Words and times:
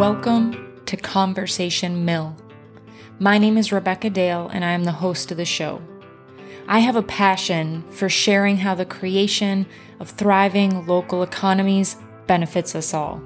Welcome 0.00 0.80
to 0.86 0.96
Conversation 0.96 2.06
Mill. 2.06 2.34
My 3.18 3.36
name 3.36 3.58
is 3.58 3.70
Rebecca 3.70 4.08
Dale, 4.08 4.48
and 4.50 4.64
I 4.64 4.70
am 4.70 4.84
the 4.84 4.92
host 4.92 5.30
of 5.30 5.36
the 5.36 5.44
show. 5.44 5.82
I 6.66 6.78
have 6.78 6.96
a 6.96 7.02
passion 7.02 7.82
for 7.90 8.08
sharing 8.08 8.56
how 8.56 8.74
the 8.74 8.86
creation 8.86 9.66
of 9.98 10.08
thriving 10.08 10.86
local 10.86 11.22
economies 11.22 11.98
benefits 12.26 12.74
us 12.74 12.94
all. 12.94 13.20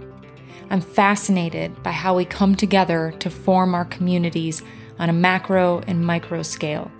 I'm 0.68 0.80
fascinated 0.80 1.80
by 1.84 1.92
how 1.92 2.16
we 2.16 2.24
come 2.24 2.56
together 2.56 3.14
to 3.20 3.30
form 3.30 3.72
our 3.72 3.84
communities 3.84 4.60
on 4.98 5.08
a 5.08 5.12
macro 5.12 5.80
and 5.86 6.04
micro 6.04 6.42
scale, 6.42 6.90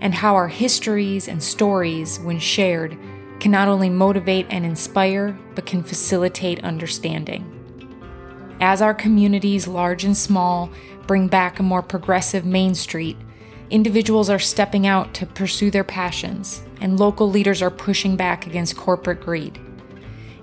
and 0.00 0.14
how 0.14 0.36
our 0.36 0.46
histories 0.46 1.26
and 1.26 1.42
stories, 1.42 2.20
when 2.20 2.38
shared, 2.38 2.96
can 3.40 3.50
not 3.50 3.66
only 3.66 3.90
motivate 3.90 4.46
and 4.48 4.64
inspire, 4.64 5.36
but 5.56 5.66
can 5.66 5.82
facilitate 5.82 6.62
understanding. 6.62 7.51
As 8.62 8.80
our 8.80 8.94
communities, 8.94 9.66
large 9.66 10.04
and 10.04 10.16
small, 10.16 10.70
bring 11.08 11.26
back 11.26 11.58
a 11.58 11.64
more 11.64 11.82
progressive 11.82 12.44
Main 12.44 12.76
Street, 12.76 13.16
individuals 13.70 14.30
are 14.30 14.38
stepping 14.38 14.86
out 14.86 15.12
to 15.14 15.26
pursue 15.26 15.68
their 15.68 15.82
passions, 15.82 16.62
and 16.80 17.00
local 17.00 17.28
leaders 17.28 17.60
are 17.60 17.72
pushing 17.72 18.14
back 18.14 18.46
against 18.46 18.76
corporate 18.76 19.20
greed. 19.20 19.58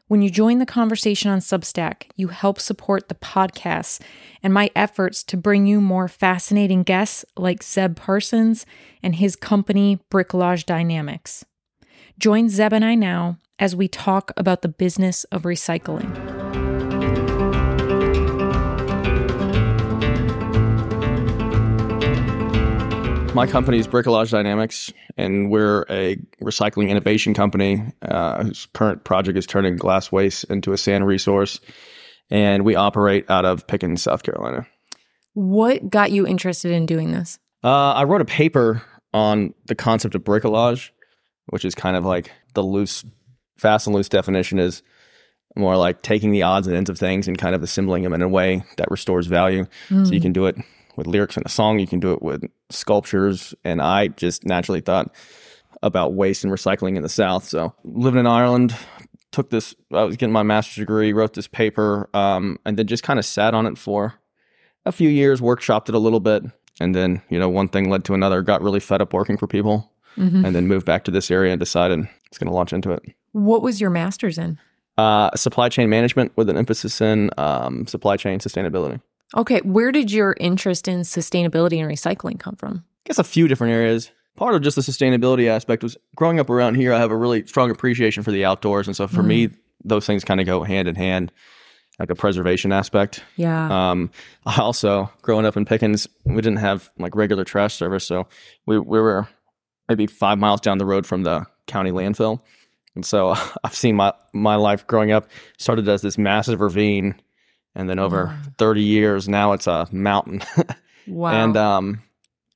When 0.07 0.23
you 0.23 0.31
join 0.31 0.61
the 0.61 0.67
conversation 0.67 1.33
on 1.33 1.41
Substack, 1.41 2.05
you 2.15 2.29
help 2.29 2.61
support 2.61 3.09
the 3.09 3.17
podcast 3.17 4.01
and 4.41 4.55
my 4.55 4.71
efforts 4.77 5.25
to 5.25 5.37
bring 5.37 5.67
you 5.67 5.81
more 5.81 6.07
fascinating 6.07 6.85
guests 6.85 7.25
like 7.37 7.65
Zeb 7.65 7.97
Parsons 7.97 8.65
and 9.03 9.17
his 9.17 9.35
company, 9.35 9.99
Bricolage 10.13 10.65
Dynamics. 10.65 11.45
Join 12.23 12.49
Zeb 12.49 12.73
and 12.73 12.85
I 12.85 12.95
now 12.95 13.37
as 13.59 13.75
we 13.75 13.89
talk 13.89 14.31
about 14.37 14.63
the 14.63 14.69
business 14.69 15.25
of 15.33 15.43
recycling. 15.43 16.09
My 23.35 23.49
company 23.49 23.81
is 23.81 23.89
Bricolage 23.89 24.31
Dynamics, 24.31 24.93
and 25.17 25.51
we're 25.51 25.85
a 25.91 26.15
recycling 26.41 26.91
innovation 26.91 27.35
company 27.35 27.83
uh, 28.03 28.45
whose 28.45 28.67
current 28.67 29.03
project 29.03 29.37
is 29.37 29.45
turning 29.45 29.75
glass 29.75 30.13
waste 30.13 30.45
into 30.45 30.73
a 30.73 30.79
sand 30.79 31.05
resource. 31.05 31.59
And 32.31 32.65
we 32.65 32.77
operate 32.77 33.29
out 33.29 33.45
of 33.45 33.67
Pickens, 33.67 34.01
South 34.01 34.23
Carolina. 34.23 34.65
What 35.33 35.91
got 35.91 36.13
you 36.13 36.25
interested 36.25 36.71
in 36.71 36.87
doing 36.87 37.11
this? 37.11 37.41
Uh, 37.65 37.95
I 37.95 38.05
wrote 38.05 38.21
a 38.21 38.27
paper 38.27 38.81
on 39.13 39.55
the 39.67 39.75
concept 39.75 40.15
of 40.15 40.23
bricolage, 40.23 40.91
which 41.53 41.67
is 41.67 41.75
kind 41.75 41.97
of 41.97 42.05
like 42.07 42.31
the 42.55 42.63
loose, 42.63 43.05
fast 43.59 43.87
and 43.87 43.95
loose 43.95 44.09
definition 44.09 44.59
is 44.59 44.83
more 45.55 45.77
like 45.77 46.01
taking 46.01 46.31
the 46.31 46.43
odds 46.43 46.67
and 46.67 46.75
ends 46.75 46.89
of 46.89 46.99
things 46.99 47.29
and 47.29 47.37
kind 47.37 47.55
of 47.55 47.63
assembling 47.63 48.05
them 48.05 48.15
in 48.15 48.23
a 48.23 48.29
way 48.29 48.65
that 48.79 48.91
restores 48.91 49.27
value. 49.27 49.67
Mm. 49.91 50.07
So 50.07 50.15
you 50.15 50.21
can 50.21 50.33
do 50.33 50.47
it 50.47 50.57
with 50.97 51.07
lyrics 51.07 51.37
in 51.37 51.43
a 51.45 51.51
song, 51.51 51.79
you 51.79 51.87
can 51.87 52.01
do 52.01 52.15
it 52.15 52.23
with 52.23 52.43
sculptures. 52.71 53.55
And 53.65 53.83
I 53.83 54.09
just 54.09 54.47
naturally 54.47 54.81
thought 54.81 55.15
about 55.83 56.15
waste 56.15 56.43
and 56.43 56.51
recycling 56.51 56.97
in 56.97 57.03
the 57.03 57.11
South. 57.11 57.45
So 57.45 57.75
living 57.85 58.21
in 58.21 58.27
Ireland, 58.27 58.75
took 59.31 59.51
this, 59.51 59.75
I 59.93 60.05
was 60.05 60.17
getting 60.17 60.33
my 60.33 60.43
master's 60.43 60.81
degree, 60.81 61.13
wrote 61.13 61.35
this 61.35 61.49
paper, 61.49 62.09
um, 62.15 62.59
and 62.65 62.79
then 62.79 62.87
just 62.87 63.03
kind 63.03 63.19
of 63.19 63.27
sat 63.27 63.53
on 63.53 63.67
it 63.67 63.77
for 63.77 64.15
a 64.87 64.93
few 64.93 65.11
years, 65.11 65.43
workshopped 65.43 65.91
it 65.91 65.95
a 65.95 65.99
little 65.99 66.21
bit. 66.21 66.45
And 66.81 66.95
then, 66.95 67.21
you 67.29 67.39
know, 67.39 67.51
one 67.51 67.69
thing 67.69 67.91
led 67.91 68.05
to 68.07 68.15
another, 68.15 68.41
got 68.41 68.63
really 68.63 68.81
fed 68.81 69.03
up 69.03 69.13
working 69.13 69.37
for 69.37 69.47
people, 69.47 69.92
mm-hmm. 70.17 70.45
and 70.45 70.55
then 70.55 70.67
moved 70.67 70.87
back 70.87 71.05
to 71.05 71.11
this 71.11 71.31
area 71.31 71.53
and 71.53 71.61
decided 71.61 72.09
it's 72.27 72.39
going 72.39 72.49
to 72.49 72.55
launch 72.55 72.73
into 72.73 72.91
it. 72.91 73.03
What 73.33 73.63
was 73.63 73.81
your 73.81 73.91
master's 73.91 74.39
in? 74.39 74.59
Uh, 74.99 75.35
supply 75.35 75.69
chain 75.69 75.89
management 75.89 76.33
with 76.37 76.51
an 76.51 76.57
emphasis 76.57 77.01
in 77.01 77.31
um, 77.39 77.87
supply 77.87 78.17
chain 78.17 78.39
sustainability. 78.39 79.01
Okay, 79.35 79.61
where 79.61 79.91
did 79.91 80.13
your 80.13 80.37
interest 80.39 80.87
in 80.89 81.01
sustainability 81.01 81.81
and 81.81 81.91
recycling 81.91 82.39
come 82.39 82.57
from? 82.57 82.85
I 83.05 83.09
guess 83.09 83.19
a 83.19 83.25
few 83.25 83.49
different 83.49 83.73
areas. 83.73 84.11
Part 84.37 84.55
of 84.55 84.63
just 84.63 84.77
the 84.77 84.83
sustainability 84.83 85.49
aspect 85.49 85.83
was 85.83 85.97
growing 86.17 86.39
up 86.39 86.51
around 86.51 86.75
here. 86.75 86.93
I 86.93 86.99
have 86.99 87.11
a 87.11 87.17
really 87.17 87.47
strong 87.47 87.71
appreciation 87.71 88.23
for 88.23 88.31
the 88.31 88.45
outdoors, 88.45 88.87
and 88.87 88.97
so 88.97 89.07
for 89.07 89.23
mm. 89.23 89.27
me, 89.27 89.51
those 89.85 90.07
things 90.07 90.25
kind 90.25 90.41
of 90.41 90.47
go 90.47 90.63
hand 90.63 90.89
in 90.89 90.95
hand, 90.95 91.33
like 91.99 92.11
a 92.11 92.15
preservation 92.15 92.73
aspect. 92.73 93.23
Yeah. 93.37 93.91
Um, 93.91 94.11
I 94.47 94.61
also 94.61 95.11
growing 95.23 95.47
up 95.47 95.57
in 95.57 95.65
Pickens, 95.65 96.07
we 96.25 96.37
didn't 96.37 96.57
have 96.57 96.91
like 96.99 97.15
regular 97.15 97.45
trash 97.45 97.75
service, 97.75 98.05
so 98.05 98.27
we 98.67 98.79
we 98.79 99.01
were 99.01 99.29
maybe 99.93 100.07
five 100.07 100.39
miles 100.39 100.61
down 100.61 100.79
the 100.79 100.87
road 100.87 101.07
from 101.07 101.23
the 101.23 101.47
county 101.67 101.91
landfill, 101.91 102.41
and 102.95 103.05
so 103.05 103.35
I've 103.65 103.75
seen 103.75 103.97
my 103.97 104.13
my 104.33 104.57
life 104.57 104.87
growing 104.87 105.13
up 105.13 105.29
started 105.59 105.89
as 105.89 106.03
this 106.03 106.19
massive 106.19 106.61
ravine 106.61 107.15
and 107.75 107.89
then 107.89 107.99
over 107.99 108.27
wow. 108.27 108.39
30 108.59 108.83
years 108.83 109.29
now 109.29 109.53
it's 109.53 109.67
a 109.67 109.89
mountain 109.91 110.43
wow 111.07 111.33
and 111.33 111.57
um, 111.57 112.03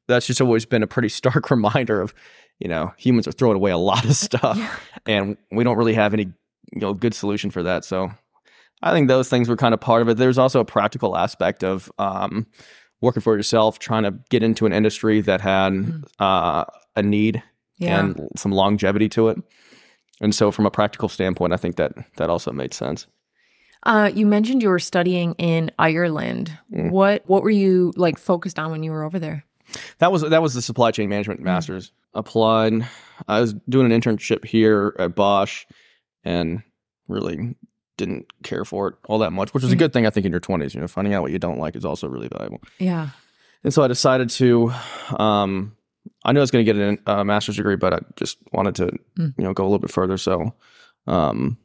that's 0.08 0.26
just 0.26 0.40
always 0.40 0.66
been 0.66 0.82
a 0.82 0.86
pretty 0.86 1.08
stark 1.10 1.50
reminder 1.50 2.00
of 2.00 2.14
you 2.58 2.68
know 2.68 2.92
humans 2.96 3.28
are 3.28 3.32
throwing 3.32 3.56
away 3.56 3.70
a 3.70 3.76
lot 3.76 4.04
of 4.04 4.14
stuff 4.16 4.56
yeah. 4.56 4.78
and 5.06 5.36
we 5.50 5.64
don't 5.64 5.76
really 5.76 5.94
have 5.94 6.14
any 6.14 6.24
you 6.72 6.80
know 6.80 6.94
good 6.94 7.14
solution 7.14 7.50
for 7.50 7.62
that 7.62 7.84
so 7.84 8.10
i 8.82 8.92
think 8.92 9.08
those 9.08 9.28
things 9.28 9.48
were 9.48 9.56
kind 9.56 9.74
of 9.74 9.80
part 9.80 10.02
of 10.02 10.08
it 10.08 10.16
there's 10.16 10.38
also 10.38 10.60
a 10.60 10.64
practical 10.64 11.16
aspect 11.16 11.62
of 11.62 11.90
um, 11.98 12.46
working 13.00 13.20
for 13.20 13.36
yourself 13.36 13.78
trying 13.78 14.02
to 14.02 14.12
get 14.30 14.42
into 14.42 14.66
an 14.66 14.72
industry 14.72 15.20
that 15.20 15.40
had 15.40 15.72
mm. 15.72 16.04
uh, 16.18 16.64
a 16.96 17.02
need 17.02 17.42
yeah. 17.78 18.00
and 18.00 18.28
some 18.36 18.52
longevity 18.52 19.08
to 19.08 19.28
it 19.28 19.38
and 20.20 20.34
so 20.34 20.50
from 20.50 20.66
a 20.66 20.70
practical 20.70 21.08
standpoint 21.08 21.52
i 21.52 21.56
think 21.56 21.76
that 21.76 21.92
that 22.16 22.30
also 22.30 22.52
made 22.52 22.74
sense 22.74 23.06
uh, 23.86 24.10
you 24.12 24.26
mentioned 24.26 24.62
you 24.62 24.68
were 24.68 24.80
studying 24.80 25.34
in 25.34 25.70
Ireland. 25.78 26.56
Mm. 26.72 26.90
What 26.90 27.22
what 27.26 27.44
were 27.44 27.50
you 27.50 27.92
like 27.96 28.18
focused 28.18 28.58
on 28.58 28.72
when 28.72 28.82
you 28.82 28.90
were 28.90 29.04
over 29.04 29.20
there? 29.20 29.44
That 29.98 30.10
was 30.10 30.22
that 30.22 30.42
was 30.42 30.54
the 30.54 30.62
supply 30.62 30.90
chain 30.90 31.08
management 31.08 31.40
mm. 31.40 31.44
masters. 31.44 31.88
Mm. 31.88 31.92
Applied. 32.18 32.88
I 33.28 33.40
was 33.40 33.54
doing 33.68 33.90
an 33.90 33.98
internship 33.98 34.44
here 34.44 34.96
at 34.98 35.14
Bosch, 35.14 35.66
and 36.24 36.62
really 37.06 37.54
didn't 37.96 38.26
care 38.42 38.64
for 38.64 38.88
it 38.88 38.94
all 39.06 39.20
that 39.20 39.32
much, 39.32 39.54
which 39.54 39.62
is 39.62 39.72
a 39.72 39.76
mm. 39.76 39.78
good 39.78 39.92
thing 39.92 40.04
I 40.04 40.10
think 40.10 40.26
in 40.26 40.32
your 40.32 40.40
twenties. 40.40 40.74
You 40.74 40.80
know, 40.80 40.88
finding 40.88 41.14
out 41.14 41.22
what 41.22 41.30
you 41.30 41.38
don't 41.38 41.58
like 41.58 41.76
is 41.76 41.84
also 41.84 42.08
really 42.08 42.28
valuable. 42.28 42.60
Yeah. 42.78 43.10
And 43.62 43.72
so 43.72 43.84
I 43.84 43.88
decided 43.88 44.30
to. 44.30 44.72
Um, 45.16 45.75
I 46.24 46.32
knew 46.32 46.40
I 46.40 46.42
was 46.42 46.50
going 46.50 46.64
to 46.64 46.72
get 46.72 47.00
a 47.06 47.24
master's 47.24 47.56
degree, 47.56 47.76
but 47.76 47.94
I 47.94 47.98
just 48.16 48.38
wanted 48.52 48.74
to, 48.76 48.86
mm. 49.18 49.34
you 49.36 49.44
know, 49.44 49.52
go 49.52 49.64
a 49.64 49.66
little 49.66 49.78
bit 49.78 49.90
further. 49.90 50.16
So, 50.16 50.54
um, 51.06 51.58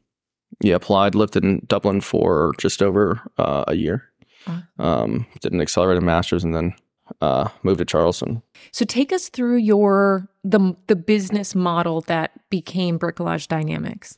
yeah, 0.62 0.76
applied, 0.76 1.16
lived 1.16 1.36
in 1.36 1.64
Dublin 1.68 2.02
for 2.02 2.54
just 2.58 2.82
over 2.82 3.22
uh, 3.38 3.66
a 3.68 3.76
year. 3.76 4.04
Uh-huh. 4.48 4.84
Um, 4.84 5.28
did 5.40 5.54
an 5.54 5.62
accelerated 5.62 6.04
master's 6.04 6.44
and 6.44 6.56
then 6.56 6.74
uh, 7.22 7.50
moved 7.64 7.80
to 7.80 7.86
Charleston. 7.86 8.42
So 8.72 8.86
take 8.86 9.12
us 9.12 9.30
through 9.30 9.58
your 9.58 10.30
the 10.44 10.76
the 10.88 10.96
business 10.96 11.54
model 11.56 12.02
that 12.02 12.32
became 12.50 12.98
Bricolage 12.98 13.48
Dynamics. 13.48 14.18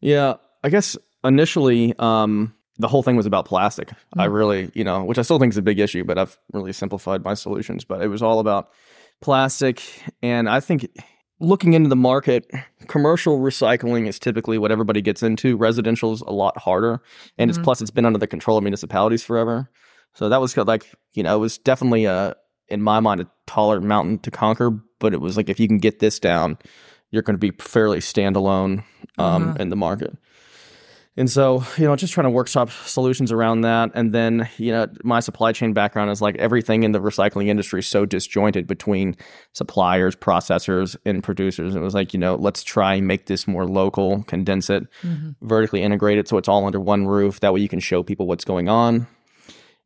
Yeah, 0.00 0.34
I 0.62 0.68
guess 0.68 0.96
initially 1.24 1.94
um, 1.98 2.54
the 2.78 2.88
whole 2.88 3.02
thing 3.02 3.16
was 3.16 3.26
about 3.26 3.44
plastic. 3.44 3.90
I 4.16 4.26
really, 4.26 4.70
you 4.74 4.84
know, 4.84 5.04
which 5.04 5.18
I 5.18 5.22
still 5.22 5.38
think 5.38 5.52
is 5.52 5.56
a 5.56 5.62
big 5.62 5.80
issue, 5.80 6.04
but 6.04 6.18
I've 6.18 6.38
really 6.52 6.72
simplified 6.72 7.24
my 7.24 7.34
solutions. 7.34 7.84
But 7.84 8.02
it 8.02 8.08
was 8.08 8.22
all 8.22 8.38
about 8.38 8.70
plastic, 9.20 9.82
and 10.22 10.48
I 10.48 10.60
think 10.60 10.88
looking 11.40 11.74
into 11.74 11.88
the 11.88 11.96
market, 11.96 12.50
commercial 12.88 13.38
recycling 13.38 14.08
is 14.08 14.18
typically 14.18 14.58
what 14.58 14.72
everybody 14.72 15.00
gets 15.00 15.22
into. 15.22 15.56
Residential 15.56 16.12
is 16.12 16.20
a 16.22 16.32
lot 16.32 16.56
harder, 16.58 17.00
and 17.36 17.50
it's 17.50 17.58
Mhm. 17.58 17.64
plus 17.64 17.80
it's 17.80 17.90
been 17.90 18.04
under 18.04 18.18
the 18.18 18.26
control 18.26 18.56
of 18.58 18.64
municipalities 18.64 19.22
forever. 19.24 19.70
So 20.14 20.28
that 20.28 20.40
was 20.40 20.56
like 20.56 20.90
you 21.14 21.22
know 21.22 21.36
it 21.36 21.40
was 21.40 21.58
definitely 21.58 22.04
a 22.06 22.34
in 22.68 22.82
my 22.82 23.00
mind 23.00 23.20
a 23.20 23.26
taller 23.46 23.80
mountain 23.80 24.18
to 24.20 24.30
conquer, 24.30 24.70
but 25.00 25.14
it 25.14 25.20
was 25.20 25.36
like 25.36 25.48
if 25.48 25.58
you 25.60 25.68
can 25.68 25.78
get 25.78 26.00
this 26.00 26.18
down, 26.18 26.58
you're 27.10 27.22
going 27.22 27.36
to 27.36 27.40
be 27.40 27.52
fairly 27.58 27.98
standalone 28.00 28.84
um, 29.16 29.48
Uh-huh. 29.50 29.56
in 29.58 29.68
the 29.70 29.76
market. 29.76 30.16
And 31.18 31.28
so, 31.28 31.64
you 31.76 31.84
know, 31.84 31.96
just 31.96 32.12
trying 32.12 32.26
to 32.26 32.30
workshop 32.30 32.70
solutions 32.70 33.32
around 33.32 33.62
that. 33.62 33.90
And 33.92 34.12
then, 34.14 34.48
you 34.56 34.70
know, 34.70 34.86
my 35.02 35.18
supply 35.18 35.50
chain 35.50 35.72
background 35.72 36.12
is 36.12 36.22
like 36.22 36.36
everything 36.36 36.84
in 36.84 36.92
the 36.92 37.00
recycling 37.00 37.48
industry 37.48 37.80
is 37.80 37.88
so 37.88 38.06
disjointed 38.06 38.68
between 38.68 39.16
suppliers, 39.52 40.14
processors, 40.14 40.96
and 41.04 41.20
producers. 41.20 41.74
It 41.74 41.80
was 41.80 41.92
like, 41.92 42.14
you 42.14 42.20
know, 42.20 42.36
let's 42.36 42.62
try 42.62 42.94
and 42.94 43.08
make 43.08 43.26
this 43.26 43.48
more 43.48 43.66
local, 43.66 44.22
condense 44.22 44.70
it, 44.70 44.84
mm-hmm. 45.02 45.30
vertically 45.42 45.82
integrate 45.82 46.18
it 46.18 46.28
so 46.28 46.38
it's 46.38 46.46
all 46.46 46.64
under 46.64 46.78
one 46.78 47.08
roof. 47.08 47.40
That 47.40 47.52
way 47.52 47.58
you 47.58 47.68
can 47.68 47.80
show 47.80 48.04
people 48.04 48.28
what's 48.28 48.44
going 48.44 48.68
on. 48.68 49.08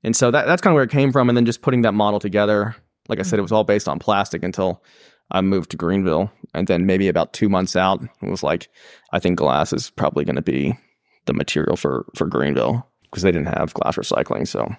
And 0.05 0.15
so 0.15 0.31
that, 0.31 0.45
that's 0.45 0.61
kind 0.61 0.73
of 0.73 0.75
where 0.75 0.85
it 0.85 0.91
came 0.91 1.13
from. 1.13 1.31
And 1.31 1.37
then 1.37 1.47
just 1.47 1.63
putting 1.63 1.81
that 1.83 1.95
model 1.95 2.21
together, 2.21 2.77
like 3.09 3.21
I 3.21 3.23
said, 3.23 3.37
it 3.37 3.37
mm-hmm. 3.39 3.45
was 3.45 3.53
all 3.53 3.65
based 3.65 3.89
on 3.89 3.99
plastic 3.99 4.43
until 4.43 4.85
I 5.31 5.41
moved 5.41 5.71
to 5.71 5.79
Greenville. 5.79 6.31
And 6.53 6.67
then 6.67 6.85
maybe 6.85 7.09
about 7.09 7.33
two 7.33 7.49
months 7.49 7.75
out, 7.75 8.03
it 8.03 8.29
was 8.29 8.43
like, 8.43 8.69
I 9.13 9.19
think 9.19 9.39
glass 9.39 9.73
is 9.73 9.89
probably 9.89 10.27
going 10.27 10.37
to 10.37 10.43
be 10.43 10.77
the 11.27 11.33
material 11.33 11.77
for, 11.77 12.07
for 12.17 12.27
Greenville 12.27 12.87
because 13.05 13.23
they 13.23 13.33
didn't 13.33 13.57
have 13.59 13.75
glass 13.75 13.97
recycling. 13.97 14.47
So 14.49 14.75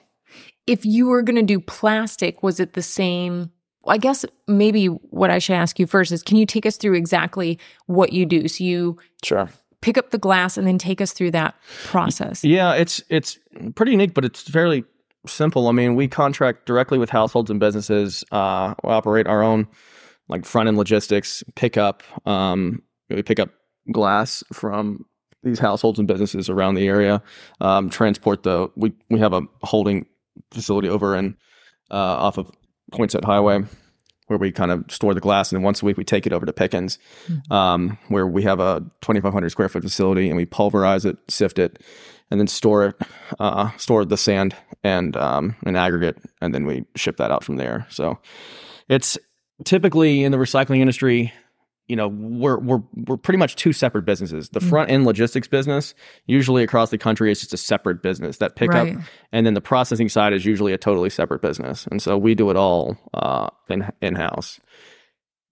If 0.68 0.86
you 0.86 1.08
were 1.08 1.22
going 1.22 1.36
to 1.36 1.42
do 1.44 1.60
plastic, 1.60 2.44
was 2.44 2.60
it 2.60 2.74
the 2.74 2.82
same? 2.82 3.52
I 3.86 3.98
guess 3.98 4.26
maybe 4.48 4.88
what 4.88 5.30
I 5.30 5.40
should 5.40 5.56
ask 5.56 5.78
you 5.78 5.86
first 5.88 6.12
is 6.12 6.24
can 6.24 6.38
you 6.38 6.46
take 6.46 6.66
us 6.66 6.78
through 6.78 6.96
exactly 6.96 7.60
what 7.86 8.14
you 8.14 8.26
do? 8.26 8.48
So 8.48 8.64
you 8.64 8.98
sure. 9.24 9.50
pick 9.82 9.98
up 9.98 10.12
the 10.12 10.18
glass 10.18 10.58
and 10.58 10.66
then 10.66 10.78
take 10.78 11.02
us 11.02 11.12
through 11.12 11.32
that 11.32 11.56
process. 11.84 12.44
Yeah, 12.44 12.74
it's 12.74 13.04
it's 13.10 13.38
pretty 13.76 13.92
unique, 13.92 14.14
but 14.14 14.24
it's 14.24 14.44
fairly 14.44 14.86
simple. 15.28 15.68
I 15.68 15.72
mean, 15.74 15.96
we 15.96 16.08
contract 16.08 16.66
directly 16.66 16.98
with 16.98 17.10
households 17.10 17.52
and 17.52 17.60
businesses. 17.60 18.24
Uh, 18.32 18.74
we 18.84 18.90
operate 18.90 19.28
our 19.28 19.44
own 19.44 19.68
like 20.30 20.46
front 20.46 20.70
end 20.70 20.78
logistics, 20.78 21.44
pick 21.56 21.78
up. 21.78 22.04
Um, 22.26 22.82
we 23.10 23.22
pick 23.22 23.40
up 23.40 23.50
glass 23.92 24.44
from 24.54 25.06
these 25.44 25.60
households 25.60 26.00
and 26.00 26.08
businesses 26.08 26.50
around 26.50 26.76
the 26.76 26.88
area. 26.88 27.22
Um, 27.62 27.90
transport 27.90 28.44
the 28.44 28.70
we 28.76 28.94
we 29.10 29.20
have 29.20 29.34
a 29.34 29.42
holding 29.62 30.06
facility 30.52 30.90
over 30.90 31.16
in 31.16 31.38
uh, 31.92 31.96
off 31.96 32.38
of 32.38 32.52
Poinsett 32.92 33.26
Highway. 33.26 33.64
Where 34.28 34.40
we 34.40 34.54
kind 34.54 34.72
of 34.72 34.86
store 34.90 35.14
the 35.14 35.20
glass, 35.20 35.52
and 35.52 35.58
then 35.58 35.64
once 35.64 35.82
a 35.82 35.86
week 35.86 35.98
we 35.98 36.06
take 36.06 36.26
it 36.26 36.32
over 36.32 36.46
to 36.46 36.54
Pickens, 36.54 36.98
um, 37.52 37.98
where 38.08 38.26
we 38.26 38.44
have 38.44 38.62
a 38.62 38.80
2,500 39.02 39.50
square 39.50 39.68
foot 39.68 39.84
facility, 39.84 40.30
and 40.30 40.38
we 40.38 40.46
pulverize 40.46 41.04
it, 41.04 41.18
sift 41.28 41.60
it, 41.60 41.84
and 42.32 42.40
then 42.40 42.48
store 42.48 42.86
it, 42.86 42.96
uh, 43.38 43.70
store 43.78 44.06
the 44.06 44.16
sand 44.16 44.56
and 44.82 45.18
um, 45.18 45.58
an 45.66 45.76
aggregate, 45.76 46.18
and 46.42 46.56
then 46.56 46.66
we 46.66 46.86
ship 46.96 47.18
that 47.18 47.32
out 47.32 47.44
from 47.44 47.58
there. 47.58 47.86
So 47.90 48.18
it's 48.88 49.18
typically 49.66 50.24
in 50.24 50.32
the 50.32 50.38
recycling 50.38 50.80
industry, 50.80 51.34
you 51.88 51.96
know, 51.96 52.08
we're 52.08 52.58
we're 52.60 52.82
we're 53.08 53.18
pretty 53.18 53.38
much 53.38 53.56
two 53.56 53.74
separate 53.74 54.04
businesses. 54.06 54.50
The 54.50 54.62
front 54.62 54.90
end 54.90 55.06
logistics 55.06 55.48
business, 55.48 55.94
usually 56.28 56.64
across 56.64 56.90
the 56.92 56.98
country, 56.98 57.32
is 57.32 57.42
just 57.42 57.54
a 57.54 57.58
separate 57.58 58.02
business 58.02 58.38
that 58.38 58.56
pickup, 58.56 58.88
Right. 58.88 58.98
and 59.32 59.46
then 59.46 59.54
the 59.54 59.62
processing 59.62 60.08
side 60.10 60.32
is 60.34 60.46
usually 60.46 60.72
a 60.74 60.78
totally 60.78 61.10
separate 61.10 61.42
business. 61.42 61.86
And 61.92 62.02
so 62.02 62.18
we 62.18 62.36
do 62.36 62.50
it 62.50 62.56
all 62.56 62.98
uh, 63.14 63.50
in 63.70 63.90
in 64.02 64.16
house. 64.16 64.60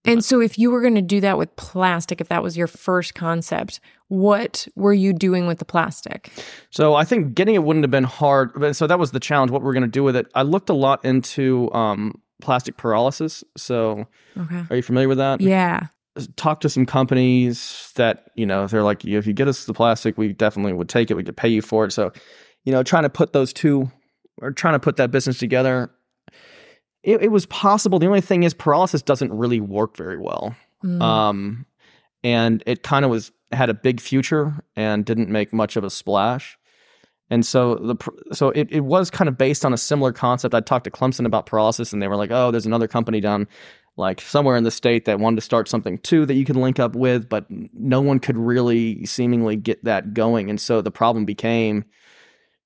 And 0.04 0.24
so 0.24 0.40
if 0.40 0.58
you 0.58 0.72
were 0.72 0.80
going 0.80 0.96
to 0.96 1.00
do 1.02 1.20
that 1.20 1.38
with 1.38 1.54
plastic, 1.54 2.20
if 2.20 2.28
that 2.28 2.42
was 2.42 2.56
your 2.56 2.66
first 2.66 3.14
concept, 3.14 3.78
what 4.08 4.66
were 4.74 4.92
you 4.92 5.12
doing 5.12 5.46
with 5.46 5.58
the 5.60 5.64
plastic? 5.64 6.32
So 6.70 6.94
I 6.96 7.04
think 7.04 7.34
getting 7.34 7.54
it 7.54 7.62
wouldn't 7.62 7.84
have 7.84 7.92
been 7.92 8.02
hard. 8.02 8.50
But 8.56 8.74
so 8.74 8.88
that 8.88 8.98
was 8.98 9.12
the 9.12 9.20
challenge. 9.20 9.52
What 9.52 9.62
we're 9.62 9.74
going 9.74 9.84
to 9.84 9.88
do 9.88 10.02
with 10.02 10.16
it? 10.16 10.26
I 10.34 10.42
looked 10.42 10.70
a 10.70 10.74
lot 10.74 11.04
into 11.04 11.72
um, 11.72 12.20
plastic 12.40 12.76
pyrolysis. 12.78 13.44
So 13.56 14.06
Okay. 14.36 14.64
are 14.70 14.74
you 14.76 14.82
familiar 14.82 15.08
with 15.08 15.18
that? 15.18 15.40
Yeah. 15.40 15.86
Talk 16.36 16.60
to 16.60 16.68
some 16.68 16.84
companies 16.84 17.90
that 17.96 18.30
you 18.34 18.44
know 18.44 18.66
they're 18.66 18.82
like, 18.82 19.04
if 19.04 19.26
you 19.26 19.32
get 19.32 19.48
us 19.48 19.64
the 19.64 19.72
plastic, 19.72 20.18
we 20.18 20.32
definitely 20.32 20.72
would 20.72 20.88
take 20.88 21.10
it. 21.10 21.14
We 21.14 21.24
could 21.24 21.36
pay 21.36 21.48
you 21.48 21.62
for 21.62 21.86
it. 21.86 21.92
So, 21.92 22.12
you 22.64 22.72
know, 22.72 22.82
trying 22.82 23.04
to 23.04 23.10
put 23.10 23.32
those 23.32 23.52
two 23.52 23.90
or 24.40 24.50
trying 24.50 24.74
to 24.74 24.80
put 24.80 24.96
that 24.96 25.10
business 25.10 25.38
together. 25.38 25.90
It, 27.02 27.22
it 27.22 27.32
was 27.32 27.46
possible. 27.46 27.98
The 27.98 28.06
only 28.06 28.20
thing 28.20 28.42
is, 28.42 28.54
pyrolysis 28.54 29.04
doesn't 29.04 29.32
really 29.32 29.60
work 29.60 29.96
very 29.96 30.18
well. 30.18 30.54
Mm. 30.84 31.02
Um, 31.02 31.66
and 32.22 32.62
it 32.66 32.82
kind 32.82 33.04
of 33.04 33.10
was 33.10 33.32
had 33.50 33.70
a 33.70 33.74
big 33.74 34.00
future 34.00 34.62
and 34.76 35.04
didn't 35.04 35.28
make 35.28 35.52
much 35.52 35.76
of 35.76 35.84
a 35.84 35.90
splash. 35.90 36.58
And 37.30 37.46
so 37.46 37.76
the 37.76 37.96
so 38.34 38.50
it, 38.50 38.68
it 38.70 38.80
was 38.80 39.10
kind 39.10 39.26
of 39.26 39.38
based 39.38 39.64
on 39.64 39.72
a 39.72 39.78
similar 39.78 40.12
concept. 40.12 40.54
I 40.54 40.60
talked 40.60 40.84
to 40.84 40.90
Clemson 40.90 41.24
about 41.24 41.46
pyrolysis, 41.46 41.92
and 41.92 42.02
they 42.02 42.08
were 42.08 42.16
like, 42.16 42.30
"Oh, 42.30 42.50
there's 42.50 42.66
another 42.66 42.86
company 42.86 43.20
down 43.20 43.48
like 43.96 44.20
somewhere 44.20 44.56
in 44.56 44.64
the 44.64 44.70
state 44.70 45.04
that 45.04 45.18
wanted 45.18 45.36
to 45.36 45.42
start 45.42 45.68
something 45.68 45.98
too 45.98 46.26
that 46.26 46.34
you 46.34 46.44
could 46.44 46.56
link 46.56 46.78
up 46.78 46.94
with, 46.94 47.28
but 47.28 47.46
no 47.48 48.00
one 48.00 48.18
could 48.18 48.36
really 48.36 49.04
seemingly 49.04 49.56
get 49.56 49.84
that 49.84 50.14
going." 50.14 50.50
And 50.50 50.60
so 50.60 50.80
the 50.82 50.90
problem 50.90 51.24
became, 51.24 51.84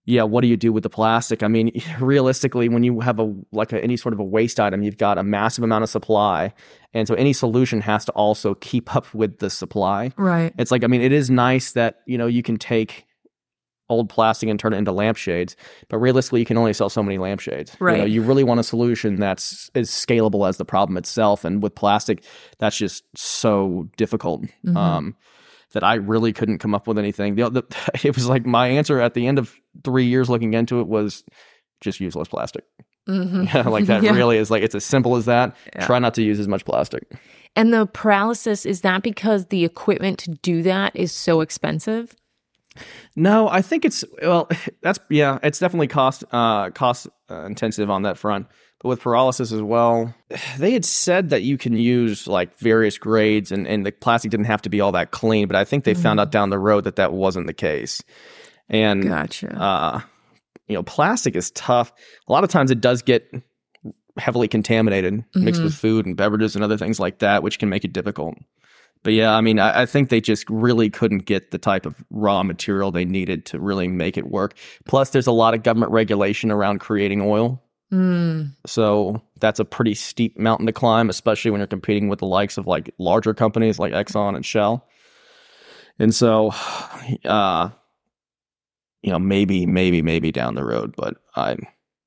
yeah, 0.04 0.22
what 0.22 0.42
do 0.42 0.46
you 0.48 0.56
do 0.56 0.72
with 0.72 0.84
the 0.84 0.90
plastic? 0.90 1.42
I 1.42 1.48
mean, 1.48 1.72
realistically, 2.00 2.68
when 2.68 2.84
you 2.84 3.00
have 3.00 3.18
a 3.18 3.34
like 3.52 3.72
a, 3.72 3.82
any 3.82 3.96
sort 3.96 4.12
of 4.12 4.20
a 4.20 4.24
waste 4.24 4.60
item, 4.60 4.82
you've 4.82 4.98
got 4.98 5.18
a 5.18 5.22
massive 5.22 5.64
amount 5.64 5.82
of 5.82 5.90
supply, 5.90 6.54
and 6.94 7.06
so 7.06 7.14
any 7.14 7.32
solution 7.32 7.80
has 7.82 8.04
to 8.06 8.12
also 8.12 8.54
keep 8.54 8.94
up 8.96 9.12
with 9.12 9.38
the 9.38 9.50
supply. 9.50 10.12
right. 10.16 10.54
It's 10.58 10.70
like, 10.70 10.84
I 10.84 10.86
mean, 10.86 11.02
it 11.02 11.12
is 11.12 11.28
nice 11.30 11.72
that, 11.72 11.96
you 12.06 12.16
know, 12.16 12.26
you 12.26 12.42
can 12.42 12.56
take 12.56 13.06
old 13.88 14.08
plastic 14.08 14.48
and 14.48 14.58
turn 14.58 14.72
it 14.72 14.78
into 14.78 14.92
lampshades, 14.92 15.54
but 15.88 15.98
realistically, 15.98 16.40
you 16.40 16.46
can 16.46 16.56
only 16.58 16.72
sell 16.72 16.88
so 16.90 17.02
many 17.02 17.18
lampshades. 17.18 17.76
You, 17.80 17.86
know, 17.86 17.92
Right. 17.92 18.08
you 18.10 18.22
really 18.22 18.42
want 18.44 18.58
a 18.60 18.64
solution 18.64 19.16
that's 19.16 19.70
as 19.74 19.90
scalable 19.90 20.48
as 20.48 20.56
the 20.56 20.64
problem 20.64 20.96
itself. 20.96 21.44
And 21.44 21.62
with 21.62 21.74
plastic, 21.74 22.24
that's 22.58 22.76
just 22.76 23.04
so 23.16 23.88
difficult. 23.96 24.44
Mhm. 24.66 24.76
Um, 24.76 25.16
that 25.72 25.82
I 25.84 25.94
really 25.94 26.32
couldn't 26.32 26.58
come 26.58 26.74
up 26.74 26.86
with 26.86 26.96
anything. 26.98 27.34
The, 27.34 27.50
the, 27.50 27.62
it 28.04 28.14
was 28.14 28.28
like 28.28 28.46
my 28.46 28.68
answer 28.68 29.00
at 29.00 29.14
the 29.14 29.26
end 29.26 29.38
of 29.38 29.54
three 29.84 30.06
years 30.06 30.30
looking 30.30 30.54
into 30.54 30.80
it 30.80 30.86
was 30.88 31.22
just 31.80 32.00
use 32.00 32.16
less 32.16 32.28
plastic. 32.28 32.64
Mhm. 33.08 33.64
like 33.70 33.86
that 33.86 34.02
Yeah. 34.02 34.12
really 34.14 34.36
is 34.38 34.50
like 34.50 34.62
it's 34.62 34.74
as 34.74 34.84
simple 34.84 35.16
as 35.16 35.26
that. 35.26 35.54
Yeah. 35.74 35.86
Try 35.86 35.98
not 35.98 36.14
to 36.14 36.22
use 36.22 36.40
as 36.40 36.48
much 36.48 36.64
plastic. 36.64 37.04
And 37.54 37.72
the 37.72 37.86
pyrolysis, 37.86 38.66
is 38.66 38.80
that 38.82 39.02
because 39.02 39.46
the 39.46 39.64
equipment 39.64 40.18
to 40.20 40.30
do 40.42 40.62
that 40.62 40.94
is 40.94 41.10
so 41.12 41.40
expensive? 41.40 42.14
No, 43.14 43.48
I 43.48 43.62
think 43.62 43.84
it's 43.84 44.04
well. 44.22 44.48
That's 44.82 44.98
yeah. 45.10 45.38
It's 45.42 45.58
definitely 45.58 45.88
cost 45.88 46.24
uh, 46.32 46.70
cost 46.70 47.08
uh, 47.30 47.44
intensive 47.44 47.90
on 47.90 48.02
that 48.02 48.18
front. 48.18 48.46
But 48.80 48.90
with 48.90 49.00
pyrolysis 49.02 49.52
as 49.52 49.62
well, 49.62 50.14
they 50.58 50.72
had 50.72 50.84
said 50.84 51.30
that 51.30 51.42
you 51.42 51.56
can 51.58 51.76
use 51.76 52.26
like 52.26 52.58
various 52.58 52.98
grades, 52.98 53.50
and 53.52 53.66
and 53.66 53.84
the 53.86 53.92
plastic 53.92 54.30
didn't 54.30 54.46
have 54.46 54.62
to 54.62 54.68
be 54.68 54.80
all 54.80 54.92
that 54.92 55.10
clean. 55.10 55.46
But 55.46 55.56
I 55.56 55.64
think 55.64 55.84
they 55.84 55.94
found 55.94 56.20
out 56.20 56.30
down 56.30 56.50
the 56.50 56.58
road 56.58 56.84
that 56.84 56.96
that 56.96 57.12
wasn't 57.12 57.46
the 57.46 57.54
case. 57.54 58.02
And 58.68 59.04
Gotcha. 59.08 59.54
uh, 59.56 60.00
you 60.68 60.74
know, 60.74 60.82
plastic 60.82 61.36
is 61.36 61.50
tough. 61.52 61.92
A 62.28 62.32
lot 62.32 62.42
of 62.44 62.50
times 62.50 62.70
it 62.70 62.80
does 62.80 63.02
get 63.02 63.30
heavily 64.18 64.48
contaminated, 64.48 65.22
mixed 65.34 65.60
Mhm. 65.60 65.64
with 65.64 65.74
food 65.74 66.06
and 66.06 66.16
beverages 66.16 66.54
and 66.56 66.64
other 66.64 66.78
things 66.78 66.98
like 66.98 67.18
that, 67.18 67.42
which 67.42 67.58
can 67.58 67.68
make 67.68 67.84
it 67.84 67.92
difficult. 67.92 68.34
But 69.06 69.12
yeah, 69.12 69.36
I 69.36 69.40
mean, 69.40 69.60
I, 69.60 69.82
I 69.82 69.86
think 69.86 70.08
they 70.08 70.20
just 70.20 70.50
really 70.50 70.90
couldn't 70.90 71.26
get 71.26 71.52
the 71.52 71.58
type 71.58 71.86
of 71.86 71.94
raw 72.10 72.42
material 72.42 72.90
they 72.90 73.04
needed 73.04 73.46
to 73.46 73.60
really 73.60 73.86
make 73.86 74.16
it 74.16 74.28
work. 74.32 74.54
Plus, 74.84 75.10
there's 75.10 75.28
a 75.28 75.32
lot 75.32 75.54
of 75.54 75.62
government 75.62 75.92
regulation 75.92 76.50
around 76.50 76.80
creating 76.80 77.20
oil. 77.20 77.62
Mm. 77.92 78.50
So 78.66 79.22
that's 79.38 79.60
a 79.60 79.64
pretty 79.64 79.94
steep 79.94 80.36
mountain 80.36 80.66
to 80.66 80.72
climb, 80.72 81.08
especially 81.08 81.52
when 81.52 81.60
you're 81.60 81.68
competing 81.68 82.08
with 82.08 82.18
the 82.18 82.26
likes 82.26 82.58
of 82.58 82.66
like 82.66 82.92
larger 82.98 83.32
companies 83.32 83.78
like 83.78 83.92
Exxon 83.92 84.34
and 84.34 84.44
Shell. 84.44 84.84
And 86.00 86.12
so, 86.12 86.50
uh, 87.24 87.68
you 89.02 89.12
know, 89.12 89.20
maybe, 89.20 89.66
maybe, 89.66 90.02
maybe 90.02 90.32
down 90.32 90.56
the 90.56 90.64
road, 90.64 90.94
but 90.96 91.14
I, 91.36 91.54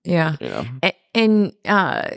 Yeah. 0.03 0.35
you 0.41 0.49
know, 0.49 0.65
A- 0.83 0.93
And 1.15 1.53
uh, 1.63 2.09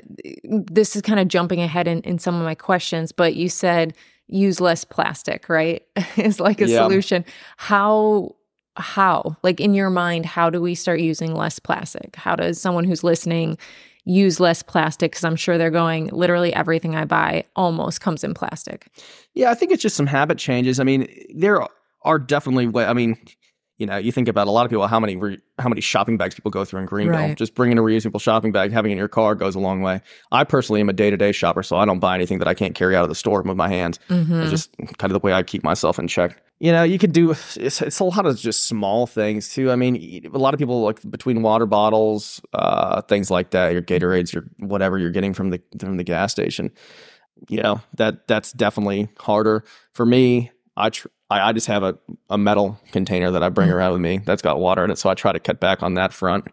this 0.42 0.96
is 0.96 1.02
kind 1.02 1.20
of 1.20 1.28
jumping 1.28 1.60
ahead 1.60 1.86
in, 1.86 2.00
in 2.00 2.18
some 2.18 2.34
of 2.34 2.42
my 2.42 2.56
questions, 2.56 3.12
but 3.12 3.36
you 3.36 3.48
said 3.48 3.94
use 4.32 4.60
less 4.60 4.84
plastic, 4.84 5.48
right? 5.48 5.82
is 6.16 6.40
like 6.40 6.60
a 6.60 6.68
Yeah. 6.68 6.78
solution. 6.78 7.24
How, 7.56 8.34
how, 8.76 9.36
like 9.42 9.60
in 9.60 9.74
your 9.74 9.90
mind, 9.90 10.26
how 10.26 10.50
do 10.50 10.60
we 10.60 10.74
start 10.74 11.00
using 11.00 11.34
less 11.34 11.58
plastic? 11.58 12.16
How 12.16 12.34
does 12.36 12.60
someone 12.60 12.84
who's 12.84 13.04
listening 13.04 13.58
use 14.04 14.40
less 14.40 14.62
plastic 14.62 15.12
because 15.12 15.24
I'm 15.24 15.36
sure 15.36 15.58
they're 15.58 15.70
going 15.70 16.08
literally 16.08 16.52
everything 16.52 16.96
I 16.96 17.04
buy 17.04 17.44
almost 17.54 18.00
comes 18.00 18.24
in 18.24 18.34
plastic. 18.34 18.88
Yeah, 19.34 19.50
I 19.50 19.54
think 19.54 19.70
it's 19.70 19.82
just 19.82 19.96
some 19.96 20.06
habit 20.06 20.38
changes. 20.38 20.80
I 20.80 20.84
mean, 20.84 21.06
there 21.34 21.64
are 22.02 22.18
definitely. 22.18 22.84
I 22.84 22.92
mean, 22.94 23.16
you 23.82 23.86
know, 23.86 23.96
you 23.96 24.12
think 24.12 24.28
about 24.28 24.46
a 24.46 24.50
lot 24.52 24.64
of 24.64 24.70
people 24.70 24.86
how 24.86 25.00
many 25.00 25.16
re, 25.16 25.40
how 25.58 25.68
many 25.68 25.80
shopping 25.80 26.16
bags 26.16 26.36
people 26.36 26.52
go 26.52 26.64
through 26.64 26.78
in 26.78 26.86
Greenville. 26.86 27.18
Right. 27.18 27.36
Just 27.36 27.56
bringing 27.56 27.78
a 27.78 27.82
reusable 27.82 28.20
shopping 28.20 28.52
bag, 28.52 28.70
having 28.70 28.92
it 28.92 28.94
in 28.94 28.98
your 28.98 29.08
car 29.08 29.34
goes 29.34 29.56
a 29.56 29.58
long 29.58 29.82
way. 29.82 30.00
I 30.30 30.44
personally 30.44 30.80
am 30.80 30.88
a 30.88 30.92
day 30.92 31.10
to 31.10 31.16
day 31.16 31.32
shopper, 31.32 31.64
so 31.64 31.76
I 31.76 31.84
don't 31.84 31.98
buy 31.98 32.14
anything 32.14 32.38
that 32.38 32.46
I 32.46 32.54
can't 32.54 32.76
carry 32.76 32.94
out 32.94 33.02
of 33.02 33.08
the 33.08 33.16
store 33.16 33.42
with 33.42 33.56
my 33.56 33.68
hands. 33.68 33.98
Mhm. 34.08 34.40
It's 34.42 34.52
just 34.52 34.76
kind 34.98 35.10
of 35.10 35.20
the 35.20 35.26
way 35.26 35.32
I 35.32 35.42
keep 35.42 35.64
myself 35.64 35.98
in 35.98 36.06
check. 36.06 36.40
You 36.60 36.70
know, 36.70 36.84
you 36.84 36.96
could 36.96 37.12
do 37.12 37.32
it's, 37.32 37.82
it's 37.82 37.98
a 37.98 38.04
lot 38.04 38.24
of 38.24 38.38
just 38.38 38.68
small 38.68 39.08
things 39.08 39.52
too. 39.52 39.72
I 39.72 39.74
mean, 39.74 40.30
a 40.32 40.38
lot 40.38 40.54
of 40.54 40.58
people 40.58 40.80
like 40.82 41.00
between 41.10 41.42
water 41.42 41.66
bottles, 41.66 42.40
uh, 42.52 43.02
things 43.02 43.32
like 43.32 43.50
that, 43.50 43.72
your 43.72 43.82
Gatorades, 43.82 44.32
your 44.32 44.44
whatever 44.60 44.96
you're 44.96 45.10
getting 45.10 45.34
from 45.34 45.50
the 45.50 45.60
from 45.80 45.96
the 45.96 46.04
gas 46.04 46.30
station. 46.30 46.70
You 47.48 47.62
know 47.62 47.80
that 47.96 48.28
that's 48.28 48.52
definitely 48.52 49.08
harder 49.18 49.64
for 49.90 50.06
me. 50.06 50.52
I 50.76 50.90
tr- 50.90 51.08
I, 51.32 51.48
I 51.48 51.52
just 51.52 51.66
have 51.66 51.82
a, 51.82 51.98
a 52.30 52.38
metal 52.38 52.78
container 52.92 53.30
that 53.30 53.42
I 53.42 53.48
bring 53.48 53.68
Mm. 53.68 53.74
around 53.74 53.92
with 53.92 54.00
me 54.02 54.18
that's 54.24 54.42
got 54.42 54.58
water 54.60 54.84
in 54.84 54.90
it, 54.90 54.98
so 54.98 55.08
I 55.10 55.14
try 55.14 55.32
to 55.32 55.40
cut 55.40 55.60
back 55.60 55.82
on 55.82 55.94
that 55.94 56.12
front. 56.12 56.46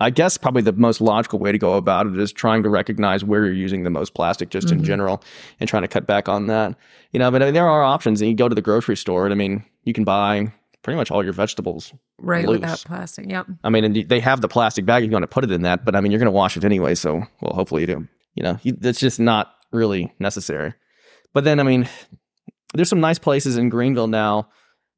I 0.00 0.10
guess 0.10 0.36
probably 0.36 0.62
the 0.62 0.72
most 0.72 1.00
logical 1.00 1.38
way 1.38 1.52
to 1.52 1.58
go 1.58 1.74
about 1.74 2.06
it 2.06 2.18
is 2.18 2.32
trying 2.32 2.62
to 2.64 2.68
recognize 2.68 3.24
where 3.24 3.44
you're 3.44 3.54
using 3.54 3.84
the 3.84 3.90
most 3.90 4.14
plastic 4.14 4.50
just 4.50 4.70
in 4.70 4.80
Mhm. 4.80 4.84
general 4.84 5.22
and 5.60 5.68
trying 5.68 5.82
to 5.82 5.88
cut 5.88 6.06
back 6.06 6.28
on 6.28 6.48
that. 6.48 6.74
You 7.12 7.18
know, 7.20 7.30
but 7.30 7.40
I 7.42 7.46
mean, 7.46 7.54
there 7.54 7.68
are 7.68 7.82
options. 7.82 8.20
And 8.20 8.28
you 8.30 8.36
go 8.36 8.48
to 8.48 8.54
the 8.54 8.62
grocery 8.62 8.96
store, 8.96 9.24
and 9.24 9.32
I 9.32 9.36
mean, 9.36 9.64
you 9.84 9.92
can 9.92 10.04
buy 10.04 10.52
pretty 10.82 10.96
much 10.96 11.10
all 11.10 11.22
your 11.24 11.32
vegetables. 11.32 11.92
Right 12.18 12.46
Loose. 12.46 12.60
without 12.60 12.84
plastic. 12.84 13.30
Yep. 13.30 13.46
I 13.64 13.70
mean, 13.70 13.84
and 13.84 14.08
they 14.08 14.20
have 14.20 14.40
the 14.40 14.48
plastic 14.48 14.84
bag 14.86 15.02
if 15.04 15.08
you 15.10 15.12
want 15.12 15.22
to 15.22 15.28
put 15.28 15.44
it 15.44 15.50
in 15.50 15.62
that, 15.62 15.84
but 15.84 15.94
I 15.96 16.00
mean, 16.00 16.10
you're 16.12 16.18
going 16.20 16.26
to 16.26 16.30
wash 16.32 16.56
it 16.56 16.64
anyway. 16.64 16.94
So, 16.94 17.22
well, 17.40 17.54
hopefully 17.54 17.82
you 17.82 17.86
do. 17.86 18.08
You 18.34 18.42
know, 18.42 18.58
you, 18.62 18.76
it's 18.82 19.00
just 19.00 19.18
not 19.20 19.54
really 19.72 20.12
necessary. 20.18 20.74
But 21.32 21.44
then, 21.44 21.58
I 21.60 21.62
mean, 21.62 21.88
there's 22.76 22.88
some 22.88 23.00
nice 23.00 23.18
places 23.18 23.56
in 23.56 23.68
Greenville 23.68 24.06
now. 24.08 24.48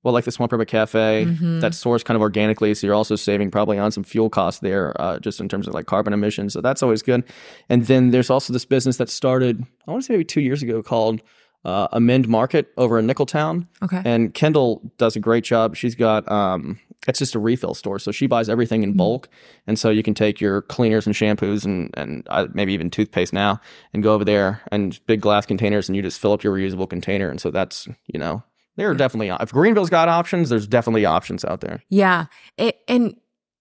Well, 0.04 0.14
like 0.14 0.25
the 0.25 0.30
Swamp 0.30 0.52
Rabbit 0.52 0.68
Cafe 0.68 1.26
Mhm. 1.26 1.61
that 1.61 1.75
source 1.75 2.02
kind 2.04 2.14
of 2.14 2.23
organically, 2.23 2.73
so 2.75 2.87
you're 2.87 2.94
also 2.94 3.16
saving 3.16 3.50
probably 3.50 3.78
on 3.78 3.90
some 3.90 4.04
fuel 4.04 4.30
costs 4.30 4.61
there, 4.61 4.99
uh, 5.00 5.18
just 5.18 5.40
in 5.40 5.49
terms 5.49 5.66
of 5.66 5.75
like 5.75 5.87
carbon 5.87 6.12
emissions. 6.12 6.52
So 6.52 6.61
that's 6.61 6.82
always 6.85 7.02
good. 7.02 7.25
And 7.68 7.85
then 7.87 8.11
there's 8.11 8.30
also 8.30 8.52
this 8.52 8.64
business 8.64 8.97
that 8.99 9.08
started, 9.11 9.64
I 9.87 9.90
want 9.90 10.02
to 10.02 10.06
say 10.06 10.12
maybe 10.14 10.25
two 10.25 10.40
years 10.40 10.62
ago, 10.62 10.82
called 10.82 11.20
uh, 11.64 11.88
Amend 11.92 12.28
Market 12.28 12.68
over 12.76 13.00
in 13.00 13.06
Nicholtown. 13.08 13.66
Okay. 13.82 14.00
And 14.04 14.32
Kendall 14.32 14.92
does 14.99 15.16
a 15.16 15.20
great 15.20 15.42
job. 15.42 15.75
She's 15.75 15.97
got 15.97 16.30
um 16.30 16.78
it's 17.09 17.19
just 17.19 17.35
a 17.35 17.38
refill 17.38 17.75
store. 17.75 17.99
So 17.99 18.12
she 18.12 18.27
buys 18.29 18.49
everything 18.49 18.83
in 18.85 18.93
Mhm. 18.95 18.99
bulk. 18.99 19.29
And 19.67 19.79
so 19.79 19.91
you 19.91 20.03
can 20.05 20.15
take 20.15 20.41
your 20.41 20.62
cleaners 20.62 21.07
and 21.07 21.15
shampoos 21.15 21.65
and 21.65 21.91
and 21.95 22.25
uh, 22.31 22.47
maybe 22.53 22.73
even 22.75 22.91
toothpaste 22.91 23.33
now 23.33 23.61
and 23.93 24.03
go 24.03 24.15
over 24.15 24.25
there 24.25 24.61
and 24.71 24.99
big 25.07 25.21
glass 25.21 25.47
containers 25.47 25.88
and 25.88 25.97
you 25.97 26.03
just 26.03 26.21
fill 26.21 26.33
up 26.33 26.45
your 26.45 26.55
reusable 26.55 26.88
container. 26.88 27.29
And 27.31 27.41
so 27.41 27.50
that's, 27.50 27.88
you 28.07 28.21
know, 28.21 28.43
there 28.77 28.88
are 28.91 28.95
definitely 28.95 29.29
if 29.41 29.50
Greenville's 29.53 29.91
got 29.91 30.09
options, 30.09 30.50
there's 30.50 30.67
definitely 30.69 31.05
options 31.05 31.45
out 31.45 31.61
there. 31.62 31.83
Yeah. 31.88 32.27
It, 32.57 32.79
and 32.87 33.17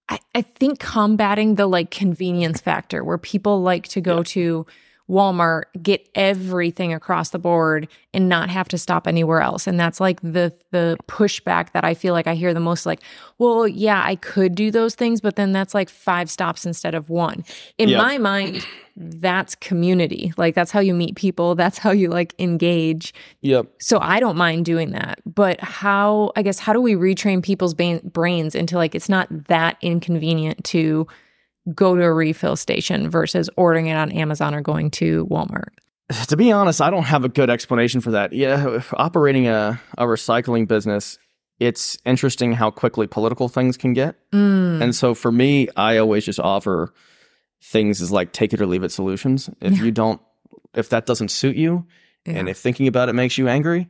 I, 0.10 0.20
I 0.36 0.42
think 0.44 0.80
combating 0.80 1.56
the 1.56 1.68
like 1.68 1.90
convenience 1.92 2.62
factor 2.62 3.04
where 3.04 3.18
people 3.18 3.62
like 3.62 3.88
to 3.90 4.02
go 4.02 4.18
Yeah. 4.18 4.24
to 4.24 4.66
Walmart, 5.10 5.64
get 5.82 6.08
everything 6.16 6.94
across 6.94 7.30
the 7.30 7.40
board 7.40 7.88
and 8.14 8.28
not 8.28 8.50
have 8.50 8.68
to 8.70 8.78
stop 8.78 9.08
anywhere 9.08 9.40
else. 9.42 9.66
And 9.68 9.80
that's 9.80 10.00
like 10.00 10.20
the 10.22 10.54
the 10.72 10.98
pushback 11.08 11.72
that 11.72 11.86
I 11.86 11.94
feel 11.94 12.14
like 12.14 12.28
I 12.28 12.36
hear 12.36 12.54
the 12.54 12.60
most 12.60 12.86
like, 12.86 13.02
well, 13.38 13.68
yeah, 13.68 14.02
I 14.06 14.16
could 14.18 14.54
do 14.54 14.70
those 14.70 14.96
things, 14.96 15.22
but 15.22 15.38
then 15.38 15.54
that's 15.54 15.74
like 15.74 15.90
five 15.90 16.30
stops 16.30 16.66
instead 16.66 16.94
of 16.94 17.10
one. 17.10 17.46
In 17.78 17.88
Yeah. 17.90 18.00
my 18.00 18.18
mind, 18.18 18.66
that's 18.98 19.56
community. 19.56 20.34
Like 20.38 20.56
that's 20.56 20.72
how 20.72 20.80
you 20.82 20.94
meet 20.94 21.16
people, 21.16 21.56
that's 21.56 21.78
how 21.78 21.92
you 21.92 22.10
like 22.10 22.34
engage. 22.40 23.14
Yep. 23.42 23.68
So 23.80 24.00
I 24.02 24.20
don't 24.20 24.36
mind 24.38 24.66
doing 24.66 24.92
that. 24.92 25.20
But 25.26 25.62
how, 25.62 26.32
I 26.36 26.42
guess, 26.42 26.60
how 26.60 26.74
do 26.74 26.82
we 26.82 26.96
retrain 26.96 27.42
people's 27.42 27.74
ba- 27.74 28.02
brains 28.04 28.56
into 28.56 28.76
like 28.76 28.94
it's 28.94 29.08
not 29.10 29.28
that 29.48 29.78
inconvenient 29.82 30.64
to 30.66 31.08
go 31.74 31.96
to 31.96 32.04
a 32.04 32.14
refill 32.14 32.56
station 32.56 33.10
versus 33.10 33.50
ordering 33.58 33.88
it 33.88 33.96
on 33.96 34.12
Amazon 34.12 34.54
or 34.56 34.62
going 34.62 34.92
to 34.92 35.26
Walmart? 35.28 35.70
To 36.30 36.38
be 36.38 36.52
honest, 36.54 36.82
I 36.82 36.90
don't 36.90 37.04
have 37.04 37.26
a 37.26 37.30
good 37.30 37.50
explanation 37.50 38.00
for 38.02 38.12
that. 38.12 38.32
Yeah, 38.34 38.82
operating 38.94 39.48
a, 39.48 39.80
a 39.98 40.06
recycling 40.06 40.68
business, 40.68 41.20
it's 41.60 41.98
interesting 42.06 42.54
how 42.54 42.72
quickly 42.72 43.08
political 43.08 43.50
things 43.50 43.76
can 43.78 43.94
get. 43.94 44.16
Mm. 44.32 44.82
And 44.82 44.96
so 44.96 45.14
for 45.14 45.32
me, 45.32 45.68
I 45.76 45.98
always 45.98 46.24
just 46.24 46.40
offer 46.40 46.94
things 47.62 48.02
as 48.02 48.12
like 48.12 48.32
take 48.32 48.54
it 48.54 48.62
or 48.62 48.66
leave 48.68 48.84
it 48.84 48.92
solutions. 48.92 49.50
If 49.60 49.78
Yeah. 49.80 49.84
you 49.86 49.92
don't, 49.92 50.22
if 50.76 50.90
that 50.90 51.06
doesn't 51.08 51.30
suit 51.30 51.56
you, 51.58 51.86
and 52.26 52.48
if 52.50 52.58
thinking 52.58 52.88
about 52.88 53.08
it 53.10 53.14
makes 53.14 53.38
you 53.38 53.48
angry, 53.48 53.90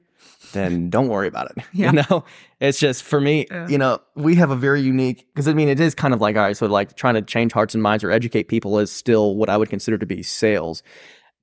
then 0.53 0.89
don't 0.89 1.07
worry 1.07 1.27
about 1.27 1.51
it. 1.51 1.63
Yeah. 1.73 1.91
You 1.91 2.03
know, 2.09 2.23
it's 2.59 2.79
just 2.79 3.03
for 3.03 3.19
me, 3.21 3.45
Yeah. 3.51 3.67
you 3.67 3.77
know, 3.77 3.99
we 4.15 4.35
have 4.35 4.49
a 4.51 4.55
very 4.55 4.81
unique, 4.81 5.27
because 5.33 5.47
I 5.47 5.53
mean, 5.53 5.67
it 5.69 5.79
is 5.79 5.93
kind 5.93 6.13
of 6.13 6.21
like, 6.21 6.35
all 6.35 6.43
right, 6.43 6.57
so 6.57 6.65
like 6.67 6.95
trying 6.95 7.15
to 7.15 7.21
change 7.21 7.51
hearts 7.51 7.73
and 7.73 7.83
minds 7.83 8.03
or 8.03 8.11
educate 8.11 8.43
people 8.47 8.79
is 8.79 8.91
still 8.91 9.35
what 9.35 9.49
I 9.49 9.57
would 9.57 9.69
consider 9.69 9.97
to 9.97 10.05
be 10.05 10.23
sales. 10.23 10.83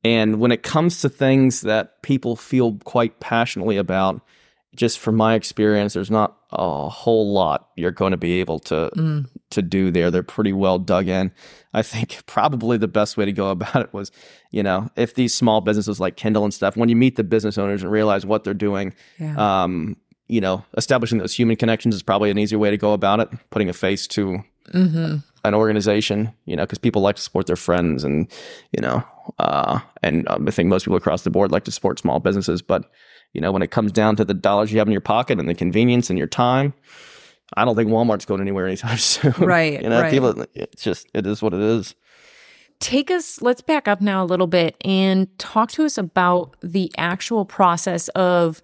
And 0.03 0.39
when 0.41 0.53
it 0.53 0.63
comes 0.63 1.01
to 1.03 1.09
things 1.09 1.63
that 1.63 2.03
people 2.03 2.37
feel 2.37 2.79
quite 2.85 3.21
passionately 3.21 3.77
about, 3.77 4.21
just 4.75 4.99
from 4.99 5.15
my 5.17 5.35
experience, 5.35 5.95
there's 5.95 6.11
not 6.11 6.37
a 6.55 6.89
whole 6.89 7.33
lot 7.33 7.69
you're 7.77 7.91
going 7.91 8.11
to 8.13 8.17
be 8.17 8.41
able 8.41 8.59
to 8.61 8.91
Mm. 8.97 9.29
to 9.51 9.63
do 9.63 9.91
there. 9.91 10.11
They're 10.11 10.23
pretty 10.23 10.53
well 10.53 10.79
dug 10.79 11.09
in. 11.09 11.33
I 11.73 11.83
think 11.83 12.23
probably 12.27 12.77
the 12.79 12.89
best 12.89 13.17
way 13.17 13.25
to 13.25 13.33
go 13.33 13.51
about 13.51 13.77
it 13.77 13.93
was, 13.93 14.11
you 14.51 14.63
know, 14.63 14.91
if 14.97 15.15
these 15.15 15.35
small 15.35 15.61
businesses 15.61 16.01
like 16.01 16.17
Kendall 16.17 16.45
and 16.45 16.55
stuff, 16.55 16.77
when 16.77 16.89
you 16.89 16.97
meet 16.97 17.17
the 17.17 17.25
business 17.25 17.59
owners 17.59 17.83
and 17.83 17.91
realize 17.93 18.25
what 18.27 18.45
they're 18.45 18.55
doing, 18.55 18.95
Yeah. 19.19 19.63
um, 19.63 19.97
you 20.29 20.41
know, 20.41 20.65
establishing 20.77 21.19
those 21.19 21.35
human 21.35 21.57
connections 21.57 21.95
is 21.95 22.03
probably 22.03 22.31
an 22.31 22.39
easier 22.39 22.59
way 22.59 22.71
to 22.71 22.79
go 22.79 22.93
about 22.95 23.21
it. 23.21 23.29
Putting 23.51 23.69
a 23.69 23.73
face 23.75 24.07
to 24.09 24.41
hmm 24.73 25.17
an 25.47 25.53
organization, 25.53 26.33
you 26.47 26.57
know, 26.57 26.63
because 26.63 26.79
people 26.79 27.03
like 27.03 27.17
to 27.17 27.23
support 27.23 27.47
their 27.47 27.55
friends, 27.57 28.03
and 28.03 28.27
you 28.73 28.81
know, 28.81 29.05
uh, 29.39 29.79
and 30.03 30.27
um, 30.29 30.49
I 30.49 30.51
think 30.51 30.71
most 30.71 30.85
people 30.85 30.97
across 30.97 31.21
the 31.23 31.29
board 31.29 31.53
like 31.53 31.65
to 31.65 31.71
support 31.71 31.99
small 31.99 32.19
businesses. 32.19 32.63
But 32.63 32.91
you 33.35 33.41
know, 33.41 33.53
when 33.53 33.63
it 33.63 33.71
comes 33.71 33.93
down 33.93 34.17
to 34.17 34.25
the 34.25 34.33
dollars 34.33 34.73
you 34.73 34.79
have 34.79 34.89
in 34.89 34.93
your 34.93 35.01
pocket 35.01 35.39
and 35.39 35.49
the 35.49 35.55
convenience 35.55 36.09
and 36.09 36.19
your 36.19 36.29
time, 36.29 36.73
I 37.55 37.65
don't 37.65 37.77
think 37.77 37.91
Walmart's 37.91 38.25
going 38.25 38.41
anywhere 38.41 38.67
anytime 38.67 38.97
soon. 38.99 39.33
Right, 39.33 39.83
you 39.83 39.89
know, 39.89 40.01
right. 40.01 40.11
people. 40.11 40.47
It's 40.55 40.83
just 40.83 41.09
it 41.13 41.27
is 41.27 41.43
what 41.43 41.53
it 41.53 41.61
is. 41.61 41.95
Take 42.81 43.11
us, 43.11 43.41
let's 43.41 43.63
back 43.63 43.87
up 43.89 44.01
now 44.01 44.23
a 44.23 44.27
little 44.27 44.47
bit 44.47 44.77
and 44.85 45.29
talk 45.39 45.71
to 45.73 45.85
us 45.85 45.97
about 45.97 46.57
the 46.61 46.91
actual 46.99 47.45
process 47.45 48.09
of 48.09 48.61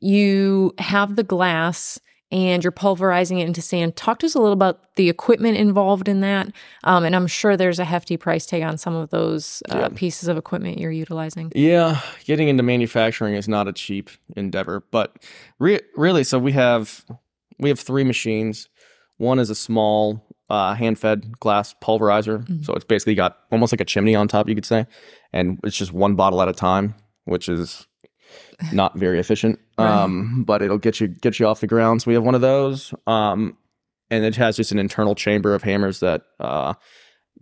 you 0.00 0.74
have 0.78 1.16
the 1.16 1.22
glass 1.22 1.98
and 2.34 2.64
you're 2.64 2.72
pulverizing 2.72 3.38
it 3.38 3.46
into 3.46 3.62
sand. 3.62 3.94
Talk 3.96 4.18
to 4.18 4.26
us 4.26 4.34
a 4.34 4.38
little 4.38 4.52
about 4.52 4.80
the 4.96 5.08
equipment 5.08 5.56
involved 5.56 6.08
in 6.08 6.20
that. 6.20 6.48
Um, 6.82 7.04
and 7.04 7.14
I'm 7.14 7.28
sure 7.28 7.56
there's 7.56 7.78
a 7.78 7.84
hefty 7.84 8.16
price 8.16 8.44
tag 8.44 8.62
on 8.64 8.76
some 8.76 8.94
of 8.94 9.10
those 9.10 9.62
uh, 9.70 9.78
Yeah. 9.78 9.88
pieces 9.94 10.28
of 10.28 10.36
equipment 10.36 10.78
you're 10.78 10.90
utilizing. 10.90 11.52
Yeah, 11.54 12.00
getting 12.24 12.48
into 12.48 12.62
manufacturing 12.64 13.34
is 13.34 13.46
not 13.48 13.68
a 13.68 13.72
cheap 13.72 14.10
endeavor, 14.36 14.84
but 14.90 15.16
re- 15.60 15.80
really, 15.96 16.24
so 16.24 16.38
we 16.38 16.52
have 16.52 17.04
we 17.60 17.68
have 17.68 17.78
three 17.78 18.04
machines. 18.04 18.68
One 19.18 19.38
is 19.38 19.48
a 19.48 19.54
small 19.54 20.26
uh, 20.50 20.74
hand-fed 20.74 21.38
glass 21.38 21.74
pulverizer, 21.80 22.44
Mhm. 22.46 22.64
so 22.66 22.74
it's 22.74 22.84
basically 22.84 23.14
got 23.14 23.38
almost 23.52 23.72
like 23.72 23.80
a 23.80 23.84
chimney 23.84 24.14
on 24.16 24.26
top, 24.28 24.48
you 24.48 24.54
could 24.56 24.66
say, 24.66 24.86
and 25.32 25.58
it's 25.64 25.76
just 25.76 25.92
one 25.92 26.16
bottle 26.16 26.42
at 26.42 26.48
a 26.48 26.52
time, 26.52 26.94
which 27.24 27.48
is 27.48 27.86
not 28.72 28.96
very 28.96 29.18
efficient. 29.18 29.58
Right. 29.78 29.88
Um, 29.88 30.44
but 30.44 30.62
it'll 30.62 30.78
get 30.78 31.00
you 31.00 31.08
get 31.08 31.38
you 31.38 31.46
off 31.46 31.60
the 31.60 31.66
ground. 31.66 32.02
So 32.02 32.10
we 32.10 32.14
have 32.14 32.22
one 32.24 32.34
of 32.34 32.40
those, 32.40 32.94
um, 33.06 33.56
and 34.10 34.24
it 34.24 34.36
has 34.36 34.56
just 34.56 34.72
an 34.72 34.78
internal 34.78 35.14
chamber 35.14 35.54
of 35.54 35.62
hammers 35.62 36.00
that 36.00 36.22
uh, 36.40 36.74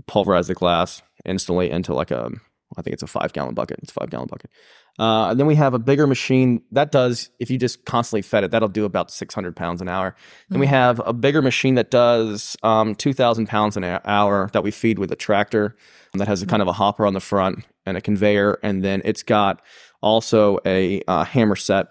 pulverize 0.07 0.49
the 0.49 0.55
glass 0.55 1.03
instantly 1.25 1.71
into 1.71 1.95
like 1.95 2.11
a 2.11 2.31
I 2.77 2.81
think 2.83 2.95
it's 2.95 3.03
a 3.03 3.07
five 3.07 3.33
gallon 3.35 3.55
bucket. 3.55 3.79
It's 3.83 3.91
a 3.91 3.95
five 3.95 4.09
gallon 4.11 4.29
bucket. 4.31 4.51
Uh, 4.99 5.31
and 5.31 5.41
then 5.41 5.47
we 5.47 5.55
have 5.55 5.73
a 5.73 5.79
bigger 5.79 6.07
machine 6.07 6.63
that 6.71 6.91
does, 6.93 7.31
if 7.39 7.51
you 7.51 7.57
just 7.59 7.85
constantly 7.87 8.21
fed 8.21 8.45
it, 8.45 8.51
that'll 8.51 8.69
do 8.69 8.85
about 8.85 9.11
600 9.11 9.57
pounds 9.57 9.81
an 9.81 9.89
hour. 9.89 10.15
Then 10.51 10.61
we 10.61 10.67
Mm. 10.67 10.71
have 10.71 11.01
a 11.07 11.13
bigger 11.15 11.41
machine 11.41 11.77
that 11.77 11.91
does 11.91 12.57
um, 12.63 12.95
2,000 12.95 13.47
pounds 13.47 13.77
an 13.79 13.85
hour 13.85 14.51
that 14.53 14.63
we 14.63 14.71
feed 14.71 14.99
with 14.99 15.11
a 15.11 15.17
tractor 15.17 15.77
that 16.15 16.29
has 16.29 16.43
a 16.43 16.47
kind 16.47 16.61
of 16.61 16.69
a 16.69 16.75
hopper 16.75 17.07
on 17.07 17.15
the 17.15 17.21
front 17.21 17.65
and 17.87 17.97
a 17.97 18.01
conveyor. 18.01 18.59
And 18.63 18.83
then 18.85 19.03
it's 19.05 19.23
got 19.23 19.63
also 20.03 20.59
a 20.67 21.03
uh, 21.09 21.25
hammer 21.25 21.57
set. 21.57 21.87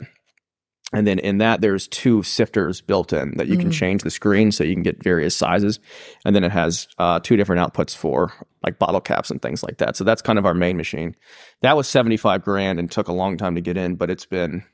And 0.93 1.07
then 1.07 1.19
in 1.19 1.38
that, 1.38 1.62
there's 1.62 1.88
two 1.88 2.21
sifters 2.21 2.81
built 2.81 3.13
in 3.13 3.38
that 3.38 3.48
you 3.48 3.57
can 3.57 3.69
Mm. 3.69 3.74
change 3.74 4.03
the 4.03 4.10
screen 4.12 4.51
so 4.51 4.65
you 4.65 4.74
can 4.74 4.83
get 4.83 5.01
various 5.01 5.36
sizes. 5.36 5.79
And 6.25 6.36
then 6.36 6.43
it 6.43 6.51
has 6.51 6.88
uh, 6.98 7.21
two 7.21 7.38
different 7.38 7.62
outputs 7.65 7.95
for 7.95 8.33
like 8.62 8.77
bottle 8.77 9.00
caps 9.00 9.31
and 9.31 9.41
things 9.41 9.63
like 9.63 9.77
that. 9.77 9.95
So 9.95 10.03
that's 10.03 10.21
kind 10.21 10.38
of 10.38 10.45
our 10.45 10.53
main 10.53 10.75
machine. 10.75 11.15
That 11.62 11.77
was 11.77 11.88
75 11.88 12.43
grand 12.43 12.77
and 12.77 12.91
took 12.91 13.07
a 13.07 13.13
long 13.13 13.38
time 13.38 13.55
to 13.55 13.62
get 13.62 13.77
in, 13.77 13.95
but 13.95 14.10
it's 14.10 14.25
been 14.25 14.65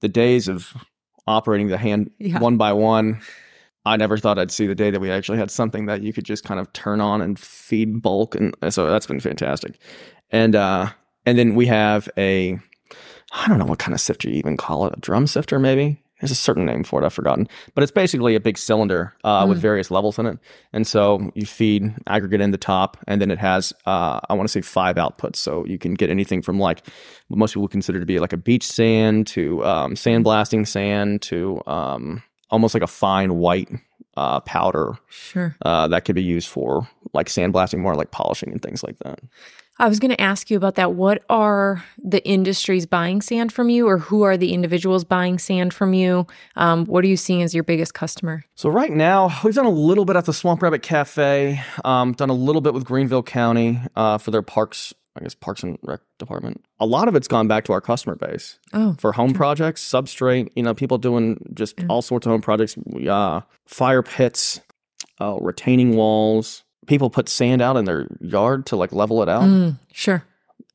the 0.00 0.08
days 0.08 0.48
of 0.48 0.74
operating 1.28 1.68
the 1.68 1.78
hand 1.78 2.10
Yeah. 2.18 2.40
one 2.40 2.56
by 2.56 2.72
one 2.72 3.20
I 3.86 3.96
never 3.96 4.18
thought 4.18 4.38
I'd 4.38 4.50
see 4.50 4.66
the 4.66 4.74
day 4.74 4.90
that 4.90 5.00
we 5.00 5.10
actually 5.10 5.38
had 5.38 5.50
something 5.50 5.86
that 5.86 6.02
you 6.02 6.12
could 6.12 6.24
just 6.26 6.44
kind 6.44 6.60
of 6.60 6.70
turn 6.74 7.00
on 7.00 7.22
and 7.22 7.38
feed 7.38 8.02
bulk, 8.02 8.34
and 8.34 8.54
so 8.68 8.90
that's 8.90 9.06
been 9.06 9.20
fantastic. 9.20 9.78
And 10.32 10.54
uh, 10.54 10.90
and 11.26 11.38
then 11.38 11.54
we 11.54 11.66
have 11.66 12.08
a, 12.16 12.58
I 13.32 13.48
don't 13.48 13.58
know 13.58 13.64
what 13.66 13.78
kind 13.78 13.94
of 13.94 14.00
sifter 14.00 14.28
you 14.28 14.36
even 14.36 14.56
call 14.56 14.86
it, 14.86 14.94
a 14.96 15.00
drum 15.00 15.26
sifter 15.26 15.58
maybe. 15.58 16.02
There's 16.20 16.30
a 16.32 16.34
certain 16.34 16.66
name 16.66 16.84
for 16.84 17.02
it, 17.02 17.06
I've 17.06 17.14
forgotten, 17.14 17.48
but 17.74 17.82
it's 17.82 17.90
basically 17.92 18.34
a 18.34 18.40
big 18.40 18.58
cylinder 18.58 19.14
uh, 19.24 19.46
with 19.48 19.58
various 19.58 19.90
levels 19.90 20.18
in 20.18 20.26
it, 20.26 20.38
and 20.70 20.86
so 20.86 21.30
you 21.34 21.46
feed 21.46 21.94
aggregate 22.06 22.42
in 22.42 22.50
the 22.50 22.58
top, 22.58 22.98
and 23.08 23.22
then 23.22 23.30
it 23.30 23.38
has 23.38 23.72
uh, 23.86 24.20
I 24.28 24.34
want 24.34 24.46
to 24.46 24.52
say 24.52 24.60
five 24.60 24.96
outputs, 24.96 25.36
so 25.36 25.64
you 25.64 25.78
can 25.78 25.94
get 25.94 26.10
anything 26.10 26.42
from 26.42 26.60
like 26.60 26.86
what 27.28 27.38
most 27.38 27.52
people 27.52 27.62
would 27.62 27.70
consider 27.70 27.98
to 28.00 28.04
be 28.04 28.18
like 28.18 28.34
a 28.34 28.36
beach 28.36 28.64
sand 28.64 29.28
to 29.28 29.64
um, 29.64 29.94
sandblasting 29.94 30.68
sand 30.68 31.22
to 31.22 31.62
um, 31.66 32.22
almost 32.50 32.74
like 32.74 32.82
a 32.82 32.86
fine 32.86 33.36
white 33.36 33.70
uh, 34.18 34.40
powder 34.40 34.98
Sure. 35.08 35.56
uh, 35.62 35.88
that 35.88 36.04
could 36.04 36.16
be 36.16 36.22
used 36.22 36.48
for 36.48 36.86
like 37.14 37.28
sandblasting, 37.28 37.78
more 37.78 37.94
like 37.94 38.10
polishing 38.10 38.52
and 38.52 38.60
things 38.60 38.82
like 38.82 38.98
that. 38.98 39.20
I 39.80 39.88
was 39.88 39.98
going 39.98 40.10
to 40.10 40.20
ask 40.20 40.50
you 40.50 40.58
about 40.58 40.74
that. 40.74 40.92
What 40.92 41.24
are 41.30 41.82
the 41.96 42.22
industries 42.28 42.84
buying 42.84 43.22
sand 43.22 43.50
from 43.50 43.70
you, 43.70 43.88
or 43.88 43.96
who 43.96 44.22
are 44.22 44.36
the 44.36 44.52
individuals 44.52 45.04
buying 45.04 45.38
sand 45.38 45.72
from 45.72 45.94
you? 45.94 46.26
Um, 46.56 46.84
what 46.84 47.02
are 47.02 47.08
you 47.08 47.16
seeing 47.16 47.40
as 47.42 47.54
your 47.54 47.64
biggest 47.64 47.94
customer? 47.94 48.44
So 48.56 48.68
right 48.68 48.90
now, 48.92 49.30
we've 49.42 49.54
done 49.54 49.64
a 49.64 49.70
little 49.70 50.04
bit 50.04 50.16
at 50.16 50.26
the 50.26 50.34
Swamp 50.34 50.60
Rabbit 50.62 50.82
Cafe, 50.82 51.62
um, 51.84 52.12
done 52.12 52.28
a 52.28 52.34
little 52.34 52.60
bit 52.60 52.74
with 52.74 52.84
Greenville 52.84 53.22
County 53.22 53.80
uh, 53.96 54.18
for 54.18 54.30
their 54.30 54.42
parks, 54.42 54.92
I 55.16 55.20
guess 55.20 55.34
Parks 55.34 55.62
and 55.62 55.78
Rec 55.82 56.00
department. 56.18 56.62
A 56.78 56.84
lot 56.84 57.08
of 57.08 57.16
it's 57.16 57.26
gone 57.26 57.48
back 57.48 57.64
to 57.64 57.72
our 57.72 57.80
customer 57.80 58.16
base 58.16 58.58
Oh, 58.74 58.96
for 58.98 59.12
home 59.12 59.32
projects, 59.32 59.82
substrate. 59.82 60.50
You 60.54 60.62
know, 60.62 60.74
people 60.74 60.98
doing 60.98 61.38
just 61.54 61.76
Mm. 61.76 61.86
all 61.88 62.02
sorts 62.02 62.26
of 62.26 62.32
home 62.32 62.42
projects, 62.42 62.76
uh, 63.08 63.40
fire 63.66 64.02
pits, 64.02 64.60
uh, 65.18 65.36
retaining 65.40 65.96
walls. 65.96 66.64
People 66.86 67.10
put 67.10 67.28
sand 67.28 67.60
out 67.62 67.76
in 67.76 67.84
their 67.84 68.06
yard 68.20 68.66
to 68.66 68.76
like 68.76 68.92
level 68.92 69.22
it 69.22 69.28
out. 69.28 69.42
Mm, 69.42 69.78
sure. 69.92 70.24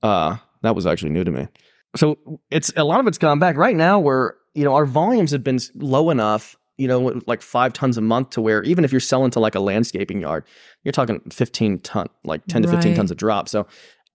Uh, 0.04 0.38
that 0.62 0.76
was 0.76 0.86
actually 0.86 1.10
new 1.12 1.24
to 1.24 1.32
me. 1.32 1.48
So 1.96 2.18
it's 2.52 2.72
a 2.76 2.84
lot 2.84 3.00
of 3.00 3.08
it's 3.08 3.18
gone 3.18 3.40
back 3.40 3.56
right 3.58 3.76
now. 3.76 4.00
Where 4.00 4.36
you 4.54 4.64
know 4.64 4.76
our 4.76 4.86
volumes 4.86 5.32
have 5.32 5.44
been 5.44 5.60
low 5.76 6.10
enough, 6.10 6.56
you 6.78 6.88
know, 6.88 7.22
like 7.26 7.42
five 7.42 7.74
tons 7.74 7.98
a 7.98 8.02
month, 8.02 8.32
to 8.32 8.42
where 8.42 8.62
even 8.64 8.84
if 8.86 8.92
you're 8.92 9.00
selling 9.00 9.32
to 9.32 9.40
like 9.40 9.56
a 9.56 9.60
landscaping 9.60 10.22
yard, 10.22 10.44
you're 10.84 10.92
talking 10.92 11.22
15 11.32 11.80
ton, 11.80 12.08
like 12.24 12.46
10 12.48 12.64
to 12.64 12.68
15 12.68 12.92
Right. 12.92 12.96
tons 12.98 13.12
of 13.12 13.18
drop. 13.18 13.50
So 13.50 13.66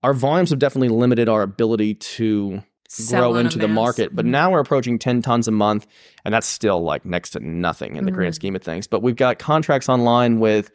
our 0.02 0.14
volumes 0.14 0.50
have 0.50 0.59
definitely 0.59 0.88
limited 0.90 1.28
our 1.28 1.42
ability 1.42 1.94
to 1.94 2.62
Sell 2.88 3.32
grow 3.32 3.37
into 3.40 3.59
the 3.59 3.68
market. 3.68 4.14
But 4.16 4.25
Mhm. 4.26 4.30
now 4.30 4.50
we're 4.50 4.61
approaching 4.61 4.99
10 4.99 5.23
tons 5.23 5.47
a 5.49 5.52
month, 5.52 5.87
and 6.25 6.32
that's 6.35 6.47
still 6.47 6.82
like 6.82 7.04
next 7.04 7.30
to 7.30 7.40
nothing 7.40 7.97
in 7.97 8.04
the 8.04 8.11
grand 8.11 8.32
Mhm. 8.32 8.37
scheme 8.37 8.56
of 8.56 8.62
things. 8.62 8.87
But 8.87 9.02
we've 9.02 9.16
got 9.16 9.38
contracts 9.38 9.88
online 9.88 10.40
with 10.40 10.70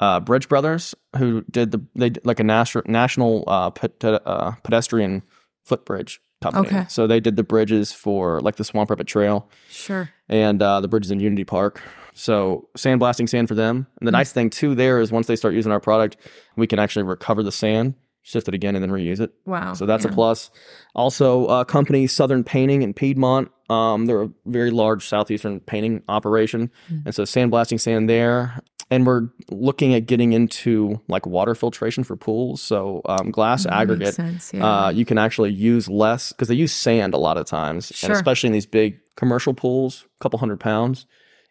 uh, 0.00 0.20
Bridge 0.20 0.48
Brothers, 0.48 0.94
who 1.16 1.42
did 1.50 1.70
the 1.72 1.80
they 1.94 2.10
did 2.10 2.24
like 2.24 2.40
a 2.40 2.44
national 2.44 2.84
national 2.86 3.44
uh, 3.46 3.70
uh, 4.02 4.52
pedestrian 4.62 5.22
footbridge 5.64 6.20
company. 6.40 6.66
Okay. 6.68 6.86
So 6.88 7.06
they 7.06 7.20
did 7.20 7.36
the 7.36 7.42
bridges 7.42 7.92
for 7.92 8.40
like 8.40 8.56
the 8.56 8.64
Swamp 8.64 8.90
Rabbit 8.90 9.06
Trail 9.08 9.48
Sure. 9.68 10.08
and 10.28 10.62
uh, 10.62 10.80
the 10.80 10.88
bridges 10.88 11.10
in 11.10 11.18
Unity 11.20 11.44
Park. 11.44 11.82
So 12.14 12.68
sandblasting 12.76 13.28
sand 13.28 13.48
for 13.48 13.54
them. 13.54 13.86
And 14.00 14.06
the 14.06 14.12
nice 14.12 14.32
thing 14.32 14.50
too 14.50 14.74
there 14.74 15.00
is 15.00 15.10
once 15.12 15.26
they 15.26 15.36
start 15.36 15.54
using 15.54 15.72
our 15.72 15.80
product, 15.80 16.16
we 16.56 16.66
can 16.66 16.78
actually 16.78 17.02
recover 17.04 17.42
the 17.42 17.52
sand, 17.52 17.94
shift 18.22 18.46
it 18.48 18.54
again, 18.54 18.76
and 18.76 18.82
then 18.82 18.90
reuse 18.90 19.20
it. 19.20 19.32
Wow. 19.46 19.74
So 19.74 19.84
that's 19.84 20.04
Yeah. 20.04 20.10
a 20.12 20.14
plus. 20.14 20.50
Also, 20.94 21.46
uh, 21.46 21.64
company 21.64 22.06
Southern 22.06 22.44
Painting 22.44 22.82
in 22.82 22.94
Piedmont. 22.94 23.50
Um, 23.68 24.06
they're 24.06 24.22
a 24.22 24.30
very 24.46 24.70
large 24.70 25.06
southeastern 25.06 25.60
painting 25.60 26.02
operation, 26.08 26.70
Mm. 26.90 27.02
and 27.06 27.14
so 27.14 27.24
sandblasting 27.24 27.78
sand 27.80 28.08
there. 28.08 28.60
And 28.90 29.06
we're 29.06 29.28
looking 29.50 29.94
at 29.94 30.06
getting 30.06 30.32
into 30.32 30.98
like 31.08 31.26
water 31.26 31.54
filtration 31.54 32.04
for 32.04 32.16
pools. 32.16 32.62
So 32.62 33.02
um, 33.04 33.30
glass 33.30 33.64
That 33.64 33.74
aggregate, 33.74 34.14
sense, 34.14 34.52
yeah. 34.54 34.86
uh, 34.86 34.88
you 34.90 35.04
can 35.04 35.18
actually 35.18 35.52
use 35.52 35.88
less 35.90 36.32
because 36.32 36.48
they 36.48 36.54
use 36.54 36.72
sand 36.72 37.12
a 37.12 37.18
lot 37.18 37.36
of 37.36 37.44
times, 37.46 37.92
Sure. 37.94 38.08
and 38.08 38.16
especially 38.16 38.46
in 38.48 38.52
these 38.54 38.64
big 38.66 38.98
commercial 39.16 39.52
pools, 39.52 40.06
a 40.06 40.22
couple 40.22 40.38
hundred 40.38 40.58
pounds. 40.60 41.06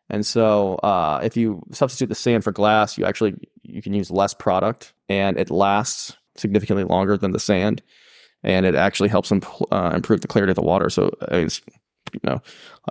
And 0.10 0.26
so, 0.26 0.76
uh, 0.76 1.20
if 1.22 1.36
you 1.38 1.62
substitute 1.72 2.08
the 2.08 2.16
sand 2.16 2.44
for 2.44 2.52
glass, 2.52 2.98
you 2.98 3.06
actually 3.06 3.36
you 3.62 3.82
can 3.82 3.94
use 3.94 4.10
less 4.10 4.34
product, 4.34 4.94
and 5.10 5.38
it 5.38 5.52
lasts 5.52 6.16
significantly 6.38 6.86
longer 6.86 7.18
than 7.18 7.34
the 7.34 7.40
sand, 7.40 7.84
and 8.42 8.66
it 8.66 8.74
actually 8.74 9.10
helps 9.10 9.32
imp- 9.32 9.46
uh, 9.72 9.92
improve 9.94 10.22
the 10.22 10.28
clarity 10.28 10.52
of 10.52 10.56
the 10.56 10.62
water. 10.62 10.90
So 10.90 11.12
it's 11.30 11.62
you 12.14 12.20
know 12.24 12.42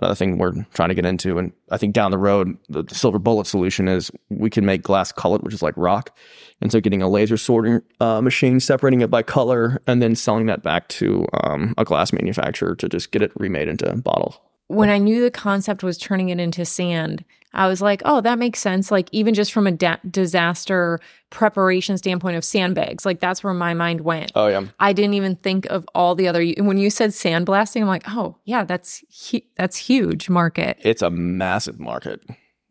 another 0.01 0.15
thing 0.15 0.37
we're 0.37 0.53
trying 0.73 0.89
to 0.89 0.95
get 0.95 1.05
into, 1.05 1.37
and 1.37 1.51
I 1.71 1.77
think 1.77 1.93
down 1.93 2.11
the 2.11 2.17
road 2.17 2.57
the, 2.69 2.83
the 2.83 2.95
silver 2.95 3.19
bullet 3.19 3.47
solution 3.47 3.87
is 3.87 4.11
we 4.29 4.49
can 4.49 4.65
make 4.65 4.81
glass 4.83 5.11
colored, 5.11 5.43
which 5.43 5.53
is 5.53 5.61
like 5.61 5.75
rock, 5.77 6.15
and 6.61 6.71
so 6.71 6.79
getting 6.79 7.01
a 7.01 7.09
laser 7.09 7.37
sorting 7.37 7.81
uh, 7.99 8.21
machine, 8.21 8.59
separating 8.59 9.01
it 9.01 9.09
by 9.09 9.23
color, 9.23 9.81
and 9.87 10.01
then 10.01 10.15
selling 10.15 10.45
that 10.47 10.63
back 10.63 10.87
to 10.89 11.25
um, 11.43 11.73
a 11.77 11.83
glass 11.83 12.13
manufacturer 12.13 12.75
to 12.75 12.89
just 12.89 13.11
get 13.11 13.21
it 13.21 13.31
remade 13.35 13.67
into 13.67 13.95
bottles. 13.97 14.39
when 14.67 14.89
I 14.89 14.97
knew 14.97 15.21
the 15.21 15.31
concept 15.31 15.83
was 15.83 15.97
turning 15.97 16.29
it 16.29 16.39
into 16.39 16.65
sand, 16.65 17.23
I 17.57 17.67
was 17.67 17.81
like, 17.81 18.01
oh, 18.05 18.21
that 18.21 18.37
makes 18.39 18.59
sense. 18.59 18.91
Like, 18.91 19.09
even 19.11 19.33
just 19.33 19.51
from 19.51 19.67
a 19.67 19.71
da- 19.71 19.97
disaster 20.09 20.99
preparation 21.29 21.97
standpoint 21.97 22.37
of 22.37 22.45
sandbags, 22.45 23.05
like 23.05 23.19
that's 23.19 23.43
where 23.43 23.53
my 23.53 23.73
mind 23.73 24.01
went. 24.01 24.31
Oh 24.35 24.47
yeah, 24.47 24.63
I 24.79 24.93
didn't 24.93 25.15
even 25.15 25.35
think 25.37 25.65
of 25.65 25.85
all 25.93 26.15
the 26.15 26.27
other. 26.27 26.45
When 26.59 26.77
you 26.77 26.89
said 26.89 27.09
sandblasting, 27.09 27.81
I'm 27.81 27.87
like, 27.87 28.03
oh, 28.07 28.37
yeah, 28.45 28.63
that's 28.63 29.03
hu- 29.31 29.41
that's 29.57 29.75
huge 29.75 30.29
market. 30.29 30.77
it's 30.81 31.01
a 31.01 31.09
massive 31.09 31.79
market. 31.79 32.21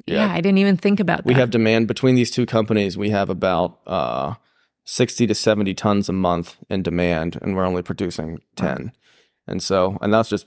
Yeah. 0.06 0.30
I 0.32 0.40
didn't 0.40 0.58
even 0.58 0.76
think 0.76 1.00
about 1.00 1.18
that. 1.18 1.26
We 1.26 1.34
have 1.34 1.50
demand 1.50 1.88
between 1.88 2.14
these 2.14 2.30
two 2.30 2.46
companies. 2.46 2.96
We 2.96 3.10
have 3.10 3.28
about 3.28 3.80
uh, 3.88 4.34
60 4.84 5.26
to 5.26 5.34
70 5.34 5.74
tons 5.74 6.08
a 6.08 6.12
month 6.12 6.56
in 6.70 6.82
demand, 6.82 7.36
and 7.42 7.56
we're 7.56 7.64
only 7.64 7.82
producing 7.82 8.38
10. 8.54 8.92
And 9.48 9.60
so, 9.60 9.98
and 10.00 10.14
that's 10.14 10.28
just, 10.28 10.46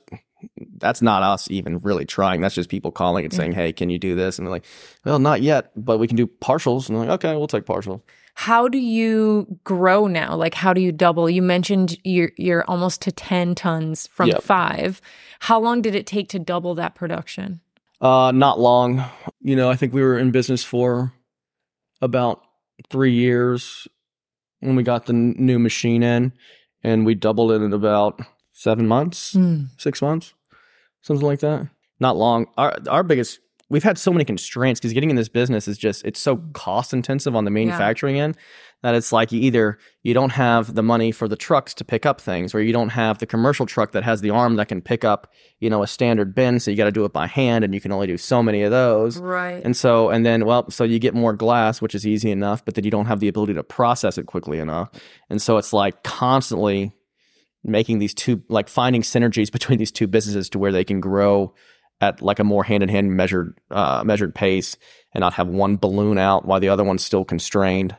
that's 0.78 1.02
not 1.02 1.24
us 1.24 1.50
even 1.52 1.80
really 1.80 2.06
trying. 2.06 2.42
That's 2.42 2.56
just 2.56 2.70
people 2.70 2.92
calling 2.92 3.26
and 3.26 3.34
saying, 3.34 3.52
hey, 3.54 3.74
can 3.74 3.90
you 3.90 4.00
do 4.00 4.16
this? 4.16 4.38
And 4.38 4.46
they're 4.48 4.52
like, 4.52 4.66
well, 5.06 5.20
not 5.20 5.42
yet, 5.42 5.72
but 5.76 5.98
we 5.98 6.08
can 6.08 6.16
do 6.16 6.28
partials. 6.28 6.88
And 6.88 6.98
they're 6.98 7.06
like, 7.06 7.24
okay, 7.24 7.36
we'll 7.36 7.48
take 7.48 7.66
partials. 7.66 8.02
How 8.36 8.70
do 8.70 8.78
you 8.78 9.60
grow 9.66 10.08
now? 10.08 10.36
Like, 10.36 10.54
how 10.54 10.72
do 10.72 10.80
you 10.80 10.94
double? 10.94 11.30
You 11.30 11.42
mentioned 11.42 11.98
you're 12.06 12.32
you're 12.38 12.64
almost 12.70 13.02
to 13.02 13.12
ten 13.12 13.54
tons 13.54 14.08
from 14.08 14.30
Yep. 14.30 14.44
five. 14.44 15.02
How 15.40 15.60
long 15.60 15.82
did 15.82 15.94
it 15.94 16.08
take 16.08 16.30
to 16.30 16.40
double 16.40 16.76
that 16.76 16.96
production? 16.96 17.60
Uh, 18.00 18.32
not 18.34 18.58
long. 18.58 19.04
You 19.42 19.58
know, 19.58 19.70
I 19.70 19.76
think 19.76 19.94
we 19.94 20.02
were 20.02 20.18
in 20.18 20.32
business 20.32 20.64
for 20.64 21.12
about 22.02 22.42
three 22.90 23.12
years 23.12 23.90
when 24.62 24.78
we 24.78 24.84
got 24.84 25.06
the 25.06 25.14
new 25.14 25.60
machine 25.60 26.02
in, 26.02 26.32
and 26.82 27.06
we 27.06 27.16
doubled 27.16 27.52
it 27.52 27.62
in 27.62 27.74
about 27.74 28.22
seven 28.60 28.88
months. 28.88 29.34
Hmm. 29.34 29.66
six 29.78 30.02
months, 30.02 30.34
something 31.02 31.26
like 31.26 31.40
that. 31.40 31.68
Not 32.00 32.18
long. 32.18 32.48
Our 32.58 32.78
our 32.90 33.04
biggest 33.04 33.40
we've 33.70 33.84
had 33.84 33.98
so 33.98 34.12
many 34.12 34.26
constraints 34.26 34.80
because 34.80 34.94
getting 34.94 35.10
in 35.12 35.16
this 35.16 35.30
business 35.30 35.68
is 35.68 35.78
just 35.78 36.04
it's 36.06 36.20
so 36.20 36.38
cost 36.54 36.94
intensive 36.94 37.36
on 37.36 37.46
the 37.46 37.52
manufacturing 37.52 38.20
end 38.20 38.36
that 38.82 38.96
it's 38.96 39.12
like 39.12 39.32
you 39.32 39.40
either 39.42 39.78
you 40.02 40.14
don't 40.14 40.32
have 40.32 40.74
the 40.74 40.82
money 40.82 41.12
for 41.12 41.28
the 41.28 41.36
trucks 41.36 41.74
to 41.76 41.84
pick 41.86 42.06
up 42.06 42.20
things 42.20 42.56
or 42.56 42.62
you 42.62 42.74
don't 42.74 42.90
have 42.90 43.20
the 43.20 43.28
commercial 43.28 43.66
truck 43.68 43.92
that 43.92 44.04
has 44.04 44.22
the 44.22 44.30
arm 44.32 44.56
that 44.56 44.70
can 44.70 44.82
pick 44.82 45.04
up 45.04 45.32
you 45.60 45.70
know 45.70 45.84
a 45.84 45.88
standard 45.88 46.34
bin 46.34 46.60
so 46.60 46.72
you 46.72 46.78
got 46.78 46.86
to 46.86 46.92
do 46.92 47.06
it 47.06 47.14
by 47.14 47.28
hand 47.28 47.64
and 47.64 47.74
you 47.76 47.82
can 47.82 47.92
only 47.92 48.08
do 48.08 48.18
so 48.18 48.42
many 48.42 48.64
of 48.64 48.72
those 48.72 49.18
Right. 49.20 49.62
and 49.64 49.78
so, 49.78 50.10
and 50.10 50.26
then, 50.26 50.46
well, 50.46 50.72
so 50.72 50.84
you 50.84 50.98
get 50.98 51.14
more 51.14 51.34
glass, 51.34 51.80
which 51.82 51.94
is 51.94 52.08
easy 52.08 52.32
enough, 52.32 52.66
but 52.66 52.74
then 52.74 52.86
you 52.86 52.92
don't 52.92 53.06
have 53.06 53.20
the 53.20 53.28
ability 53.28 53.54
to 53.54 53.64
process 53.64 54.18
it 54.18 54.26
quickly 54.26 54.58
enough. 54.58 54.90
And 55.30 55.40
so 55.42 55.58
it's 55.58 55.74
like 55.74 56.02
constantly 56.04 56.92
making 57.64 58.00
these 58.00 58.14
two, 58.14 58.42
like 58.50 58.68
finding 58.70 59.02
synergies 59.02 59.52
between 59.58 59.80
these 59.80 59.92
two 59.92 60.08
businesses 60.08 60.50
to 60.50 60.60
where 60.60 60.72
they 60.72 60.84
can 60.84 61.00
grow 61.00 61.54
at 62.02 62.22
like 62.22 62.40
a 62.40 62.44
more 62.46 62.64
hand 62.64 62.82
in 62.84 62.88
hand 62.90 63.12
measured, 63.12 63.58
uh, 63.72 64.02
measured 64.06 64.34
pace 64.34 64.78
and 65.14 65.20
not 65.22 65.34
have 65.34 65.48
one 65.48 65.76
balloon 65.76 66.18
out 66.18 66.46
while 66.46 66.60
the 66.60 66.70
other 66.70 66.84
one's 66.84 67.04
still 67.04 67.26
constrained. 67.26 67.96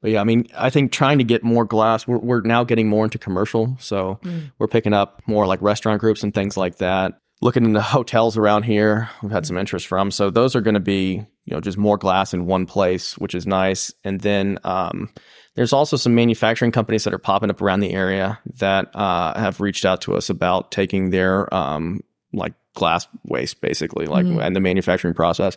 But 0.00 0.12
yeah, 0.12 0.20
I 0.20 0.24
mean, 0.24 0.46
I 0.56 0.70
think 0.70 0.90
trying 0.92 1.18
to 1.18 1.24
get 1.24 1.42
more 1.44 1.64
glass, 1.64 2.06
we're, 2.06 2.18
we're 2.18 2.40
now 2.42 2.62
getting 2.64 2.88
more 2.88 3.04
into 3.04 3.18
commercial. 3.18 3.76
So 3.80 4.18
Mm. 4.22 4.52
we're 4.58 4.68
picking 4.68 4.92
up 4.92 5.22
more 5.26 5.46
like 5.46 5.62
restaurant 5.62 6.00
groups 6.00 6.22
and 6.22 6.32
things 6.34 6.56
like 6.56 6.76
that. 6.78 7.14
Looking 7.40 7.64
into 7.64 7.80
hotels 7.80 8.36
around 8.36 8.62
here, 8.64 9.08
we've 9.22 9.32
had 9.32 9.46
some 9.46 9.58
interest 9.58 9.86
from. 9.88 10.12
So 10.12 10.30
those 10.30 10.54
are 10.54 10.60
going 10.60 10.74
to 10.74 10.80
be, 10.80 11.24
you 11.44 11.54
know, 11.54 11.60
just 11.60 11.78
more 11.78 11.96
glass 11.98 12.32
in 12.34 12.46
one 12.46 12.66
place, 12.66 13.18
which 13.18 13.34
is 13.34 13.46
nice. 13.46 13.92
And 14.04 14.20
then 14.20 14.58
um, 14.62 15.10
there's 15.54 15.72
also 15.72 15.96
some 15.96 16.14
manufacturing 16.14 16.72
companies 16.72 17.04
that 17.04 17.12
are 17.14 17.18
popping 17.18 17.50
up 17.50 17.60
around 17.60 17.80
the 17.80 17.92
area 17.92 18.38
that 18.58 18.94
uh, 18.94 19.38
have 19.38 19.60
reached 19.60 19.84
out 19.84 20.00
to 20.02 20.14
us 20.14 20.30
about 20.30 20.70
taking 20.72 21.10
their 21.10 21.52
um, 21.54 22.00
like 22.32 22.54
glass 22.74 23.06
waste, 23.24 23.60
basically, 23.60 24.06
like 24.06 24.24
Mm. 24.24 24.42
and 24.42 24.56
the 24.56 24.60
manufacturing 24.60 25.14
process, 25.14 25.56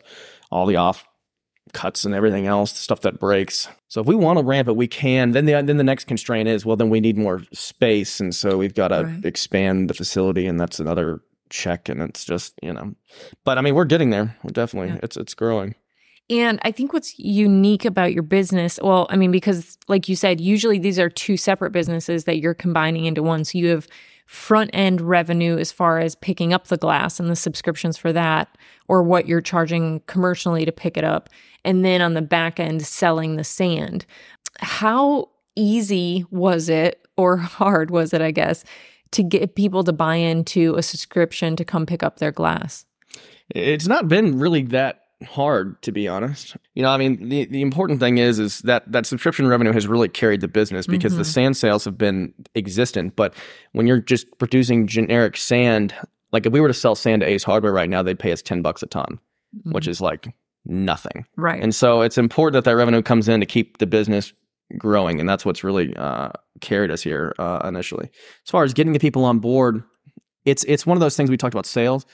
all 0.52 0.66
the 0.66 0.76
off 0.76 1.06
cuts 1.74 2.06
and 2.06 2.14
everything 2.14 2.46
else, 2.46 2.72
the 2.74 2.78
stuff 2.80 3.02
that 3.02 3.20
breaks. 3.20 3.68
So 3.88 4.02
if 4.02 4.08
we 4.08 4.16
want 4.16 4.38
to 4.40 4.46
ramp 4.46 4.68
it, 4.68 4.76
we 4.76 4.88
can. 4.88 5.32
Then 5.32 5.46
the 5.46 5.54
then 5.62 5.78
the 5.78 5.84
next 5.84 6.06
constraint 6.08 6.48
is 6.50 6.66
well, 6.66 6.76
then 6.76 6.90
we 6.90 7.00
need 7.00 7.18
more 7.18 7.42
space, 7.54 8.20
and 8.20 8.36
so 8.36 8.58
we've 8.58 8.74
got 8.76 8.90
to 8.90 9.04
Right. 9.06 9.26
expand 9.26 9.90
the 9.90 9.94
facility, 9.94 10.46
and 10.48 10.60
that's 10.60 10.80
another 10.80 11.22
check, 11.50 11.88
and 11.90 12.02
it's 12.02 12.26
just 12.26 12.54
you 12.62 12.74
know. 12.74 12.94
But 13.46 13.58
I 13.58 13.62
mean, 13.62 13.76
we're 13.76 13.86
getting 13.86 14.10
there. 14.10 14.36
We're 14.44 14.52
definitely 14.52 14.90
Yeah. 14.90 15.00
it's 15.04 15.16
it's 15.18 15.34
growing. 15.34 15.76
And 16.30 16.60
I 16.64 16.72
think 16.72 16.92
what's 16.92 17.18
unique 17.20 17.86
about 17.86 18.14
your 18.14 18.24
business, 18.24 18.80
well, 18.82 19.06
I 19.10 19.16
mean, 19.16 19.32
because 19.32 19.78
like 19.88 20.10
you 20.10 20.16
said, 20.16 20.42
usually 20.42 20.80
these 20.80 20.98
are 20.98 21.10
two 21.10 21.38
separate 21.38 21.72
businesses 21.72 22.24
that 22.24 22.40
you're 22.40 22.56
combining 22.56 23.06
into 23.06 23.22
one. 23.22 23.44
So 23.44 23.60
you 23.60 23.68
have 23.68 23.88
front 24.26 24.72
end 24.74 25.02
revenue 25.02 25.58
as 25.58 25.72
far 25.72 26.00
as 26.00 26.16
picking 26.16 26.52
up 26.52 26.68
the 26.68 26.78
glass 26.78 27.20
and 27.20 27.30
the 27.30 27.36
subscriptions 27.36 27.96
for 27.96 28.12
that, 28.12 28.58
or 28.88 29.04
what 29.04 29.28
you're 29.28 29.42
charging 29.42 30.02
commercially 30.08 30.66
to 30.66 30.72
pick 30.72 30.98
it 30.98 31.04
up. 31.04 31.30
And 31.64 31.86
then 31.86 32.02
on 32.02 32.16
the 32.16 32.22
back 32.24 32.60
end, 32.60 32.86
selling 32.86 33.36
the 33.36 33.44
sand. 33.44 34.06
How 34.60 35.30
easy 35.56 36.26
was 36.32 36.70
it, 36.70 37.08
or 37.18 37.38
hard 37.38 37.92
was 37.92 38.14
it, 38.14 38.22
I 38.22 38.32
guess, 38.32 38.64
to 39.12 39.22
get 39.22 39.56
people 39.56 39.84
to 39.84 39.94
buy 39.94 40.16
into 40.16 40.76
a 40.76 40.82
subscription 40.82 41.56
to 41.56 41.64
come 41.64 41.86
pick 41.86 42.02
up 42.02 42.18
their 42.18 42.32
glass? 42.32 42.86
It's 43.50 43.88
not 43.88 44.08
been 44.08 44.40
really 44.40 44.64
that 44.64 45.05
hard 45.26 45.82
to 45.84 45.92
be 45.92 46.08
honest. 46.08 46.56
You 46.74 46.84
know, 46.84 46.90
I 46.90 46.98
mean, 46.98 47.30
the 47.30 47.46
the 47.46 47.62
important 47.62 48.00
thing 48.00 48.18
is 48.18 48.40
is 48.40 48.60
that 48.62 48.90
that 48.92 49.06
subscription 49.06 49.48
revenue 49.48 49.72
has 49.74 49.88
really 49.88 50.08
carried 50.10 50.42
the 50.42 50.48
business 50.48 50.88
because 50.88 51.16
the 51.18 51.24
Mhm. 51.24 51.34
sand 51.34 51.58
sales 51.58 51.86
have 51.86 51.98
been 51.98 52.34
existent, 52.56 53.16
but 53.16 53.34
when 53.74 53.88
you're 53.88 54.00
just 54.02 54.26
producing 54.38 54.88
generic 54.88 55.38
sand, 55.38 55.94
like 56.32 56.46
if 56.46 56.54
we 56.54 56.60
were 56.62 56.68
to 56.68 56.74
sell 56.74 56.96
sand 56.96 57.22
to 57.22 57.28
Ace 57.28 57.44
Hardware 57.44 57.74
right 57.74 57.90
now, 57.90 58.02
they'd 58.04 58.20
pay 58.20 58.32
us 58.32 58.42
10 58.42 58.62
bucks 58.62 58.82
a 58.84 58.88
ton, 58.88 59.20
which 59.64 59.88
is 59.88 60.02
like 60.02 60.34
nothing. 60.66 61.26
right. 61.38 61.62
And 61.62 61.74
so 61.76 62.02
it's 62.02 62.18
important 62.18 62.54
that 62.54 62.70
that 62.70 62.76
revenue 62.76 63.02
comes 63.02 63.28
in 63.30 63.40
to 63.40 63.46
keep 63.46 63.78
the 63.78 63.86
business 63.88 64.34
growing, 64.78 65.20
and 65.20 65.30
that's 65.30 65.46
what's 65.46 65.64
really 65.64 65.96
uh, 65.96 66.30
carried 66.62 66.90
us 66.92 67.02
here 67.04 67.34
uh, 67.38 67.62
initially. 67.68 68.06
As 68.46 68.50
far 68.52 68.64
as 68.64 68.74
getting 68.74 68.94
the 68.94 69.00
people 69.00 69.24
on 69.26 69.40
board, 69.40 69.84
it's 70.44 70.64
it's 70.66 70.86
one 70.86 70.98
of 70.98 71.02
those 71.02 71.16
things 71.16 71.30
we 71.30 71.38
talked 71.38 71.54
about 71.54 71.66
sales. 71.68 72.06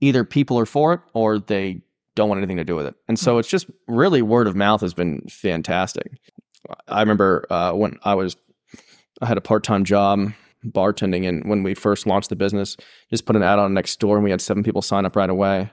Either 0.00 0.24
people 0.24 0.58
are 0.58 0.66
for 0.66 0.94
it 0.94 1.00
or 1.14 1.38
they 1.38 1.82
don't 2.14 2.28
want 2.28 2.38
anything 2.38 2.58
to 2.58 2.64
do 2.64 2.76
with 2.76 2.86
it, 2.86 2.94
and 3.08 3.18
so 3.18 3.38
it's 3.38 3.48
just 3.48 3.70
really 3.86 4.22
word 4.22 4.46
of 4.46 4.56
mouth 4.56 4.80
has 4.80 4.94
been 4.94 5.22
fantastic. 5.28 6.12
I 6.88 7.00
remember 7.00 7.46
uh, 7.50 7.72
when 7.72 7.98
I 8.04 8.14
was 8.14 8.36
I 9.20 9.26
had 9.26 9.38
a 9.38 9.42
part 9.42 9.64
time 9.64 9.84
job 9.84 10.32
bartending, 10.64 11.28
and 11.28 11.48
when 11.48 11.62
we 11.62 11.74
first 11.74 12.06
launched 12.06 12.28
the 12.28 12.36
business, 12.36 12.76
just 13.10 13.26
put 13.26 13.36
an 13.36 13.42
ad 13.42 13.58
on 13.58 13.74
next 13.74 13.98
door, 13.98 14.16
and 14.16 14.24
we 14.24 14.30
had 14.30 14.40
seven 14.40 14.62
people 14.62 14.82
sign 14.82 15.04
up 15.04 15.16
right 15.16 15.30
away. 15.30 15.70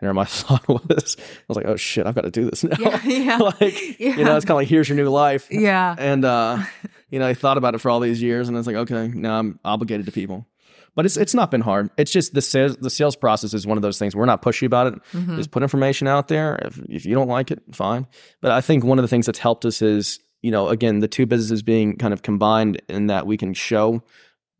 And 0.00 0.14
my 0.14 0.24
thought 0.26 0.66
was, 0.66 1.16
I 1.18 1.44
was 1.48 1.56
like, 1.56 1.66
oh 1.66 1.76
shit, 1.76 2.06
I've 2.06 2.14
got 2.14 2.22
to 2.22 2.30
do 2.30 2.48
this 2.48 2.64
now. 2.64 2.76
yeah, 2.78 3.00
yeah. 3.04 3.36
like, 3.60 4.00
you 4.00 4.24
know, 4.24 4.36
it's 4.36 4.44
kind 4.44 4.50
of 4.52 4.56
like, 4.56 4.68
here's 4.68 4.88
your 4.88 4.96
new 4.96 5.08
life. 5.08 5.48
yeah. 5.50 5.94
And, 5.98 6.24
uh, 6.24 6.62
you 7.10 7.18
know, 7.18 7.26
I 7.26 7.34
thought 7.34 7.58
about 7.58 7.74
it 7.74 7.78
for 7.78 7.90
all 7.90 8.00
these 8.00 8.22
years 8.22 8.48
and 8.48 8.56
it's 8.56 8.66
like, 8.66 8.76
okay, 8.76 9.08
now 9.08 9.38
I'm 9.38 9.60
obligated 9.64 10.06
to 10.06 10.12
people. 10.12 10.46
But 10.94 11.06
it's 11.06 11.16
it's 11.16 11.34
not 11.34 11.50
been 11.50 11.60
hard. 11.60 11.90
It's 11.96 12.10
just 12.10 12.34
the 12.34 12.42
sales 12.42 12.76
the 12.76 12.90
sales 12.90 13.16
process 13.16 13.54
is 13.54 13.66
one 13.66 13.78
of 13.78 13.82
those 13.82 13.98
things. 13.98 14.14
We're 14.16 14.26
not 14.26 14.42
pushy 14.42 14.66
about 14.66 14.88
it. 14.88 14.94
Mhm. 15.12 15.36
Just 15.36 15.50
put 15.50 15.62
information 15.62 16.08
out 16.08 16.28
there. 16.28 16.58
If 16.62 16.78
if 16.88 17.06
you 17.06 17.14
don't 17.14 17.28
like 17.28 17.50
it, 17.50 17.62
fine. 17.72 18.06
But 18.40 18.52
I 18.52 18.60
think 18.60 18.84
one 18.84 18.98
of 18.98 19.02
the 19.02 19.08
things 19.08 19.26
that's 19.26 19.38
helped 19.38 19.64
us 19.64 19.82
is, 19.82 20.18
you 20.42 20.50
know, 20.50 20.68
again, 20.68 20.98
the 21.00 21.08
two 21.08 21.26
businesses 21.26 21.62
being 21.62 21.96
kind 21.96 22.12
of 22.12 22.22
combined 22.22 22.82
in 22.88 23.06
that 23.06 23.26
we 23.26 23.36
can 23.36 23.54
show 23.54 24.02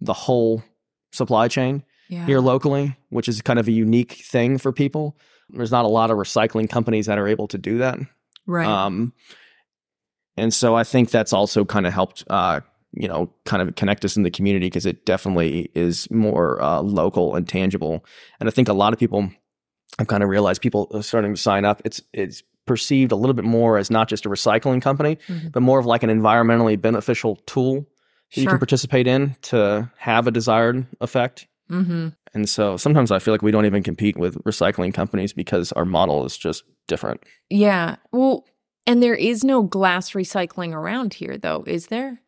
the 0.01 0.13
whole 0.13 0.63
supply 1.13 1.49
chain 1.49 1.83
yeah. 2.09 2.27
here 2.27 2.41
locally, 2.41 2.97
which 3.09 3.29
is 3.29 3.41
kind 3.43 3.59
of 3.59 3.69
a 3.69 3.73
unique 3.73 4.13
thing 4.13 4.59
for 4.59 4.73
people. 4.73 5.17
There's 5.49 5.73
not 5.73 5.85
a 5.85 5.89
lot 5.89 6.11
of 6.11 6.17
recycling 6.17 6.71
companies 6.71 7.07
that 7.07 7.19
are 7.19 7.27
able 7.27 7.49
to 7.49 7.59
do 7.59 7.79
that. 7.79 7.99
right. 8.47 8.67
Um, 8.67 9.13
and 10.37 10.55
so 10.55 10.75
I 10.75 10.85
think 10.85 11.11
that's 11.11 11.33
also 11.33 11.65
kind 11.65 11.87
of 11.87 11.93
helped, 11.93 12.25
uh, 12.31 12.61
you 12.93 13.07
know, 13.09 13.33
kind 13.45 13.63
of 13.63 13.75
connect 13.77 14.05
us 14.05 14.17
in 14.17 14.23
the 14.23 14.31
community 14.31 14.67
because 14.67 14.87
it 14.87 15.07
definitely 15.07 15.71
is 15.75 16.11
more 16.11 16.61
uh, 16.63 16.81
local 16.81 17.35
and 17.37 17.49
tangible. 17.49 18.05
And 18.41 18.49
I 18.49 18.53
think 18.53 18.69
a 18.69 18.73
lot 18.73 18.93
of 18.93 18.99
people 18.99 19.31
I've 19.99 20.07
kind 20.07 20.23
of 20.23 20.29
realized 20.29 20.63
people 20.63 20.89
are 20.95 21.03
starting 21.03 21.35
to 21.35 21.41
sign 21.41 21.65
up. 21.65 21.83
It's 21.85 22.01
it's 22.13 22.43
perceived 22.67 23.11
a 23.13 23.17
little 23.17 23.35
bit 23.35 23.45
more 23.45 23.79
as 23.79 23.91
not 23.91 24.09
just 24.09 24.25
a 24.27 24.29
recycling 24.29 24.81
company, 24.81 25.19
Mhm. 25.29 25.51
but 25.53 25.61
more 25.63 25.79
of 25.81 25.87
like 25.87 26.03
an 26.03 26.11
environmentally 26.11 26.81
beneficial 26.81 27.37
tool 27.47 27.87
that 28.35 28.41
you 28.41 28.47
can 28.47 28.59
participate 28.59 29.07
in 29.09 29.35
to 29.43 29.91
have 29.99 30.27
a 30.27 30.31
desired 30.31 30.87
effect. 31.01 31.47
mm-hmm. 31.71 32.09
And 32.33 32.49
so 32.49 32.77
sometimes 32.77 33.11
I 33.11 33.19
feel 33.19 33.35
like 33.35 33.43
we 33.43 33.51
don't 33.51 33.67
even 33.67 33.83
compete 33.83 34.17
with 34.17 34.37
recycling 34.45 34.95
companies 34.95 35.33
because 35.33 35.73
our 35.73 35.85
model 35.85 36.25
is 36.25 36.37
just 36.39 36.63
different. 36.87 37.23
Yeah. 37.49 37.97
Well, 38.13 38.45
and 38.87 39.03
there 39.03 39.15
is 39.17 39.43
no 39.45 39.63
glass 39.63 40.11
recycling 40.13 40.73
around 40.73 41.15
here, 41.15 41.37
though, 41.39 41.65
is 41.67 41.89
there? 41.89 42.21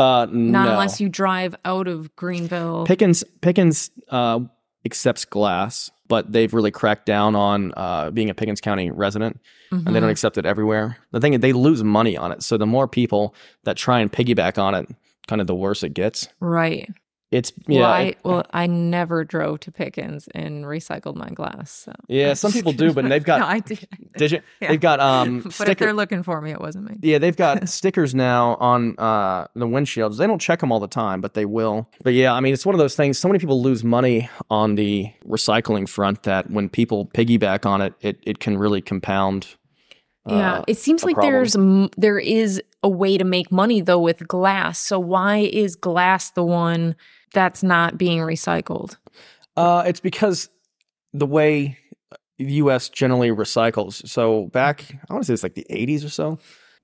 Uh, 0.00 0.26
Not 0.30 0.64
no. 0.64 0.70
unless 0.72 1.00
you 1.00 1.08
drive 1.08 1.54
out 1.64 1.86
of 1.86 2.14
Greenville. 2.16 2.86
Pickens 2.86 3.22
Pickens 3.42 3.90
uh, 4.08 4.40
accepts 4.84 5.24
glass, 5.26 5.90
but 6.08 6.32
they've 6.32 6.52
really 6.52 6.70
cracked 6.70 7.04
down 7.06 7.36
on 7.36 7.72
uh, 7.76 8.10
being 8.10 8.30
a 8.30 8.34
Pickens 8.34 8.60
County 8.60 8.90
resident, 8.90 9.40
and 9.70 9.94
they 9.94 10.00
don't 10.00 10.10
accept 10.10 10.38
it 10.38 10.46
everywhere. 10.46 10.96
The 11.12 11.20
thing 11.20 11.34
is, 11.34 11.40
they 11.40 11.52
lose 11.52 11.84
money 11.84 12.16
on 12.16 12.32
it. 12.32 12.42
So 12.42 12.56
the 12.56 12.66
more 12.66 12.88
people 12.88 13.34
that 13.64 13.76
try 13.76 14.00
and 14.00 14.10
piggyback 14.10 14.56
on 14.58 14.74
it, 14.74 14.88
kind 15.28 15.40
of 15.40 15.46
the 15.46 15.54
worse 15.54 15.82
it 15.82 15.94
gets. 15.94 16.28
Right. 16.40 16.90
It's 17.30 17.52
yeah, 17.68 17.80
well, 17.80 17.90
I, 17.90 18.00
it- 18.02 18.18
well, 18.24 18.46
I 18.52 18.66
never 18.66 19.24
drove 19.24 19.60
to 19.60 19.70
Pickens 19.70 20.28
and 20.34 20.64
recycled 20.64 21.14
my 21.14 21.28
glass. 21.30 21.70
So. 21.70 21.92
yeah. 22.08 22.34
Some 22.34 22.50
people 22.50 22.72
do, 22.72 22.92
but 22.92 23.08
they've 23.08 23.22
got 23.22 23.38
no, 23.40 23.46
I 23.46 23.60
did. 23.60 23.86
did 24.16 24.32
you? 24.32 24.40
Yeah. 24.60 24.68
They've 24.68 24.80
got 24.80 24.98
um 24.98 25.38
but 25.42 25.46
if 25.46 25.54
sticker. 25.54 25.84
they're 25.84 25.94
looking 25.94 26.24
for 26.24 26.40
me, 26.40 26.50
it 26.50 26.60
wasn't 26.60 26.90
me. 26.90 26.96
Yeah, 27.02 27.18
they've 27.18 27.36
got 27.36 27.68
stickers 27.68 28.16
now 28.16 28.56
on 28.56 28.98
uh, 28.98 29.46
the 29.54 29.66
windshields. 29.66 30.18
They 30.18 30.26
don't 30.26 30.40
check 30.40 30.58
them 30.58 30.72
all 30.72 30.80
the 30.80 30.88
time, 30.88 31.20
but 31.20 31.34
they 31.34 31.44
will. 31.44 31.88
But 32.02 32.14
yeah, 32.14 32.32
I 32.32 32.40
mean, 32.40 32.52
it's 32.52 32.66
one 32.66 32.74
of 32.74 32.80
those 32.80 32.96
things. 32.96 33.16
So 33.16 33.28
many 33.28 33.38
people 33.38 33.62
lose 33.62 33.84
money 33.84 34.28
on 34.50 34.74
the 34.74 35.12
recycling 35.24 35.88
front 35.88 36.24
that 36.24 36.50
when 36.50 36.68
people 36.68 37.06
piggyback 37.06 37.64
on 37.64 37.80
it, 37.80 37.94
it, 38.00 38.18
it 38.24 38.40
can 38.40 38.58
really 38.58 38.80
compound. 38.80 39.46
uh, 40.28 40.34
yeah, 40.34 40.64
it 40.66 40.78
seems 40.78 41.04
like 41.04 41.14
problem. 41.14 41.32
there's 41.32 41.90
there 41.96 42.18
is 42.18 42.60
a 42.82 42.88
way 42.88 43.16
to 43.18 43.24
make 43.24 43.52
money 43.52 43.80
though 43.80 44.00
with 44.00 44.26
glass. 44.26 44.80
So 44.80 44.98
why 44.98 45.38
is 45.38 45.76
glass 45.76 46.30
the 46.32 46.42
one 46.44 46.96
that's 47.32 47.62
not 47.62 47.98
being 47.98 48.20
recycled? 48.20 48.96
Uh, 49.56 49.84
it's 49.86 50.00
because 50.00 50.48
the 51.12 51.26
way 51.26 51.78
the 52.38 52.52
U.S. 52.54 52.88
generally 52.88 53.30
recycles. 53.30 54.06
So 54.08 54.46
back, 54.46 54.86
I 55.08 55.12
want 55.12 55.24
to 55.24 55.26
say 55.26 55.34
it's 55.34 55.42
like 55.42 55.54
the 55.54 55.66
80s 55.70 56.04
or 56.04 56.08
so. 56.08 56.38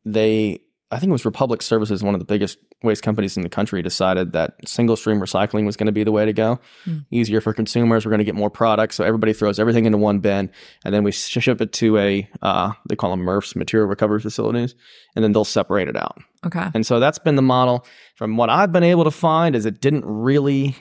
They, 0.05 0.61
I 0.91 0.99
think 0.99 1.11
it 1.11 1.13
was 1.13 1.25
Republic 1.25 1.63
Services, 1.63 2.03
one 2.03 2.15
of 2.15 2.21
the 2.21 2.27
biggest 2.27 2.59
waste 2.83 3.03
companies 3.03 3.37
in 3.37 3.43
the 3.43 3.49
country, 3.49 3.83
decided 3.83 4.33
that 4.33 4.55
single 4.67 4.97
stream 4.97 5.19
recycling 5.19 5.65
was 5.65 5.77
going 5.77 5.87
to 5.87 5.93
be 5.93 6.05
the 6.05 6.13
way 6.13 6.25
to 6.25 6.33
go. 6.33 6.61
Hmm. 6.85 6.99
Easier 7.11 7.41
for 7.41 7.53
consumers. 7.53 8.05
We're 8.05 8.11
going 8.11 8.19
to 8.19 8.25
get 8.25 8.35
more 8.35 8.51
products, 8.51 8.97
so 8.97 9.05
everybody 9.05 9.33
throws 9.33 9.59
everything 9.59 9.87
into 9.87 9.99
one 9.99 10.19
bin, 10.21 10.51
and 10.85 10.95
then 10.95 11.03
we 11.03 11.13
ship 11.13 11.61
it 11.61 11.73
to 11.75 11.99
a 11.99 12.29
uh, 12.43 12.73
they 12.89 12.97
call 12.97 13.11
them 13.11 13.25
MRFs, 13.25 13.57
material 13.57 13.89
recovery 13.89 14.21
facilities, 14.21 14.75
and 15.15 15.25
then 15.25 15.33
they'll 15.33 15.45
separate 15.45 15.89
it 15.89 15.97
out. 15.97 16.19
Okay. 16.45 16.67
And 16.75 16.87
so 16.87 17.01
that's 17.01 17.19
been 17.19 17.37
the 17.37 17.43
model. 17.43 17.85
From 18.15 18.37
what 18.37 18.51
I've 18.51 18.73
been 18.73 18.83
able 18.83 19.05
to 19.05 19.11
find, 19.11 19.57
is 19.57 19.67
it 19.67 19.81
didn't 19.81 20.05
really 20.05 20.77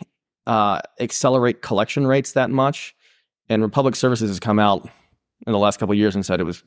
uh, 0.47 0.79
accelerate 0.99 1.61
collection 1.61 2.05
rates 2.05 2.33
that 2.33 2.49
much. 2.49 2.95
And 3.49 3.61
Republic 3.61 3.95
Services 3.95 4.29
has 4.29 4.39
come 4.39 4.59
out 4.59 4.89
in 5.45 5.53
the 5.53 5.59
last 5.59 5.77
couple 5.77 5.93
of 5.93 5.99
years 5.99 6.15
and 6.15 6.25
said 6.25 6.39
it 6.39 6.45
was 6.45 6.63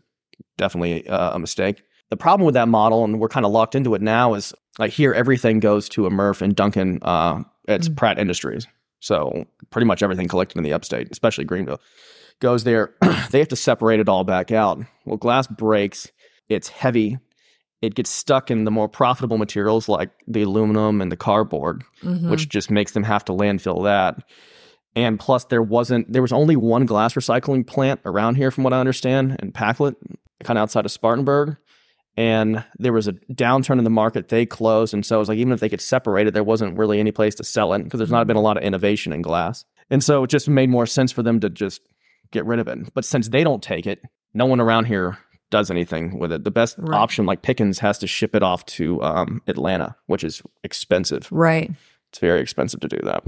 definitely 0.57 1.07
uh, 1.09 1.35
a 1.35 1.38
mistake. 1.38 1.83
The 2.11 2.16
problem 2.16 2.47
with 2.47 2.55
that 2.55 2.68
model, 2.68 3.05
and 3.05 3.21
we're 3.21 3.29
kind 3.29 3.44
of 3.47 3.53
locked 3.53 3.75
into 3.75 3.94
it 3.94 4.03
now, 4.03 4.35
is 4.35 4.55
like 4.79 4.92
here 4.92 5.12
everything 5.12 5.61
goes 5.61 5.88
to 5.90 6.07
a 6.07 6.11
MRF 6.11 6.40
and 6.42 6.55
Duncan. 6.57 6.99
Uh, 7.03 7.42
it's 7.66 7.88
Mm. 7.88 7.97
Pratt 7.97 8.18
Industries, 8.18 8.66
so 9.01 9.44
pretty 9.71 9.87
much 9.87 10.03
everything 10.03 10.27
collected 10.29 10.57
in 10.57 10.64
the 10.64 10.73
upstate, 10.73 11.09
especially 11.11 11.44
Greenville, 11.44 11.81
goes 12.40 12.64
there. 12.64 12.94
they 13.31 13.38
have 13.40 13.49
to 13.49 13.57
separate 13.57 14.01
it 14.01 14.09
all 14.09 14.25
back 14.25 14.51
out. 14.51 14.79
Well, 15.05 15.16
glass 15.18 15.47
breaks. 15.47 16.11
It's 16.49 16.68
heavy 16.68 17.18
it 17.81 17.94
gets 17.94 18.11
stuck 18.11 18.51
in 18.51 18.64
the 18.64 18.73
more 18.73 18.88
profitable 18.88 19.38
materials 19.38 19.88
like 19.88 20.11
the 20.27 20.42
aluminum 20.42 21.01
and 21.01 21.12
the 21.12 21.16
cardboard, 21.16 21.85
Mhm. 22.03 22.29
which 22.29 22.49
just 22.49 22.73
makes 22.73 22.90
them 22.90 23.05
have 23.05 23.25
to 23.27 23.33
landfill 23.33 23.85
that. 23.85 24.16
And 24.97 25.16
plus, 25.21 25.44
there 25.44 25.62
wasn't 25.62 26.12
there 26.12 26.23
was 26.23 26.33
only 26.33 26.57
one 26.57 26.87
glass 26.87 27.14
recycling 27.14 27.64
plant 27.64 28.01
around 28.05 28.35
here, 28.35 28.51
from 28.51 28.64
what 28.64 28.73
I 28.73 28.81
understand, 28.81 29.37
in 29.40 29.53
Pacolet, 29.53 29.94
kind 30.42 30.59
of 30.59 30.62
outside 30.62 30.87
of 30.87 30.90
Spartanburg. 30.90 31.57
And 32.18 32.64
there 32.81 32.92
was 32.92 33.07
a 33.07 33.12
downturn 33.12 33.78
in 33.78 33.85
the 33.85 33.90
market; 33.90 34.28
they 34.28 34.44
closed, 34.44 34.92
and 34.92 35.07
so 35.07 35.14
it 35.14 35.18
was 35.20 35.28
like 35.28 35.38
even 35.38 35.52
if 35.52 35.61
they 35.61 35.68
could 35.68 35.81
separate 35.81 36.26
it, 36.26 36.35
there 36.35 36.42
wasn't 36.42 36.76
really 36.76 36.98
any 36.98 37.12
place 37.12 37.37
to 37.37 37.44
sell 37.44 37.72
it 37.74 37.85
because 37.85 37.98
there's 37.98 38.11
not 38.11 38.26
been 38.26 38.37
a 38.37 38.40
lot 38.40 38.57
of 38.57 38.64
innovation 38.64 39.12
in 39.12 39.22
glass. 39.22 39.64
And 39.88 40.02
so 40.02 40.24
it 40.24 40.31
just 40.31 40.48
made 40.48 40.68
more 40.68 40.85
sense 40.85 41.12
for 41.12 41.22
them 41.22 41.38
to 41.38 41.48
just 41.48 41.81
get 42.33 42.44
rid 42.44 42.59
of 42.59 42.66
it. 42.66 42.92
But 42.92 43.04
since 43.04 43.28
they 43.28 43.44
don't 43.44 43.62
take 43.62 43.87
it, 43.87 44.02
no 44.35 44.46
one 44.46 44.61
around 44.61 44.87
here 44.87 45.16
does 45.50 45.70
anything 45.70 46.18
with 46.18 46.33
it. 46.33 46.42
The 46.42 46.50
best 46.50 46.74
Right. 46.78 46.98
option, 46.98 47.24
like 47.24 47.42
Pickens, 47.42 47.78
has 47.78 47.98
to 47.98 48.09
ship 48.09 48.35
it 48.35 48.42
off 48.42 48.66
to 48.66 49.00
um, 49.00 49.40
Atlanta, 49.46 49.94
which 50.07 50.24
is 50.24 50.42
expensive. 50.64 51.28
right. 51.31 51.70
It's 52.11 52.18
very 52.18 52.40
expensive 52.40 52.81
to 52.81 52.88
do 52.88 52.98
that. 53.04 53.22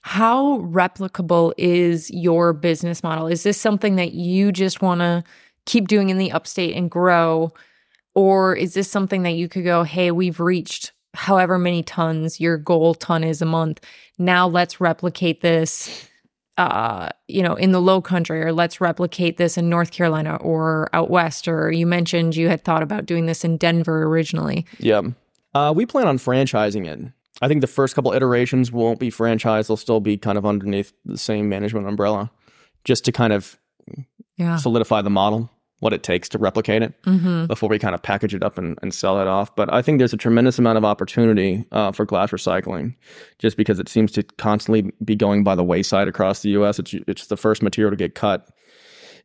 How 0.00 0.60
replicable 0.60 1.52
is 1.58 2.10
your 2.10 2.52
business 2.54 3.02
model? 3.02 3.26
Is 3.26 3.42
this 3.42 3.60
something 3.60 3.96
that 3.96 4.12
you 4.12 4.50
just 4.50 4.80
want 4.80 5.00
to 5.00 5.22
keep 5.66 5.88
doing 5.88 6.08
in 6.08 6.16
the 6.16 6.32
upstate 6.32 6.74
and 6.74 6.90
grow? 6.90 7.52
Or 8.14 8.54
is 8.56 8.74
this 8.74 8.90
something 8.90 9.22
that 9.22 9.32
you 9.32 9.48
could 9.48 9.64
go, 9.64 9.82
hey, 9.84 10.10
we've 10.10 10.40
reached 10.40 10.92
however 11.14 11.58
many 11.58 11.82
tons 11.82 12.40
your 12.40 12.56
goal 12.58 12.94
ton 12.94 13.24
is 13.24 13.40
a 13.42 13.46
month. 13.46 13.80
Now 14.18 14.46
let's 14.46 14.80
replicate 14.80 15.40
this 15.40 16.08
uh, 16.58 17.08
you 17.28 17.40
know, 17.40 17.54
in 17.54 17.70
the 17.70 17.80
low 17.80 18.00
country, 18.02 18.42
or 18.42 18.52
let's 18.52 18.80
replicate 18.80 19.36
this 19.36 19.56
in 19.56 19.68
North 19.68 19.92
Carolina 19.92 20.34
or 20.40 20.90
out 20.92 21.08
west, 21.08 21.46
or 21.46 21.70
you 21.70 21.86
mentioned 21.86 22.34
you 22.34 22.48
had 22.48 22.64
thought 22.64 22.82
about 22.82 23.06
doing 23.06 23.26
this 23.26 23.44
in 23.44 23.56
Denver 23.56 24.02
originally. 24.02 24.66
Yeah. 24.80 25.02
Uh, 25.54 25.72
we 25.74 25.86
plan 25.86 26.08
on 26.08 26.18
franchising 26.18 26.84
it. 26.84 27.12
I 27.40 27.46
think 27.46 27.60
the 27.60 27.68
first 27.68 27.94
couple 27.94 28.12
iterations 28.12 28.72
won't 28.72 28.98
be 28.98 29.08
franchised. 29.08 29.68
They'll 29.68 29.76
still 29.76 30.00
be 30.00 30.16
kind 30.16 30.36
of 30.36 30.44
underneath 30.44 30.92
the 31.04 31.16
same 31.16 31.48
management 31.48 31.86
umbrella 31.86 32.28
just 32.84 33.04
to 33.04 33.12
kind 33.12 33.32
of 33.32 33.56
Yeah. 34.36 34.56
solidify 34.56 35.02
the 35.02 35.10
model, 35.10 35.50
what 35.80 35.92
it 35.92 36.02
takes 36.02 36.28
to 36.30 36.38
replicate 36.38 36.82
it 36.82 36.92
Mm-hmm. 37.04 37.46
before 37.46 37.68
we 37.68 37.78
kind 37.78 37.94
of 37.94 38.02
package 38.02 38.34
it 38.34 38.42
up 38.42 38.58
and, 38.58 38.78
and 38.82 38.92
sell 38.92 39.20
it 39.20 39.28
off. 39.28 39.54
But 39.54 39.72
I 39.72 39.80
think 39.82 39.98
there's 39.98 40.12
a 40.12 40.16
tremendous 40.16 40.58
amount 40.58 40.76
of 40.78 40.84
opportunity 40.84 41.64
uh, 41.72 41.92
for 41.92 42.04
glass 42.04 42.30
recycling 42.32 42.94
just 43.38 43.56
because 43.56 43.78
it 43.78 43.88
seems 43.88 44.10
to 44.12 44.22
constantly 44.22 44.90
be 45.04 45.14
going 45.14 45.44
by 45.44 45.54
the 45.54 45.62
wayside 45.64 46.08
across 46.08 46.42
the 46.42 46.50
US. 46.50 46.78
It's, 46.78 46.94
it's 47.06 47.26
the 47.28 47.36
first 47.36 47.62
material 47.62 47.90
to 47.92 47.96
get 47.96 48.14
cut. 48.14 48.48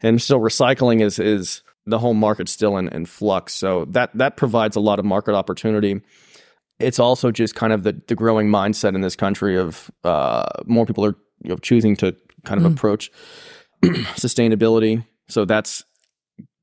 And 0.01 0.21
so 0.21 0.37
recycling 0.39 1.01
is, 1.01 1.17
is 1.17 1.63
the 1.85 1.97
whole 1.99 2.13
market's 2.13 2.51
still 2.51 2.77
in, 2.77 2.87
in 2.89 3.05
flux. 3.05 3.53
So 3.55 3.85
that, 3.89 4.11
that 4.17 4.37
provides 4.37 4.75
a 4.75 4.79
lot 4.79 4.99
of 4.99 5.05
market 5.05 5.33
opportunity. 5.33 6.01
It's 6.79 6.99
also 6.99 7.31
just 7.31 7.55
kind 7.55 7.73
of 7.73 7.83
the, 7.83 7.99
the 8.07 8.15
growing 8.15 8.49
mindset 8.49 8.93
in 8.95 9.01
this 9.01 9.15
country 9.15 9.57
of 9.57 9.89
uh, 10.03 10.45
more 10.65 10.85
people 10.85 11.03
are 11.05 11.15
you 11.41 11.49
know, 11.49 11.57
choosing 11.57 11.95
to 11.97 12.15
kind 12.45 12.63
of 12.63 12.71
Mm. 12.71 12.75
approach 12.75 13.11
sustainability. 13.83 15.05
So 15.29 15.45
that's 15.45 15.83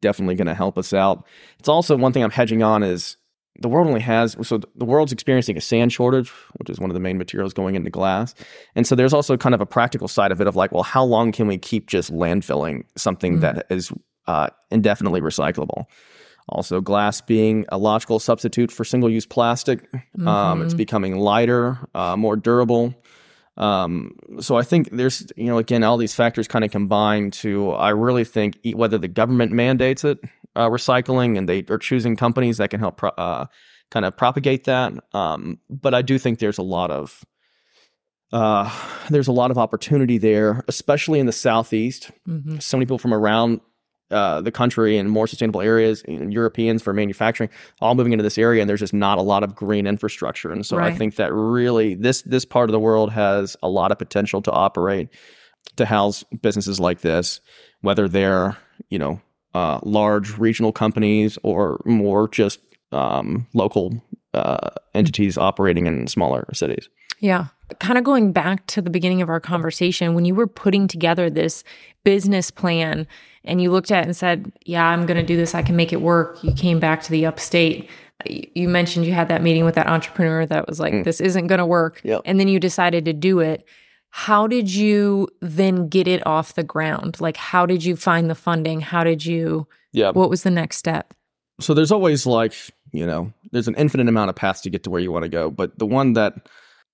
definitely 0.01 0.35
going 0.35 0.47
to 0.47 0.55
help 0.55 0.79
us 0.79 0.93
out. 0.93 1.25
It's 1.59 1.69
also 1.69 1.97
one 1.97 2.13
thing 2.13 2.23
I'm 2.23 2.31
hedging 2.31 2.63
on 2.63 2.83
is 2.83 3.17
the 3.61 3.69
world 3.69 3.89
only 3.89 4.01
has 4.01 4.37
so 4.43 4.59
the 4.75 4.85
world's 4.85 5.13
experiencing 5.13 5.57
a 5.57 5.61
sand 5.61 5.93
shortage, 5.93 6.31
which 6.57 6.71
is 6.71 6.79
one 6.81 6.89
of 6.89 6.95
the 6.95 7.01
main 7.01 7.19
materials 7.19 7.53
going 7.53 7.75
into 7.75 7.91
glass. 7.91 8.35
And 8.75 8.87
so 8.87 8.95
there's 8.95 9.13
also 9.13 9.37
kind 9.37 9.55
of 9.55 9.61
a 9.61 9.67
practical 9.67 10.09
side 10.09 10.33
of 10.33 10.41
it 10.41 10.47
of 10.47 10.57
like, 10.57 10.73
well, 10.73 10.83
how 10.83 11.05
long 11.05 11.33
can 11.33 11.47
we 11.47 11.59
keep 11.59 11.87
just 11.87 12.13
landfilling 12.13 12.85
something 12.97 13.39
Mm. 13.39 13.41
that 13.43 13.67
is 13.69 13.93
uh, 14.27 14.49
indefinitely 14.71 15.21
recyclable? 15.21 15.85
Also, 16.49 16.81
glass 16.81 17.21
being 17.21 17.65
a 17.69 17.79
logical 17.79 18.19
substitute 18.19 18.73
for 18.73 18.85
single-use 18.85 19.27
plastic, 19.27 19.87
um, 20.27 20.63
it's 20.63 20.75
Mhm. 20.75 20.79
becoming 20.79 21.17
lighter, 21.19 21.79
uh, 21.95 22.17
more 22.17 22.37
durable. 22.37 22.95
Um, 23.61 24.17
so 24.41 24.57
I 24.57 24.63
think 24.63 24.89
there's, 24.91 25.31
you 25.37 25.45
know, 25.45 25.59
again, 25.59 25.85
all 25.85 25.99
these 25.99 26.15
factors 26.15 26.49
kind 26.49 26.65
of 26.65 26.71
combine 26.71 27.31
to, 27.43 27.73
I 27.73 27.91
really 27.91 28.25
think 28.25 28.59
whether 28.75 28.97
the 28.97 29.07
government 29.07 29.53
mandates 29.53 30.03
it, 30.03 30.19
uh, 30.57 30.71
recycling, 30.71 31.37
and 31.37 31.47
they 31.47 31.65
are 31.69 31.79
choosing 31.79 32.17
companies 32.17 32.57
that 32.57 32.71
can 32.71 32.81
help 32.81 32.97
pro- 32.97 33.11
uh, 33.11 33.45
kind 33.91 34.07
of 34.07 34.17
propagate 34.17 34.65
that. 34.65 34.95
Um, 35.13 35.59
but 35.69 35.93
I 35.93 36.01
do 36.01 36.19
think 36.19 36.39
there's 36.39 36.57
a 36.57 36.63
lot 36.63 36.91
of, 36.91 37.23
uh, 38.33 38.71
there's 39.11 39.29
a 39.29 39.33
lot 39.33 39.51
of 39.51 39.59
opportunity 39.59 40.17
there, 40.17 40.65
especially 40.67 41.21
in 41.21 41.27
the 41.27 41.33
southeast. 41.33 42.11
Mm-hmm. 42.27 42.61
So 42.61 42.79
many 42.79 42.87
people 42.87 42.99
from 42.99 43.13
around 43.13 43.61
uh, 44.11 44.41
the 44.41 44.51
country 44.51 44.99
and 44.99 45.11
more 45.11 45.27
sustainable 45.27 45.61
areas, 45.61 46.03
and 46.07 46.33
Europeans 46.33 46.83
for 46.83 46.93
manufacturing, 46.93 47.51
all 47.81 47.95
moving 47.95 48.13
into 48.13 48.23
this 48.23 48.39
area, 48.39 48.61
and 48.61 48.69
there's 48.69 48.81
just 48.81 48.95
not 48.95 49.19
a 49.19 49.23
lot 49.23 49.43
of 49.43 49.55
green 49.55 49.87
infrastructure. 49.87 50.51
And 50.51 50.65
so 50.65 50.79
I 50.79 50.93
think 50.93 51.17
that 51.17 51.33
really 51.33 51.95
this 51.95 52.23
this 52.23 52.45
part 52.45 52.69
of 52.69 52.73
the 52.73 52.81
world 52.81 53.13
has 53.13 53.57
a 53.63 53.69
lot 53.69 53.93
of 53.93 53.99
potential 53.99 54.43
to 54.43 54.51
operate 54.51 55.09
to 55.77 55.87
house 55.87 56.25
businesses 56.43 56.81
like 56.81 57.01
this, 57.01 57.41
whether 57.83 58.09
they're 58.09 58.57
you 58.89 58.99
know 58.99 59.21
uh, 59.55 59.81
large 59.83 60.39
regional 60.39 60.73
companies 60.73 61.39
or 61.43 61.81
more 61.85 62.29
just 62.29 62.61
um, 62.93 63.47
local 63.55 64.03
uh, 64.35 64.71
entities 64.95 65.39
operating 65.39 65.87
in 65.87 66.07
smaller 66.07 66.47
cities. 66.53 66.89
Yeah. 67.21 67.47
Kind 67.79 67.99
of 67.99 68.05
going 68.05 68.33
back 68.33 68.67
to 68.69 68.83
the 68.83 68.91
beginning 68.91 69.23
of 69.23 69.29
our 69.29 69.41
conversation, 69.41 70.15
when 70.15 70.25
you 70.25 70.35
were 70.35 70.47
putting 70.47 70.89
together 70.89 71.31
this 71.31 71.63
business 72.05 72.51
plan 72.51 73.07
and 73.45 73.63
you 73.63 73.71
looked 73.71 73.91
at 73.91 74.03
it 74.03 74.07
and 74.07 74.17
said, 74.17 74.53
Yeah, 74.65 74.85
I'm 74.87 75.07
going 75.07 75.17
to 75.19 75.27
do 75.27 75.37
this, 75.37 75.55
I 75.55 75.63
can 75.63 75.77
make 75.77 75.93
it 75.93 76.01
work. 76.01 76.43
You 76.43 76.53
came 76.53 76.81
back 76.81 77.03
to 77.05 77.11
the 77.11 77.27
upstate. 77.27 77.89
You 78.27 78.69
mentioned 78.69 79.07
you 79.07 79.13
had 79.13 79.29
that 79.29 79.43
meeting 79.43 79.65
with 79.65 79.77
that 79.77 79.87
entrepreneur 79.87 80.45
that 80.47 80.69
was 80.69 80.79
like, 80.81 80.93
mm. 80.93 81.05
This 81.05 81.21
isn't 81.21 81.47
going 81.47 81.59
to 81.59 81.67
work. 81.67 82.01
Yep. 82.05 82.23
And 82.25 82.39
then 82.39 82.49
you 82.49 82.61
decided 82.61 83.05
to 83.07 83.13
do 83.13 83.39
it. 83.41 83.65
How 84.11 84.47
did 84.47 84.75
you 84.75 85.29
then 85.41 85.89
get 85.89 86.09
it 86.09 86.27
off 86.27 86.55
the 86.55 86.65
ground? 86.65 87.21
Like, 87.21 87.37
how 87.37 87.65
did 87.65 87.85
you 87.85 87.95
find 87.97 88.29
the 88.29 88.35
funding? 88.35 88.81
How 88.81 89.05
did 89.05 89.25
you, 89.25 89.69
Yeah. 89.93 90.11
what 90.11 90.29
was 90.29 90.43
the 90.43 90.51
next 90.51 90.77
step? 90.77 91.15
so 91.61 91.75
there's 91.75 91.93
always 91.93 92.25
like 92.25 92.55
you 92.93 93.05
know 93.05 93.31
there's 93.53 93.69
an 93.69 93.75
infinite 93.75 94.09
amount 94.09 94.31
of 94.31 94.35
paths 94.35 94.63
to 94.63 94.71
get 94.71 94.83
to 94.83 94.89
where 94.89 94.99
you 95.03 95.13
want 95.13 95.25
to 95.25 95.29
go 95.29 95.51
but 95.51 95.79
the 95.79 95.85
one 95.85 96.15
that 96.15 96.33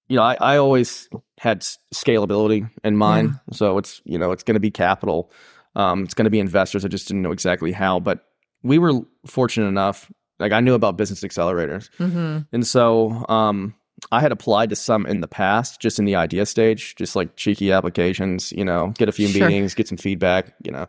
you 0.09 0.17
know 0.17 0.23
i, 0.23 0.37
I 0.41 0.57
always 0.59 1.09
had 1.39 1.61
scalability 1.95 2.69
in 2.85 2.97
mind 2.97 3.39
so 3.53 3.79
it's 3.79 4.01
you 4.05 4.19
know 4.19 4.33
it's 4.33 4.43
going 4.43 4.55
to 4.55 4.61
be 4.61 4.71
capital 4.71 5.31
um, 5.75 6.05
it's 6.05 6.15
going 6.15 6.25
to 6.25 6.31
be 6.31 6.39
investors 6.41 6.85
i 6.85 6.89
just 6.89 7.09
didn't 7.09 7.23
know 7.23 7.33
exactly 7.33 7.73
how 7.73 8.01
but 8.01 8.25
we 8.63 8.79
were 8.79 9.01
fortunate 9.27 9.67
enough 9.69 10.11
like 10.39 10.53
i 10.53 10.61
knew 10.61 10.75
about 10.75 10.97
business 10.97 11.21
accelerators 11.23 11.91
Mm-hmm. 11.99 12.39
and 12.53 12.67
so 12.67 13.25
um, 13.29 13.75
I 14.13 14.21
had 14.21 14.31
applied 14.31 14.69
to 14.71 14.77
some 14.77 15.07
in 15.07 15.23
the 15.23 15.27
past, 15.27 15.81
just 15.81 15.99
in 15.99 16.05
the 16.05 16.17
idea 16.17 16.45
stage, 16.45 16.95
just 16.97 17.17
like 17.17 17.35
cheeky 17.35 17.73
applications, 17.73 18.53
you 18.53 18.63
know, 18.63 18.93
get 18.99 19.09
a 19.09 19.13
few 19.13 19.27
Sure. 19.27 19.49
meetings, 19.49 19.75
get 19.75 19.89
some 19.89 19.97
feedback, 19.97 20.53
you 20.63 20.71
know. 20.71 20.87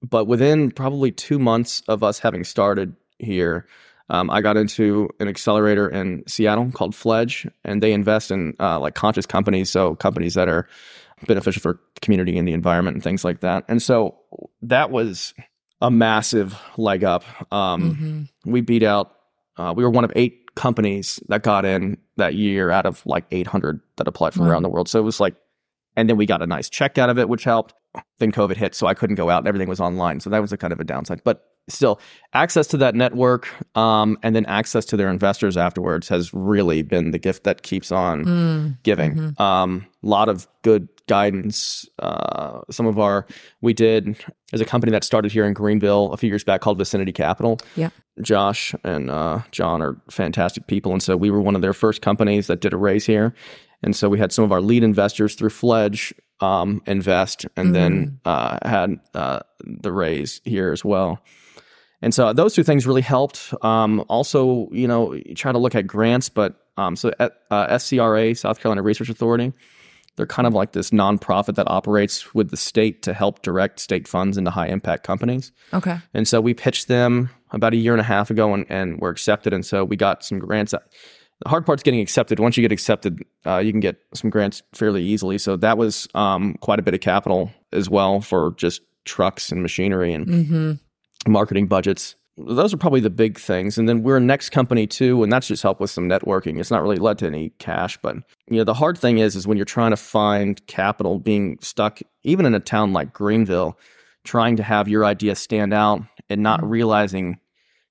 But 0.00 0.26
within 0.26 0.70
probably 0.70 1.10
two 1.10 1.40
months 1.40 1.82
of 1.88 2.04
us 2.04 2.20
having 2.20 2.44
started 2.44 2.94
here, 3.18 3.66
um, 4.08 4.30
I 4.30 4.40
got 4.40 4.56
into 4.56 5.08
an 5.20 5.28
accelerator 5.28 5.88
in 5.88 6.22
Seattle 6.26 6.70
called 6.72 6.94
Fledge, 6.94 7.46
and 7.64 7.82
they 7.82 7.92
invest 7.92 8.30
in 8.30 8.54
uh, 8.60 8.78
like 8.78 8.94
conscious 8.94 9.26
companies, 9.26 9.70
so 9.70 9.94
companies 9.96 10.34
that 10.34 10.48
are 10.48 10.68
beneficial 11.26 11.60
for 11.60 11.80
community 12.02 12.38
and 12.38 12.46
the 12.46 12.52
environment 12.52 12.94
and 12.94 13.02
things 13.02 13.24
like 13.24 13.40
that. 13.40 13.64
And 13.68 13.82
so 13.82 14.16
that 14.62 14.90
was 14.90 15.34
a 15.80 15.90
massive 15.90 16.56
leg 16.76 17.04
up. 17.04 17.24
Um, 17.52 18.26
Mm-hmm. 18.44 18.50
we 18.52 18.60
beat 18.60 18.82
out 18.82 19.12
uh, 19.58 19.72
we 19.74 19.82
were 19.82 19.90
one 19.90 20.04
of 20.04 20.12
eight 20.16 20.54
companies 20.54 21.18
that 21.28 21.42
got 21.42 21.64
in 21.64 21.96
that 22.16 22.34
year 22.34 22.70
out 22.70 22.84
of 22.86 23.04
like 23.06 23.24
800 23.30 23.80
that 23.96 24.06
applied 24.08 24.34
from 24.34 24.44
Wow. 24.44 24.52
around 24.52 24.62
the 24.62 24.68
world 24.70 24.88
so 24.88 24.98
it 24.98 25.02
was 25.02 25.20
like 25.20 25.34
and 25.96 26.08
then 26.08 26.16
we 26.16 26.24
got 26.26 26.40
a 26.42 26.46
nice 26.46 26.68
check 26.70 26.96
out 26.98 27.08
of 27.10 27.18
it 27.18 27.28
which 27.28 27.44
helped 27.44 27.74
then 28.18 28.32
covid 28.32 28.56
hit 28.56 28.74
so 28.74 28.86
i 28.86 28.94
couldn't 28.94 29.16
go 29.16 29.28
out 29.30 29.38
and 29.38 29.48
everything 29.48 29.68
was 29.68 29.80
online 29.80 30.20
so 30.20 30.30
that 30.30 30.40
was 30.40 30.52
a 30.52 30.56
kind 30.56 30.72
of 30.72 30.80
a 30.80 30.84
downside 30.84 31.20
but 31.24 31.44
still 31.68 32.00
access 32.32 32.66
to 32.68 32.76
that 32.76 32.94
network 32.94 33.48
um, 33.76 34.16
and 34.22 34.36
then 34.36 34.46
access 34.46 34.84
to 34.84 34.96
their 34.96 35.08
investors 35.10 35.56
afterwards 35.56 36.08
has 36.08 36.32
really 36.32 36.82
been 36.82 37.10
the 37.10 37.18
gift 37.18 37.44
that 37.44 37.62
keeps 37.62 37.90
on 37.90 38.24
Mm. 38.24 38.78
giving. 38.82 39.14
Mhm. 39.14 39.40
Um, 39.40 39.86
a 40.02 40.06
lot 40.06 40.28
of 40.28 40.46
good 40.62 40.88
guidance. 41.08 41.84
Uh, 41.98 42.60
some 42.70 42.86
of 42.86 42.98
our, 42.98 43.26
we 43.62 43.72
did, 43.72 44.16
there's 44.50 44.60
a 44.60 44.64
company 44.64 44.92
that 44.92 45.02
started 45.04 45.32
here 45.32 45.44
in 45.44 45.52
Greenville 45.54 46.12
a 46.12 46.16
few 46.16 46.28
years 46.28 46.44
back 46.44 46.60
called 46.60 46.78
Vicinity 46.78 47.12
Capital. 47.12 47.58
Yeah. 47.76 47.90
Josh 48.22 48.74
and 48.84 49.10
uh, 49.10 49.40
John 49.50 49.82
are 49.82 49.96
fantastic 50.10 50.66
people. 50.68 50.92
And 50.92 51.02
so 51.02 51.16
we 51.16 51.30
were 51.30 51.40
one 51.40 51.54
of 51.56 51.62
their 51.62 51.72
first 51.74 52.00
companies 52.02 52.46
that 52.46 52.60
did 52.60 52.72
a 52.72 52.76
raise 52.76 53.06
here. 53.06 53.34
And 53.82 53.94
so 53.94 54.08
we 54.08 54.18
had 54.18 54.32
some 54.32 54.44
of 54.44 54.52
our 54.52 54.60
lead 54.60 54.82
investors 54.82 55.34
through 55.34 55.50
Fledge 55.50 56.14
um, 56.40 56.82
invest 56.86 57.46
and 57.56 57.74
then 57.74 58.20
uh, 58.24 58.58
had 58.68 58.98
uh, 59.14 59.40
the 59.64 59.92
raise 59.92 60.40
here 60.44 60.70
as 60.72 60.84
well. 60.84 61.20
And 62.06 62.14
so 62.14 62.32
those 62.32 62.54
two 62.54 62.62
things 62.62 62.86
really 62.86 63.02
helped. 63.02 63.52
Um, 63.64 64.04
also, 64.06 64.68
you 64.70 64.86
know, 64.86 65.12
you 65.12 65.34
try 65.34 65.50
to 65.50 65.58
look 65.58 65.74
at 65.74 65.88
grants, 65.88 66.28
but 66.28 66.54
um, 66.76 66.94
so 66.94 67.10
at, 67.18 67.32
uh, 67.50 67.66
SCRA, 67.66 68.38
South 68.38 68.60
Carolina 68.60 68.82
Research 68.82 69.08
Authority, 69.08 69.52
they're 70.14 70.24
kind 70.24 70.46
of 70.46 70.54
like 70.54 70.70
this 70.70 70.90
nonprofit 70.90 71.56
that 71.56 71.68
operates 71.68 72.32
with 72.32 72.50
the 72.50 72.56
state 72.56 73.02
to 73.02 73.12
help 73.12 73.42
direct 73.42 73.80
state 73.80 74.06
funds 74.06 74.38
into 74.38 74.52
high 74.52 74.68
impact 74.68 75.02
companies. 75.02 75.50
Okay. 75.74 75.98
And 76.14 76.28
so 76.28 76.40
we 76.40 76.54
pitched 76.54 76.86
them 76.86 77.28
about 77.50 77.72
a 77.72 77.76
year 77.76 77.90
and 77.90 78.00
a 78.00 78.04
half 78.04 78.30
ago 78.30 78.54
and, 78.54 78.66
and 78.68 79.00
were 79.00 79.10
accepted. 79.10 79.52
And 79.52 79.66
so 79.66 79.84
we 79.84 79.96
got 79.96 80.24
some 80.24 80.38
grants. 80.38 80.70
The 80.70 81.48
hard 81.48 81.66
part's 81.66 81.82
getting 81.82 81.98
accepted. 81.98 82.38
Once 82.38 82.56
you 82.56 82.62
get 82.62 82.70
accepted, 82.70 83.20
uh, 83.44 83.58
you 83.58 83.72
can 83.72 83.80
get 83.80 83.96
some 84.14 84.30
grants 84.30 84.62
fairly 84.74 85.02
easily. 85.02 85.38
So 85.38 85.56
that 85.56 85.76
was 85.76 86.06
um, 86.14 86.54
quite 86.60 86.78
a 86.78 86.82
bit 86.82 86.94
of 86.94 87.00
capital 87.00 87.50
as 87.72 87.90
well 87.90 88.20
for 88.20 88.54
just 88.56 88.82
trucks 89.06 89.50
and 89.50 89.60
machinery 89.60 90.12
and 90.12 90.26
Mm-hmm. 90.28 90.72
Marketing 91.28 91.66
budgets. 91.66 92.16
Those 92.38 92.74
are 92.74 92.76
probably 92.76 93.00
the 93.00 93.08
big 93.10 93.38
things. 93.38 93.78
And 93.78 93.88
then 93.88 94.02
we're 94.02 94.18
a 94.18 94.20
next 94.20 94.50
company 94.50 94.86
too, 94.86 95.22
and 95.22 95.32
that's 95.32 95.48
just 95.48 95.62
helped 95.62 95.80
with 95.80 95.90
some 95.90 96.08
networking. 96.08 96.60
It's 96.60 96.70
not 96.70 96.82
really 96.82 96.96
led 96.98 97.16
to 97.18 97.26
any 97.26 97.50
cash, 97.58 97.98
but 98.02 98.16
you 98.48 98.58
know, 98.58 98.64
the 98.64 98.74
hard 98.74 98.98
thing 98.98 99.18
is 99.18 99.36
is 99.36 99.46
when 99.46 99.56
you're 99.56 99.64
trying 99.64 99.92
to 99.92 99.96
find 99.96 100.64
capital 100.66 101.18
being 101.18 101.58
stuck 101.62 102.00
even 102.24 102.44
in 102.44 102.54
a 102.54 102.60
town 102.60 102.92
like 102.92 103.14
Greenville, 103.14 103.78
trying 104.24 104.56
to 104.56 104.62
have 104.62 104.86
your 104.86 105.04
idea 105.04 105.34
stand 105.34 105.72
out 105.72 106.02
and 106.28 106.42
not 106.42 106.60
Mhm. 106.60 106.70
realizing, 106.70 107.38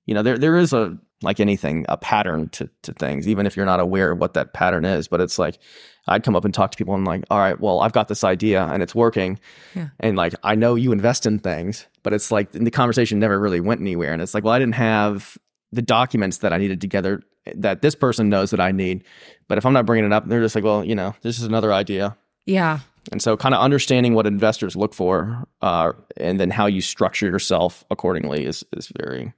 you 0.06 0.14
know, 0.14 0.22
there 0.22 0.38
there 0.38 0.56
is 0.56 0.72
a 0.72 0.96
like 1.22 1.40
anything, 1.40 1.86
a 1.88 1.96
pattern 1.96 2.48
to, 2.50 2.68
to 2.82 2.92
things, 2.92 3.26
even 3.26 3.46
if 3.46 3.56
you're 3.56 3.66
not 3.66 3.80
aware 3.80 4.12
of 4.12 4.18
what 4.18 4.34
that 4.34 4.52
pattern 4.52 4.84
is. 4.84 5.08
But 5.08 5.20
it's 5.20 5.38
like 5.38 5.58
I'd 6.06 6.22
come 6.22 6.36
up 6.36 6.44
and 6.44 6.52
talk 6.52 6.70
to 6.72 6.76
people 6.76 6.94
and 6.94 7.06
like, 7.06 7.24
all 7.30 7.38
right, 7.38 7.58
well, 7.58 7.80
I've 7.80 7.92
got 7.92 8.08
this 8.08 8.22
idea 8.22 8.64
and 8.64 8.82
it's 8.82 8.94
working. 8.94 9.38
Yeah. 9.74 9.88
And 10.00 10.16
like 10.16 10.34
I 10.42 10.54
know 10.54 10.74
you 10.74 10.92
invest 10.92 11.26
in 11.26 11.38
things, 11.38 11.86
but 12.02 12.12
it's 12.12 12.30
like 12.30 12.52
the 12.52 12.70
conversation 12.70 13.18
never 13.18 13.40
really 13.40 13.60
went 13.60 13.80
anywhere. 13.80 14.12
And 14.12 14.20
it's 14.20 14.34
like, 14.34 14.44
well, 14.44 14.54
I 14.54 14.58
didn't 14.58 14.74
have 14.74 15.38
the 15.72 15.82
documents 15.82 16.38
that 16.38 16.52
I 16.52 16.58
needed 16.58 16.80
together 16.80 17.22
that 17.54 17.82
this 17.82 17.94
person 17.94 18.28
knows 18.28 18.50
that 18.50 18.60
I 18.60 18.72
need. 18.72 19.04
But 19.48 19.58
if 19.58 19.66
I'm 19.66 19.72
not 19.72 19.86
bringing 19.86 20.04
it 20.04 20.12
up, 20.12 20.28
they're 20.28 20.40
just 20.40 20.54
like, 20.54 20.64
well, 20.64 20.84
you 20.84 20.94
know, 20.94 21.14
this 21.22 21.38
is 21.38 21.44
another 21.44 21.72
idea. 21.72 22.16
Yeah. 22.44 22.80
And 23.12 23.22
so, 23.22 23.36
kind 23.36 23.54
of 23.54 23.60
understanding 23.60 24.14
what 24.14 24.26
investors 24.26 24.74
look 24.74 24.92
for, 24.92 25.46
uh, 25.62 25.92
and 26.16 26.40
then 26.40 26.50
how 26.50 26.66
you 26.66 26.80
structure 26.80 27.26
yourself 27.26 27.84
accordingly 27.88 28.44
is 28.44 28.64
is 28.72 28.90
very 28.98 29.32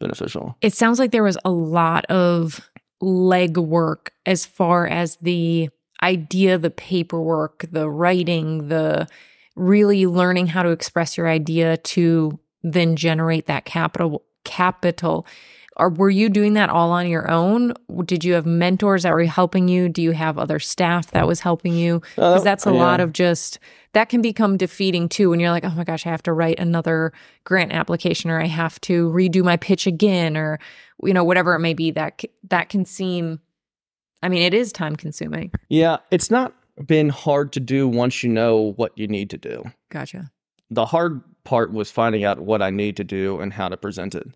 beneficial. 0.00 0.56
It 0.60 0.74
sounds 0.74 0.98
like 0.98 1.10
there 1.10 1.22
was 1.22 1.38
a 1.44 1.50
lot 1.50 2.04
of 2.06 2.68
legwork 3.02 4.08
as 4.24 4.46
far 4.46 4.86
as 4.86 5.16
the 5.16 5.70
idea, 6.02 6.58
the 6.58 6.70
paperwork, 6.70 7.66
the 7.70 7.88
writing, 7.88 8.68
the 8.68 9.06
really 9.54 10.06
learning 10.06 10.46
how 10.48 10.62
to 10.62 10.70
express 10.70 11.16
your 11.16 11.28
idea 11.28 11.78
to 11.78 12.38
then 12.62 12.96
generate 12.96 13.46
that 13.46 13.64
capital 13.64 14.22
capital 14.44 15.26
or 15.76 15.90
were 15.90 16.10
you 16.10 16.28
doing 16.28 16.54
that 16.54 16.70
all 16.70 16.90
on 16.90 17.06
your 17.06 17.30
own? 17.30 17.74
Did 18.04 18.24
you 18.24 18.32
have 18.34 18.46
mentors 18.46 19.02
that 19.02 19.12
were 19.12 19.24
helping 19.24 19.68
you? 19.68 19.88
Do 19.88 20.02
you 20.02 20.12
have 20.12 20.38
other 20.38 20.58
staff 20.58 21.10
that 21.10 21.26
was 21.26 21.40
helping 21.40 21.74
you? 21.74 22.00
Because 22.14 22.40
uh, 22.40 22.44
that's 22.44 22.66
a 22.66 22.72
yeah. 22.72 22.78
lot 22.78 23.00
of 23.00 23.12
just 23.12 23.58
that 23.92 24.08
can 24.08 24.22
become 24.22 24.56
defeating 24.56 25.08
too 25.08 25.30
when 25.30 25.40
you're 25.40 25.50
like, 25.50 25.64
oh 25.64 25.70
my 25.70 25.84
gosh, 25.84 26.06
I 26.06 26.10
have 26.10 26.22
to 26.24 26.32
write 26.32 26.58
another 26.58 27.12
grant 27.44 27.72
application 27.72 28.30
or 28.30 28.40
I 28.40 28.46
have 28.46 28.80
to 28.82 29.10
redo 29.10 29.42
my 29.44 29.56
pitch 29.56 29.86
again 29.86 30.36
or 30.36 30.58
you 31.02 31.12
know 31.12 31.24
whatever 31.24 31.54
it 31.54 31.60
may 31.60 31.74
be. 31.74 31.90
That 31.90 32.22
that 32.48 32.68
can 32.70 32.84
seem. 32.84 33.40
I 34.22 34.30
mean, 34.30 34.42
it 34.42 34.54
is 34.54 34.72
time 34.72 34.96
consuming. 34.96 35.52
Yeah, 35.68 35.98
it's 36.10 36.30
not 36.30 36.54
been 36.86 37.10
hard 37.10 37.52
to 37.52 37.60
do 37.60 37.86
once 37.86 38.22
you 38.22 38.30
know 38.30 38.72
what 38.76 38.96
you 38.96 39.06
need 39.06 39.30
to 39.30 39.38
do. 39.38 39.64
Gotcha. 39.90 40.30
The 40.70 40.86
hard 40.86 41.22
part 41.44 41.72
was 41.72 41.90
finding 41.90 42.24
out 42.24 42.40
what 42.40 42.60
I 42.60 42.70
need 42.70 42.96
to 42.96 43.04
do 43.04 43.40
and 43.40 43.52
how 43.52 43.68
to 43.68 43.76
present 43.76 44.14
it. 44.14 44.26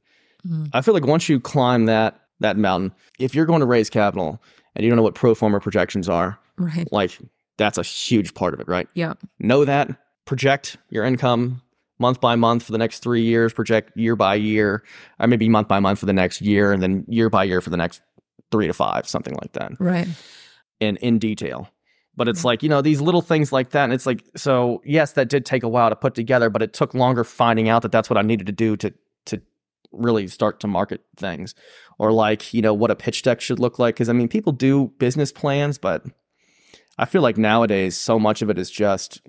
Mm. 0.47 0.71
I 0.73 0.81
feel 0.81 0.95
like 0.95 1.07
once 1.07 1.29
you 1.29 1.41
climb 1.41 1.87
that 1.87 2.21
that 2.41 2.57
mountain, 2.57 2.93
if 3.19 3.35
you're 3.35 3.47
going 3.47 3.61
to 3.61 3.67
raise 3.67 3.91
capital 3.91 4.43
and 4.75 4.85
you 4.85 4.91
don't 4.91 4.97
know 4.97 5.03
what 5.03 5.15
pro 5.15 5.35
forma 5.35 5.61
projections 5.61 6.09
are, 6.09 6.39
right? 6.57 6.91
Like 6.91 7.19
that's 7.59 7.79
a 7.79 7.83
huge 7.83 8.35
part 8.35 8.55
of 8.55 8.61
it, 8.61 8.69
right? 8.69 8.89
Yeah. 8.95 9.15
Know 9.39 9.65
that, 9.65 9.91
project 10.25 10.77
your 10.89 11.05
income 11.05 11.61
month 11.99 12.21
by 12.21 12.35
month 12.35 12.63
for 12.63 12.73
the 12.73 12.79
next 12.79 13.01
three 13.01 13.23
years, 13.23 13.53
project 13.53 13.97
year 13.97 14.17
by 14.17 14.35
year, 14.35 14.83
or 15.19 15.27
maybe 15.27 15.49
month 15.49 15.69
by 15.69 15.81
month 15.81 15.99
for 15.99 16.07
the 16.07 16.13
next 16.13 16.41
year, 16.41 16.73
and 16.73 16.83
then 16.83 17.05
year 17.09 17.29
by 17.29 17.45
year 17.45 17.61
for 17.61 17.71
the 17.71 17.77
next 17.77 18.01
three 18.51 18.67
to 18.67 18.73
five, 18.73 19.07
something 19.07 19.35
like 19.35 19.53
that. 19.53 19.73
Right. 19.79 20.09
And 20.81 20.97
in 20.99 21.19
detail. 21.19 21.69
But 22.17 22.29
it's 22.29 22.45
like, 22.45 22.63
you 22.63 22.69
know, 22.69 22.83
these 22.83 23.01
little 23.01 23.23
things 23.23 23.53
like 23.53 23.71
that. 23.71 23.85
And 23.85 23.93
it's 23.93 24.07
like, 24.07 24.25
so 24.35 24.83
yes, 24.85 25.13
that 25.13 25.29
did 25.29 25.47
take 25.47 25.63
a 25.63 25.69
while 25.69 25.91
to 25.91 25.97
put 25.97 26.15
together, 26.15 26.51
but 26.51 26.63
it 26.63 26.73
took 26.73 26.95
longer 26.95 27.23
finding 27.23 27.69
out 27.69 27.83
that 27.83 27.93
that's 27.93 28.11
what 28.11 28.17
I 28.17 28.23
needed 28.23 28.47
to 28.47 28.53
do 28.53 28.77
to 28.79 28.93
to 29.27 29.43
really 29.93 30.27
start 30.29 30.61
to 30.61 30.67
market 30.67 31.05
things 31.17 31.55
or 31.99 32.13
like 32.13 32.55
you 32.55 32.63
know 32.63 32.75
what 32.75 32.91
a 32.91 32.97
pitch 32.97 33.23
deck 33.23 33.41
should 33.41 33.59
look 33.59 33.79
like 33.79 33.95
because 33.95 34.09
i 34.09 34.13
mean 34.13 34.29
people 34.29 34.53
do 34.53 34.93
business 34.99 35.33
plans 35.33 35.79
but 35.79 36.05
i 36.99 37.05
feel 37.05 37.23
like 37.23 37.37
nowadays 37.37 37.97
so 37.97 38.19
much 38.19 38.43
of 38.43 38.51
it 38.51 38.59
is 38.59 38.71
just 38.71 39.21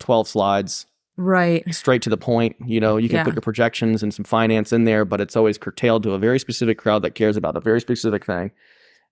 12 0.00 0.28
slides 0.28 0.86
right 1.16 1.62
straight 1.74 2.02
to 2.02 2.10
the 2.10 2.16
point 2.16 2.56
you 2.64 2.80
know 2.80 2.96
you 2.96 3.08
can 3.08 3.18
yeah. 3.18 3.24
put 3.24 3.34
your 3.34 3.42
projections 3.42 4.02
and 4.02 4.12
some 4.12 4.24
finance 4.24 4.72
in 4.72 4.84
there 4.84 5.04
but 5.04 5.20
it's 5.20 5.36
always 5.36 5.58
curtailed 5.58 6.02
to 6.02 6.12
a 6.12 6.18
very 6.18 6.38
specific 6.38 6.78
crowd 6.78 7.02
that 7.02 7.14
cares 7.14 7.36
about 7.36 7.56
a 7.56 7.60
very 7.60 7.80
specific 7.80 8.24
thing 8.24 8.50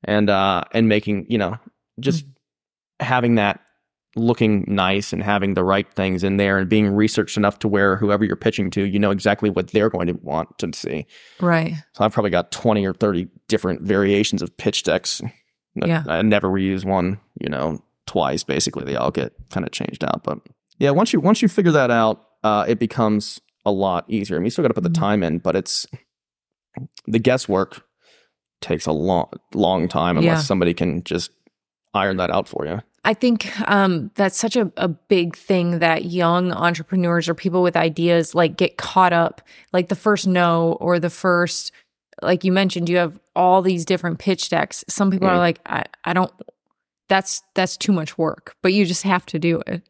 and 0.05 0.31
uh 0.31 0.63
and 0.73 0.89
making 0.89 1.27
you 1.29 1.39
know 1.39 1.57
just 2.01 2.25
mm-hmm. 2.25 3.05
having 3.07 3.35
that 3.37 3.61
looking 4.17 4.65
nice 4.67 5.13
and 5.13 5.23
having 5.23 5.55
the 5.55 5.65
right 5.65 5.91
things 5.93 6.25
in 6.25 6.39
there 6.39 6.59
and 6.59 6.69
being 6.69 6.89
researched 6.89 7.37
enough 7.37 7.59
to 7.61 7.69
where 7.69 7.97
whoever 7.97 8.25
you're 8.25 8.37
pitching 8.37 8.71
to, 8.71 8.85
you 8.85 8.99
know 8.99 9.11
exactly 9.11 9.51
what 9.51 9.69
they're 9.69 9.91
going 9.91 10.07
to 10.07 10.15
want 10.15 10.59
to 10.59 10.71
see. 10.73 11.07
Right. 11.41 11.75
So 11.93 12.05
I've 12.05 12.13
probably 12.13 12.31
got 12.31 12.51
20 12.51 12.87
or 12.87 12.95
30 12.95 13.29
different 13.49 13.83
variations 13.83 14.43
of 14.43 14.57
pitch 14.57 14.83
decks. 14.83 15.21
Yeah. 15.75 16.05
I 16.09 16.23
never 16.23 16.49
reuse 16.49 16.85
one, 16.85 17.21
you 17.41 17.51
know, 17.51 17.83
twice 18.07 18.43
basically. 18.43 18.85
They 18.85 18.97
all 18.97 19.11
get 19.11 19.35
kind 19.51 19.67
of 19.67 19.73
changed 19.73 20.03
out. 20.03 20.25
But 20.25 20.39
yeah, 20.79 20.91
once 20.91 21.13
you 21.13 21.21
once 21.21 21.43
you 21.43 21.49
figure 21.49 21.73
that 21.73 21.91
out, 21.91 22.23
uh, 22.43 22.65
it 22.67 22.79
becomes 22.79 23.41
a 23.65 23.73
lot 23.73 24.05
easier. 24.09 24.37
I 24.37 24.39
mean, 24.39 24.47
you 24.47 24.51
still 24.51 24.63
got 24.63 24.69
to 24.69 24.75
put 24.75 24.85
the 24.85 24.91
mm-hmm. 24.91 25.03
time 25.03 25.23
in, 25.23 25.39
but 25.39 25.57
it's 25.57 25.87
the 27.07 27.19
guesswork 27.19 27.85
takes 28.61 28.87
a 28.87 28.93
long 28.93 29.29
long 29.55 29.89
time 29.89 30.17
unless 30.17 30.39
yeah. 30.39 30.43
somebody 30.43 30.73
can 30.73 31.03
just 31.05 31.31
iron 31.95 32.17
that 32.19 32.31
out 32.31 32.49
for 32.49 32.67
you. 32.67 32.81
I 33.07 33.15
think 33.15 33.49
um, 33.71 34.11
that's 34.17 34.37
such 34.37 34.57
a, 34.57 34.71
a 34.77 34.89
big 34.89 35.37
thing 35.37 35.79
that 35.79 36.07
young 36.07 36.51
entrepreneurs 36.51 37.29
or 37.29 37.35
people 37.35 37.63
with 37.63 37.77
ideas 37.77 38.35
like 38.35 38.57
get 38.57 38.79
caught 38.79 39.13
up, 39.13 39.43
like 39.73 39.89
the 39.89 39.95
first 39.95 40.27
no 40.27 40.73
or 40.81 40.99
the 40.99 41.09
first, 41.09 41.71
like 42.21 42.43
you 42.43 42.51
mentioned, 42.51 42.89
you 42.89 42.97
have 42.97 43.17
all 43.37 43.63
these 43.63 43.85
different 43.85 44.19
pitch 44.19 44.49
decks. 44.49 44.85
Some 44.89 45.13
people 45.13 45.29
mm. 45.29 45.31
are 45.31 45.39
like, 45.39 45.61
I, 45.65 45.85
I 46.05 46.15
don't, 46.15 46.33
that's 47.09 47.45
that's 47.55 47.77
too 47.77 47.93
much 47.93 48.19
work, 48.19 48.57
but 48.61 48.73
you 48.73 48.85
just 48.85 49.05
have 49.05 49.25
to 49.27 49.39
do 49.39 49.63
it. 49.69 49.89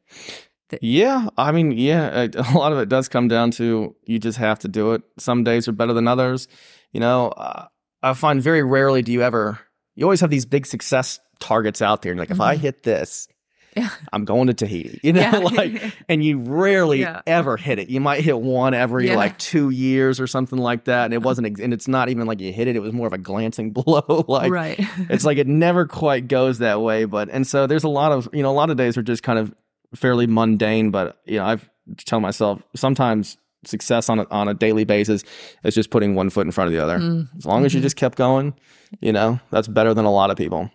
Yeah, 0.82 1.30
I 1.38 1.52
mean, 1.52 1.72
yeah, 1.72 2.26
a 2.34 2.52
lot 2.52 2.72
of 2.72 2.78
it 2.78 2.90
does 2.90 3.08
come 3.08 3.28
down 3.28 3.50
to 3.52 3.96
you 4.04 4.18
just 4.18 4.36
have 4.36 4.58
to 4.58 4.68
do 4.68 4.92
it. 4.92 5.00
Some 5.18 5.42
days 5.42 5.68
are 5.68 5.72
better 5.72 5.94
than 5.94 6.06
others. 6.06 6.48
You 6.92 7.00
know, 7.00 7.28
uh, 7.28 7.68
I 8.02 8.12
find 8.12 8.42
very 8.42 8.62
rarely 8.62 9.00
do 9.00 9.10
you 9.10 9.22
ever. 9.22 9.58
You 9.94 10.04
always 10.04 10.20
have 10.20 10.28
these 10.28 10.44
big 10.44 10.66
success 10.66 11.18
targets 11.38 11.82
out 11.82 12.02
there 12.02 12.12
and 12.12 12.18
like 12.18 12.30
if 12.30 12.40
I 12.40 12.54
mm-hmm. 12.54 12.62
hit 12.62 12.82
this, 12.82 13.28
yeah. 13.76 13.90
I'm 14.12 14.24
going 14.24 14.46
to 14.46 14.54
Tahiti, 14.54 15.00
you 15.06 15.12
know, 15.12 15.20
yeah. 15.20 15.38
like, 15.38 15.94
and 16.08 16.24
you 16.24 16.38
rarely 16.38 17.00
yeah. 17.00 17.20
ever 17.26 17.56
hit 17.56 17.78
it. 17.78 17.90
You 17.90 18.00
might 18.00 18.22
hit 18.22 18.40
one 18.40 18.72
every 18.72 19.14
like 19.14 19.38
two 19.38 19.70
years 19.70 20.18
or 20.18 20.26
something 20.26 20.58
like 20.58 20.84
that. 20.84 21.04
And 21.04 21.14
it 21.14 21.22
wasn't, 21.22 21.60
and 21.60 21.74
it's 21.74 21.86
not 21.86 22.08
even 22.08 22.26
like 22.26 22.40
you 22.40 22.52
hit 22.52 22.68
it. 22.68 22.76
It 22.76 22.80
was 22.80 22.92
more 22.92 23.06
of 23.06 23.12
a 23.12 23.18
glancing 23.18 23.70
blow. 23.72 24.24
like, 24.28 24.50
right. 24.50 24.76
it's 25.10 25.24
like 25.24 25.36
it 25.36 25.46
never 25.46 25.86
quite 25.86 26.26
goes 26.26 26.58
that 26.58 26.80
way. 26.80 27.04
But, 27.04 27.28
and 27.30 27.46
so 27.46 27.66
there's 27.66 27.84
a 27.84 27.88
lot 27.88 28.12
of, 28.12 28.28
you 28.32 28.42
know, 28.42 28.50
a 28.50 28.56
lot 28.56 28.70
of 28.70 28.78
days 28.78 28.96
are 28.96 29.02
just 29.02 29.22
kind 29.22 29.38
of 29.38 29.54
fairly 29.94 30.26
mundane. 30.26 30.90
But, 30.90 31.20
you 31.26 31.38
know, 31.38 31.44
I've 31.44 31.68
tell 31.98 32.20
myself 32.20 32.62
sometimes 32.74 33.36
success 33.64 34.08
on 34.08 34.20
a, 34.20 34.26
on 34.30 34.48
a 34.48 34.54
daily 34.54 34.84
basis 34.84 35.22
is 35.64 35.74
just 35.74 35.90
putting 35.90 36.14
one 36.14 36.30
foot 36.30 36.46
in 36.46 36.52
front 36.52 36.68
of 36.68 36.72
the 36.72 36.82
other. 36.82 36.98
Mm. 36.98 37.28
As 37.36 37.44
long 37.44 37.58
mm-hmm. 37.58 37.66
as 37.66 37.74
you 37.74 37.78
mm-hmm. 37.78 37.84
just 37.84 37.96
kept 37.96 38.16
going, 38.16 38.54
you 39.00 39.12
know, 39.12 39.38
that's 39.50 39.68
better 39.68 39.92
than 39.92 40.04
a 40.04 40.12
lot 40.12 40.30
of 40.30 40.36
people. 40.36 40.70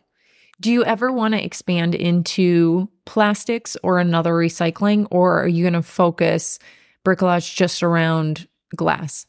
Do 0.61 0.71
you 0.71 0.85
ever 0.85 1.11
want 1.11 1.33
to 1.33 1.43
expand 1.43 1.95
into 1.95 2.87
plastics 3.05 3.75
or 3.83 3.99
another 3.99 4.31
recycling, 4.33 5.07
or 5.09 5.41
are 5.41 5.47
you 5.47 5.63
going 5.63 5.73
to 5.73 5.81
focus 5.81 6.59
bricolage 7.03 7.55
just 7.55 7.81
around 7.81 8.47
glass? 8.75 9.25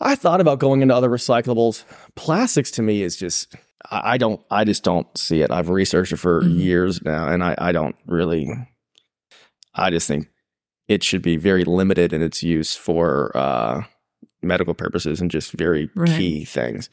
I 0.00 0.14
thought 0.14 0.40
about 0.40 0.58
going 0.58 0.82
into 0.82 0.94
other 0.94 1.10
recyclables. 1.10 1.84
Plastics 2.16 2.70
to 2.72 2.82
me 2.82 3.02
is 3.02 3.16
just 3.16 3.54
I 3.90 4.16
don't 4.16 4.40
I 4.50 4.64
just 4.64 4.82
don't 4.82 5.06
see 5.16 5.42
it. 5.42 5.50
I've 5.50 5.68
researched 5.68 6.12
it 6.12 6.16
for 6.16 6.40
mm-hmm. 6.40 6.58
years 6.58 7.02
now 7.02 7.28
and 7.28 7.44
I, 7.44 7.54
I 7.58 7.72
don't 7.72 7.96
really 8.06 8.48
I 9.74 9.90
just 9.90 10.08
think 10.08 10.28
it 10.88 11.02
should 11.02 11.22
be 11.22 11.36
very 11.36 11.64
limited 11.64 12.12
in 12.12 12.22
its 12.22 12.42
use 12.42 12.74
for 12.74 13.36
uh, 13.36 13.82
medical 14.42 14.74
purposes 14.74 15.20
and 15.20 15.30
just 15.30 15.52
very 15.52 15.90
right. 15.94 16.08
key 16.08 16.44
things. 16.44 16.90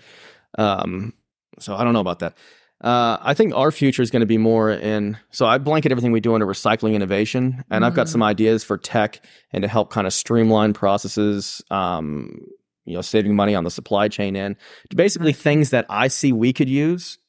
Um, 0.58 1.13
so 1.60 1.76
I 1.76 1.84
don't 1.84 1.94
know 1.94 2.00
about 2.00 2.20
that. 2.20 2.36
Uh, 2.82 3.17
I 3.22 3.36
think 3.36 3.54
our 3.54 3.72
future 3.72 4.02
is 4.02 4.10
going 4.10 4.22
to 4.22 4.26
be 4.26 4.39
more 4.39 4.72
in. 4.72 5.17
So 5.30 5.46
I 5.46 5.60
blanket 5.60 5.91
everything 5.91 6.12
we 6.12 6.20
do 6.20 6.34
under 6.34 6.48
recycling 6.48 6.94
innovation, 6.94 7.63
and 7.70 7.84
mm. 7.84 7.88
I've 7.88 7.94
got 7.94 8.10
some 8.10 8.22
mm. 8.22 8.26
ideas 8.26 8.63
for 8.63 8.78
tech 8.78 9.24
and 9.52 9.62
to 9.62 9.67
help 9.67 9.91
kind 9.91 10.08
of 10.08 10.13
streamline 10.13 10.74
processes. 10.74 11.62
Um, 11.70 12.48
you 12.86 12.96
know, 12.96 13.02
saving 13.02 13.36
money 13.36 13.54
on 13.54 13.63
the 13.63 13.70
supply 13.70 14.08
chain 14.08 14.36
end. 14.36 14.56
Basically, 14.94 15.34
things 15.34 15.70
that 15.70 15.86
I 15.88 16.08
see 16.08 16.32
we 16.32 16.52
could 16.52 16.67
use 16.67 17.20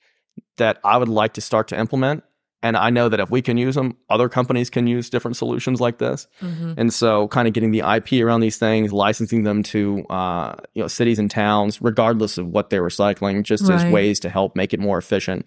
that 0.57 0.79
I 0.83 0.97
would 0.97 1.11
like 1.11 1.35
to 1.35 1.41
start 1.43 1.69
to 1.69 1.79
implement 1.79 2.25
and 2.63 2.77
I 2.77 2.91
know 2.91 3.09
that 3.09 3.19
if 3.19 3.31
we 3.31 3.43
can 3.43 3.57
use 3.57 3.75
them, 3.75 3.97
other 4.09 4.29
companies 4.29 4.71
can 4.71 4.87
use 4.87 5.11
different 5.11 5.37
solutions 5.37 5.81
like 5.81 5.99
this. 5.99 6.29
Mm-hmm. 6.41 6.75
And 6.77 6.95
so, 6.95 7.29
kind 7.29 7.49
of 7.49 7.55
getting 7.55 7.73
the 7.73 7.81
IP 7.81 8.25
around 8.25 8.41
these 8.41 8.57
things, 8.57 8.93
licensing 8.93 9.43
them 9.43 9.63
to 9.65 10.05
uh, 10.09 10.55
you 10.75 10.83
know 10.83 10.89
cities 10.89 11.19
and 11.19 11.31
towns, 11.31 11.83
regardless 11.83 12.39
of 12.39 12.47
what 12.47 12.71
they're 12.71 12.85
recycling, 12.85 13.43
just 13.43 13.65
right. 13.65 13.85
as 13.85 13.93
ways 13.93 14.21
to 14.21 14.29
help 14.29 14.55
make 14.55 14.73
it 14.73 14.81
more 14.81 14.99
efficient. 14.99 15.47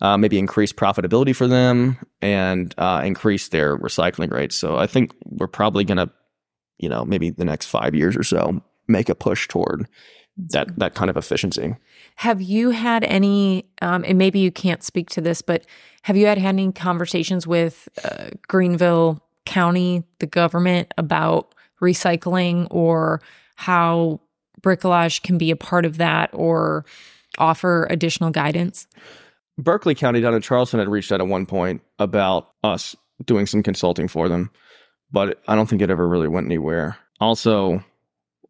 Uh, 0.00 0.16
maybe 0.16 0.38
increase 0.38 0.72
profitability 0.72 1.34
for 1.34 1.48
them 1.48 1.98
and 2.22 2.72
uh, 2.78 3.02
increase 3.04 3.48
their 3.48 3.76
recycling 3.76 4.30
rates. 4.30 4.54
So 4.54 4.76
I 4.76 4.86
think 4.86 5.12
we're 5.24 5.48
probably 5.48 5.82
going 5.82 5.98
to, 5.98 6.08
you 6.78 6.88
know, 6.88 7.04
maybe 7.04 7.30
the 7.30 7.44
next 7.44 7.66
five 7.66 7.96
years 7.96 8.16
or 8.16 8.22
so, 8.22 8.62
make 8.86 9.08
a 9.08 9.16
push 9.16 9.48
toward 9.48 9.88
that 10.36 10.78
that 10.78 10.94
kind 10.94 11.10
of 11.10 11.16
efficiency. 11.16 11.74
Have 12.18 12.42
you 12.42 12.70
had 12.70 13.04
any? 13.04 13.64
Um, 13.80 14.04
and 14.04 14.18
maybe 14.18 14.40
you 14.40 14.50
can't 14.50 14.82
speak 14.82 15.08
to 15.10 15.20
this, 15.20 15.40
but 15.40 15.64
have 16.02 16.16
you 16.16 16.26
had 16.26 16.36
any 16.36 16.72
conversations 16.72 17.46
with 17.46 17.88
uh, 18.02 18.30
Greenville 18.48 19.22
County, 19.46 20.02
the 20.18 20.26
government, 20.26 20.92
about 20.98 21.54
recycling 21.80 22.66
or 22.72 23.22
how 23.54 24.20
bricolage 24.60 25.22
can 25.22 25.38
be 25.38 25.52
a 25.52 25.56
part 25.56 25.84
of 25.84 25.98
that 25.98 26.30
or 26.32 26.84
offer 27.38 27.86
additional 27.88 28.30
guidance? 28.30 28.88
Berkeley 29.56 29.94
County 29.94 30.20
down 30.20 30.34
in 30.34 30.42
Charleston 30.42 30.80
had 30.80 30.88
reached 30.88 31.12
out 31.12 31.20
at 31.20 31.28
one 31.28 31.46
point 31.46 31.82
about 32.00 32.50
us 32.64 32.96
doing 33.26 33.46
some 33.46 33.62
consulting 33.62 34.08
for 34.08 34.28
them, 34.28 34.50
but 35.12 35.40
I 35.46 35.54
don't 35.54 35.68
think 35.68 35.82
it 35.82 35.90
ever 35.90 36.08
really 36.08 36.26
went 36.26 36.46
anywhere. 36.46 36.96
Also, 37.20 37.84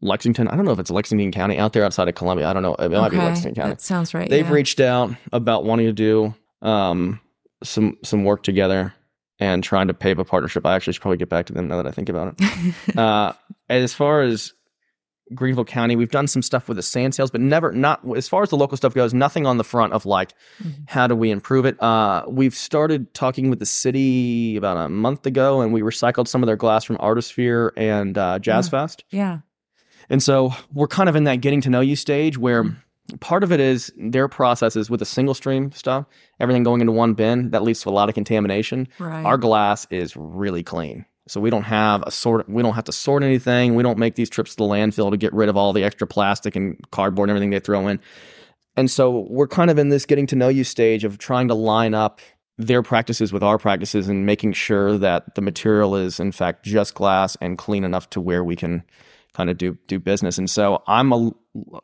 Lexington. 0.01 0.49
I 0.49 0.57
don't 0.57 0.65
know 0.65 0.73
if 0.73 0.79
it's 0.79 0.91
Lexington 0.91 1.33
County 1.33 1.59
out 1.59 1.73
there 1.73 1.85
outside 1.85 2.09
of 2.09 2.15
Columbia. 2.15 2.49
I 2.49 2.53
don't 2.53 2.63
know. 2.63 2.75
It 2.77 2.91
might 2.91 3.11
be 3.11 3.17
Lexington 3.17 3.55
County. 3.55 3.71
That 3.71 3.81
sounds 3.81 4.15
right. 4.15 4.29
They've 4.29 4.47
yeah. 4.47 4.53
reached 4.53 4.81
out 4.81 5.15
about 5.33 5.65
wanting 5.65 5.87
to 5.87 5.93
do 5.93 6.35
um, 6.63 7.21
some 7.63 7.97
some 8.05 8.25
work 8.25 8.43
together. 8.43 8.95
and 9.41 9.63
trying 9.63 9.87
to 9.87 9.95
pave 9.95 10.19
a 10.19 10.25
partnership. 10.25 10.67
I 10.67 10.75
actually 10.75 10.95
should 10.95 11.03
probably 11.03 11.17
get 11.19 11.29
back 11.29 11.47
to 11.47 11.53
them 11.53 11.69
now 11.69 11.77
that 11.77 11.87
I 11.87 11.93
think 11.93 12.09
about 12.09 12.35
it. 12.41 12.97
uh, 12.99 13.33
as 13.69 13.95
far 13.95 14.23
as 14.23 14.53
Greenville 15.35 15.65
County, 15.65 15.95
we've 15.95 16.11
done 16.11 16.27
some 16.27 16.43
stuff 16.43 16.67
with 16.69 16.77
the 16.77 16.83
sand 16.83 17.15
sales, 17.15 17.31
but 17.31 17.41
never 17.41 17.71
not 17.71 18.01
as 18.17 18.29
far 18.29 18.43
as 18.43 18.51
the 18.51 18.57
local 18.57 18.77
stuff 18.77 18.95
goes. 18.95 19.15
Nothing 19.15 19.47
on 19.47 19.57
the 19.57 19.63
front 19.65 19.93
of 19.93 20.07
like 20.07 20.33
Mm-hmm. 20.63 20.83
how 20.89 21.07
do 21.07 21.15
we 21.15 21.31
improve 21.31 21.67
it. 21.67 21.81
Uh, 21.81 22.25
we've 22.27 22.55
started 22.55 23.15
talking 23.15 23.49
with 23.49 23.61
the 23.61 23.67
city 23.67 24.57
about 24.57 24.77
a 24.77 24.89
month 24.89 25.25
ago, 25.27 25.61
and 25.61 25.73
we 25.73 25.83
recycled 25.83 26.27
some 26.27 26.43
of 26.43 26.49
their 26.49 26.57
glass 26.57 26.83
from 26.83 26.97
Artisphere 26.99 27.73
and 27.77 28.19
uh, 28.19 28.39
Jazz 28.41 28.69
Fest. 28.69 29.05
Yeah. 29.11 29.39
And 30.11 30.23
so 30.23 30.55
we're 30.73 30.89
kind 30.89 31.09
of 31.09 31.17
in 31.17 31.25
that 31.25 31.37
getting 31.37 31.61
to 31.63 31.71
know 31.71 31.81
you 31.81 31.97
stage 31.97 32.39
where 32.39 32.65
mm-hmm. 32.65 33.17
part 33.17 33.43
of 33.43 33.53
it 33.53 33.61
is 33.61 33.93
their 33.97 34.29
processes 34.29 34.89
with 34.91 35.03
a 35.03 35.07
single 35.07 35.35
stream 35.35 35.73
stuff, 35.73 36.07
everything 36.41 36.63
going 36.63 36.81
into 36.81 36.93
one 36.93 37.15
bin, 37.15 37.51
that 37.51 37.63
leads 37.63 37.83
to 37.83 37.89
a 37.89 37.91
lot 37.91 38.09
of 38.09 38.15
contamination. 38.15 38.89
Right. 38.99 39.25
Our 39.25 39.37
glass 39.37 39.87
is 39.91 40.17
really 40.17 40.63
clean. 40.63 41.05
So 41.27 41.41
we 41.41 41.51
don't 41.51 41.65
have 41.65 42.03
a 42.07 42.11
sort 42.11 42.49
we 42.49 42.63
don't 42.63 42.75
have 42.75 42.85
to 42.85 42.93
sort 42.93 43.23
anything. 43.23 43.75
We 43.75 43.83
don't 43.83 43.99
make 43.99 44.15
these 44.15 44.31
trips 44.31 44.53
to 44.53 44.57
the 44.57 44.65
landfill 44.65 45.11
to 45.11 45.17
get 45.17 45.33
rid 45.35 45.51
of 45.51 45.57
all 45.57 45.73
the 45.73 45.85
extra 45.85 46.07
plastic 46.07 46.57
and 46.57 46.79
cardboard 46.91 47.29
and 47.29 47.37
everything 47.37 47.51
they 47.51 47.61
throw 47.61 47.87
in. 47.89 48.01
And 48.77 48.91
so 48.91 49.27
we're 49.29 49.49
kind 49.49 49.71
of 49.71 49.79
in 49.79 49.89
this 49.91 50.07
getting 50.07 50.27
to 50.29 50.37
know 50.37 50.49
you 50.49 50.65
stage 50.65 51.05
of 51.05 51.19
trying 51.19 51.49
to 51.49 51.55
line 51.55 51.95
up 51.95 52.21
their 52.57 52.83
practices 52.83 53.33
with 53.33 53.43
our 53.43 53.59
practices 53.59 54.09
and 54.09 54.25
making 54.25 54.53
sure 54.53 54.99
that 54.99 55.35
the 55.35 55.43
material 55.43 55.95
is 55.95 56.19
in 56.19 56.33
fact 56.33 56.65
just 56.65 56.95
glass 56.95 57.37
and 57.41 57.59
clean 57.59 57.85
enough 57.85 58.11
to 58.11 58.21
where 58.21 58.43
we 58.43 58.57
can 58.57 58.83
kind 59.39 59.51
of 59.51 59.57
do 59.57 59.79
do 59.87 60.01
business. 60.01 60.37
And 60.37 60.51
so 60.51 60.83
I'm 60.89 61.13
a, 61.13 61.31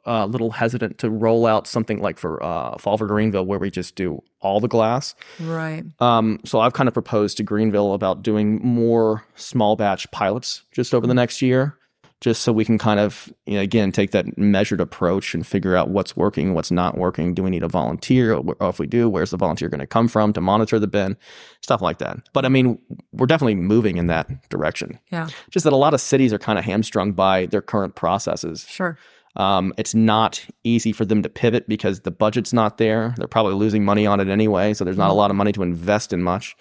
a 0.05 0.27
little 0.27 0.51
hesitant 0.51 0.99
to 0.99 1.09
roll 1.09 1.47
out 1.47 1.69
something 1.69 2.01
like 2.01 2.19
for 2.19 2.43
uh, 2.43 2.77
Fall 2.79 2.99
for 2.99 3.07
Greenville 3.07 3.47
where 3.47 3.61
we 3.61 3.71
just 3.71 3.95
do 3.95 4.21
all 4.41 4.59
the 4.59 4.67
glass. 4.67 5.15
right. 5.41 5.85
Um, 6.01 6.41
so 6.45 6.59
I've 6.59 6.73
kind 6.73 6.89
of 6.89 6.95
proposed 6.95 7.37
to 7.37 7.45
Greenville 7.45 7.95
about 7.95 8.23
doing 8.25 8.61
more 8.67 9.25
small 9.37 9.77
batch 9.77 10.11
pilots 10.11 10.65
just 10.73 10.93
over 10.93 11.07
the 11.07 11.15
next 11.15 11.41
year, 11.43 11.79
just 12.21 12.43
so 12.43 12.53
we 12.53 12.65
can 12.65 12.79
kind 12.79 12.99
of, 12.99 13.33
you 13.45 13.55
know, 13.55 13.61
again, 13.61 13.93
take 13.93 14.13
that 14.13 14.39
measured 14.39 14.81
approach 14.81 15.35
and 15.35 15.47
figure 15.47 15.77
out 15.77 15.91
what's 15.91 16.17
working, 16.17 16.55
what's 16.55 16.71
not 16.71 16.97
working. 16.97 17.35
Do 17.35 17.43
we 17.43 17.51
need 17.51 17.63
a 17.63 17.69
volunteer? 17.69 18.35
Or 18.35 18.57
if 18.69 18.79
we 18.79 18.87
do, 18.87 19.11
where's 19.11 19.31
the 19.31 19.37
volunteer 19.37 19.69
going 19.69 19.81
to 19.81 19.87
come 19.87 20.09
from 20.09 20.33
to 20.33 20.41
monitor 20.41 20.79
the 20.79 20.87
bin? 20.87 21.17
Stuff 21.61 21.83
like 21.83 21.99
that. 21.99 22.19
But 22.33 22.47
I 22.47 22.49
mean, 22.49 22.79
we're 23.13 23.27
definitely 23.27 23.57
moving 23.57 23.99
in 23.99 24.07
that 24.07 24.49
direction. 24.49 24.99
Yeah. 25.11 25.29
Just 25.51 25.65
that 25.65 25.73
a 25.73 25.77
lot 25.77 25.93
of 25.93 26.01
cities 26.01 26.33
are 26.33 26.39
kind 26.39 26.59
of 26.59 26.65
hamstrung 26.65 27.13
by 27.13 27.47
their 27.47 27.63
current 27.63 27.95
processes. 27.95 28.65
Sure. 28.69 28.99
Um, 29.37 29.75
it's 29.77 29.95
not 29.95 30.47
easy 30.63 30.93
for 30.93 31.05
them 31.05 31.23
to 31.23 31.29
pivot 31.29 31.69
because 31.69 32.01
the 32.01 32.11
budget's 32.11 32.53
not 32.53 32.79
there. 32.79 33.15
They're 33.19 33.27
probably 33.27 33.55
losing 33.55 33.85
money 33.85 34.07
on 34.07 34.21
it 34.21 34.29
anyway, 34.29 34.75
so 34.75 34.85
there's 34.85 34.97
not 34.97 35.11
a 35.11 35.15
lot 35.15 35.31
of 35.31 35.37
money 35.37 35.53
to 35.53 35.63
invest 35.63 36.13
in 36.13 36.23
much. 36.23 36.57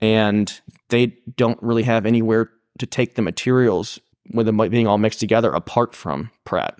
And 0.00 0.60
they 0.90 1.16
don't 1.36 1.60
really 1.62 1.84
have 1.84 2.04
anywhere 2.04 2.50
to 2.78 2.86
take 2.86 3.14
the 3.14 3.22
materials 3.22 3.98
with 4.32 4.46
them 4.46 4.56
being 4.70 4.86
all 4.86 4.98
mixed 4.98 5.20
together 5.20 5.50
apart 5.52 5.94
from 5.94 6.30
Pratt. 6.44 6.78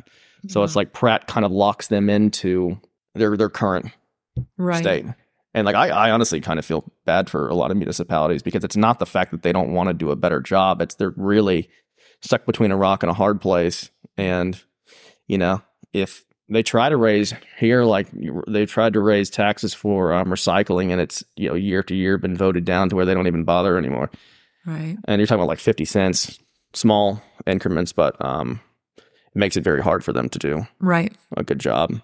So 0.48 0.62
it's 0.64 0.74
like 0.74 0.92
Pratt 0.92 1.28
kind 1.28 1.46
of 1.46 1.53
locks 1.53 1.86
them 1.86 2.11
into 2.11 2.80
their 3.14 3.36
their 3.36 3.48
current 3.50 3.86
Right. 4.57 4.82
state. 4.82 5.05
And 5.55 5.66
like 5.66 5.76
I, 5.76 5.88
I 5.90 6.11
honestly 6.11 6.40
kind 6.40 6.59
of 6.59 6.64
feel 6.64 6.90
bad 7.05 7.28
for 7.30 7.48
a 7.48 7.55
lot 7.55 7.70
of 7.70 7.76
municipalities 7.76 8.42
because 8.42 8.64
it's 8.64 8.76
not 8.76 8.98
the 8.98 9.07
fact 9.07 9.30
that 9.32 9.42
they 9.42 9.53
don't 9.53 9.72
want 9.74 9.88
to 9.88 9.94
do 9.94 10.11
a 10.11 10.16
better 10.16 10.40
job. 10.40 10.80
It's 10.80 10.94
they're 10.96 11.12
really 11.16 11.68
stuck 12.22 12.46
between 12.46 12.72
a 12.72 12.76
rock 12.76 13.03
and 13.03 13.11
a 13.11 13.14
hard 13.14 13.40
place. 13.40 13.90
And, 14.16 14.61
you 15.28 15.36
know, 15.38 15.62
if 15.92 16.24
they 16.48 16.62
try 16.62 16.88
to 16.88 16.96
raise 16.96 17.34
here, 17.59 17.84
like 17.84 18.09
they 18.48 18.64
tried 18.66 18.94
to 18.94 19.00
raise 19.00 19.30
taxes 19.30 19.74
for 19.74 20.12
um, 20.12 20.28
recycling 20.28 20.90
and 20.90 21.00
it's, 21.00 21.22
you 21.36 21.50
know, 21.50 21.55
year 21.55 21.82
to 21.84 21.94
year 21.94 22.16
been 22.18 22.36
voted 22.36 22.64
down 22.64 22.88
to 22.88 22.96
where 22.96 23.05
they 23.05 23.14
don't 23.14 23.26
even 23.26 23.44
bother 23.44 23.76
anymore. 23.76 24.11
Right. 24.66 24.96
And 25.07 25.20
you're 25.20 25.26
talking 25.26 25.40
about 25.40 25.48
like 25.48 25.59
50 25.61 25.84
cents, 25.84 26.38
small 26.72 27.22
increments, 27.47 27.93
but 27.93 28.22
um, 28.24 28.61
it 28.97 29.03
makes 29.34 29.57
it 29.57 29.64
very 29.64 29.82
hard 29.82 30.05
for 30.05 30.12
them 30.12 30.28
to 30.30 30.38
do 30.38 30.66
Right. 30.80 31.12
a 31.36 31.43
good 31.43 31.59
job. 31.59 32.01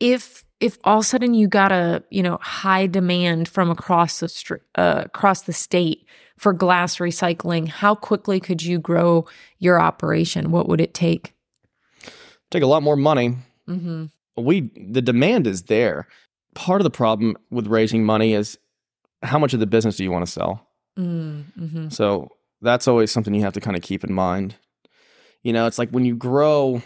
if 0.00 0.44
if 0.60 0.78
all 0.84 0.98
of 0.98 1.04
a 1.04 1.06
sudden 1.06 1.34
you 1.34 1.46
got 1.48 1.72
a 1.72 2.02
you 2.10 2.22
know 2.22 2.38
high 2.40 2.86
demand 2.86 3.48
from 3.48 3.70
across 3.70 4.20
the 4.20 4.28
str- 4.28 4.56
uh, 4.76 5.02
across 5.04 5.42
the 5.42 5.52
state 5.52 6.06
for 6.38 6.52
glass 6.52 6.96
recycling, 6.98 7.68
how 7.68 7.94
quickly 7.94 8.40
could 8.40 8.62
you 8.62 8.78
grow 8.78 9.24
your 9.58 9.80
operation? 9.80 10.50
What 10.50 10.68
would 10.68 10.80
it 10.80 10.94
take? 10.94 11.32
Take 12.50 12.62
a 12.62 12.66
lot 12.66 12.82
more 12.82 12.96
money, 12.96 13.36
Mm-hmm. 13.68 14.06
we 14.42 14.70
the 14.76 15.02
demand 15.02 15.46
is 15.46 15.64
there. 15.64 16.06
Part 16.54 16.80
of 16.80 16.84
the 16.84 16.90
problem 16.90 17.36
with 17.50 17.66
raising 17.66 18.04
money 18.04 18.32
is 18.34 18.58
how 19.22 19.38
much 19.38 19.54
of 19.54 19.60
the 19.60 19.66
business 19.66 19.96
do 19.96 20.04
you 20.04 20.12
want 20.12 20.24
to 20.26 20.30
sell? 20.30 20.66
Mm-hmm. 20.98 21.88
So 21.88 22.30
that's 22.64 22.88
always 22.88 23.10
something 23.12 23.34
you 23.34 23.42
have 23.42 23.52
to 23.54 23.60
kind 23.60 23.76
of 23.76 23.82
keep 23.82 24.02
in 24.04 24.12
mind. 24.12 24.56
You 25.42 25.52
know, 25.52 25.66
it's 25.66 25.78
like 25.78 25.90
when 25.90 26.04
you 26.04 26.16
grow, 26.16 26.82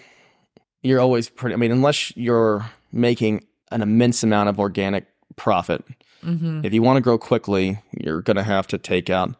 you're 0.83 1.01
always 1.01 1.29
pretty. 1.29 1.55
I 1.55 1.57
mean, 1.57 1.70
unless 1.72 2.14
you're 2.16 2.68
making 2.93 3.45
an 3.70 3.83
immense 3.83 4.22
amount 4.22 4.49
of 4.49 4.59
organic 4.61 5.07
profit, 5.37 5.85
Mm-hmm. 6.24 6.64
if 6.64 6.72
you 6.74 6.83
want 6.83 6.97
to 6.97 7.01
grow 7.01 7.16
quickly, 7.16 7.79
you're 7.97 8.22
going 8.22 8.37
to 8.39 8.43
have 8.43 8.66
to 8.68 8.76
take 8.79 9.09
out 9.09 9.37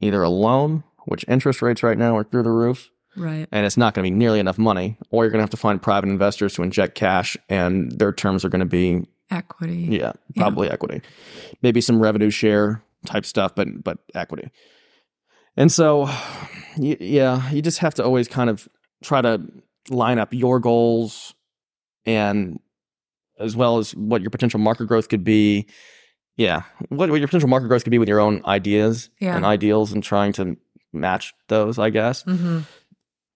either 0.00 0.20
a 0.20 0.28
loan, 0.28 0.82
which 1.06 1.24
interest 1.28 1.62
rates 1.62 1.84
right 1.84 1.96
now 1.96 2.16
are 2.16 2.24
through 2.24 2.42
the 2.42 2.50
roof, 2.50 2.90
Right. 3.14 3.46
and 3.52 3.64
it's 3.64 3.76
not 3.76 3.94
going 3.94 4.04
to 4.04 4.10
be 4.10 4.16
nearly 4.16 4.40
enough 4.40 4.58
money, 4.58 4.96
or 5.12 5.22
you're 5.22 5.30
going 5.30 5.38
to 5.38 5.42
have 5.44 5.50
to 5.50 5.56
find 5.56 5.80
private 5.80 6.08
investors 6.10 6.54
to 6.54 6.64
inject 6.64 6.96
cash, 6.96 7.36
and 7.48 7.92
their 8.00 8.12
terms 8.12 8.44
are 8.44 8.48
going 8.48 8.58
to 8.58 8.66
be 8.66 9.06
Equity. 9.30 9.86
yeah, 9.92 10.10
probably 10.36 10.68
equity. 10.68 11.02
Maybe 11.62 11.80
some 11.80 12.00
revenue 12.02 12.30
share 12.30 12.82
type 13.06 13.24
stuff, 13.24 13.54
but 13.54 13.84
but 13.84 13.98
equity. 14.16 14.50
And 15.58 15.70
so, 15.72 16.08
yeah, 16.76 17.50
you 17.50 17.60
just 17.62 17.78
have 17.80 17.94
to 17.94 18.04
always 18.04 18.28
kind 18.28 18.48
of 18.48 18.68
try 19.02 19.20
to 19.20 19.42
line 19.90 20.18
up 20.18 20.32
your 20.32 20.60
goals 20.60 21.34
and 22.06 22.60
as 23.38 23.56
well 23.56 23.78
as 23.78 23.94
what 23.94 24.20
your 24.22 24.30
potential 24.30 24.60
market 24.60 24.86
growth 24.86 25.08
could 25.08 25.24
be. 25.24 25.66
Yeah, 26.36 26.62
what, 26.90 27.10
what 27.10 27.18
your 27.18 27.26
potential 27.26 27.48
market 27.48 27.66
growth 27.66 27.82
could 27.82 27.90
be 27.90 27.98
with 27.98 28.08
your 28.08 28.20
own 28.20 28.40
ideas 28.46 29.10
Yeah. 29.20 29.34
and 29.34 29.44
ideals 29.44 29.92
and 29.92 30.02
trying 30.04 30.32
to 30.34 30.56
match 30.92 31.34
those, 31.48 31.78
I 31.78 31.90
guess. 31.90 32.22
Mm-hmm. 32.22 32.60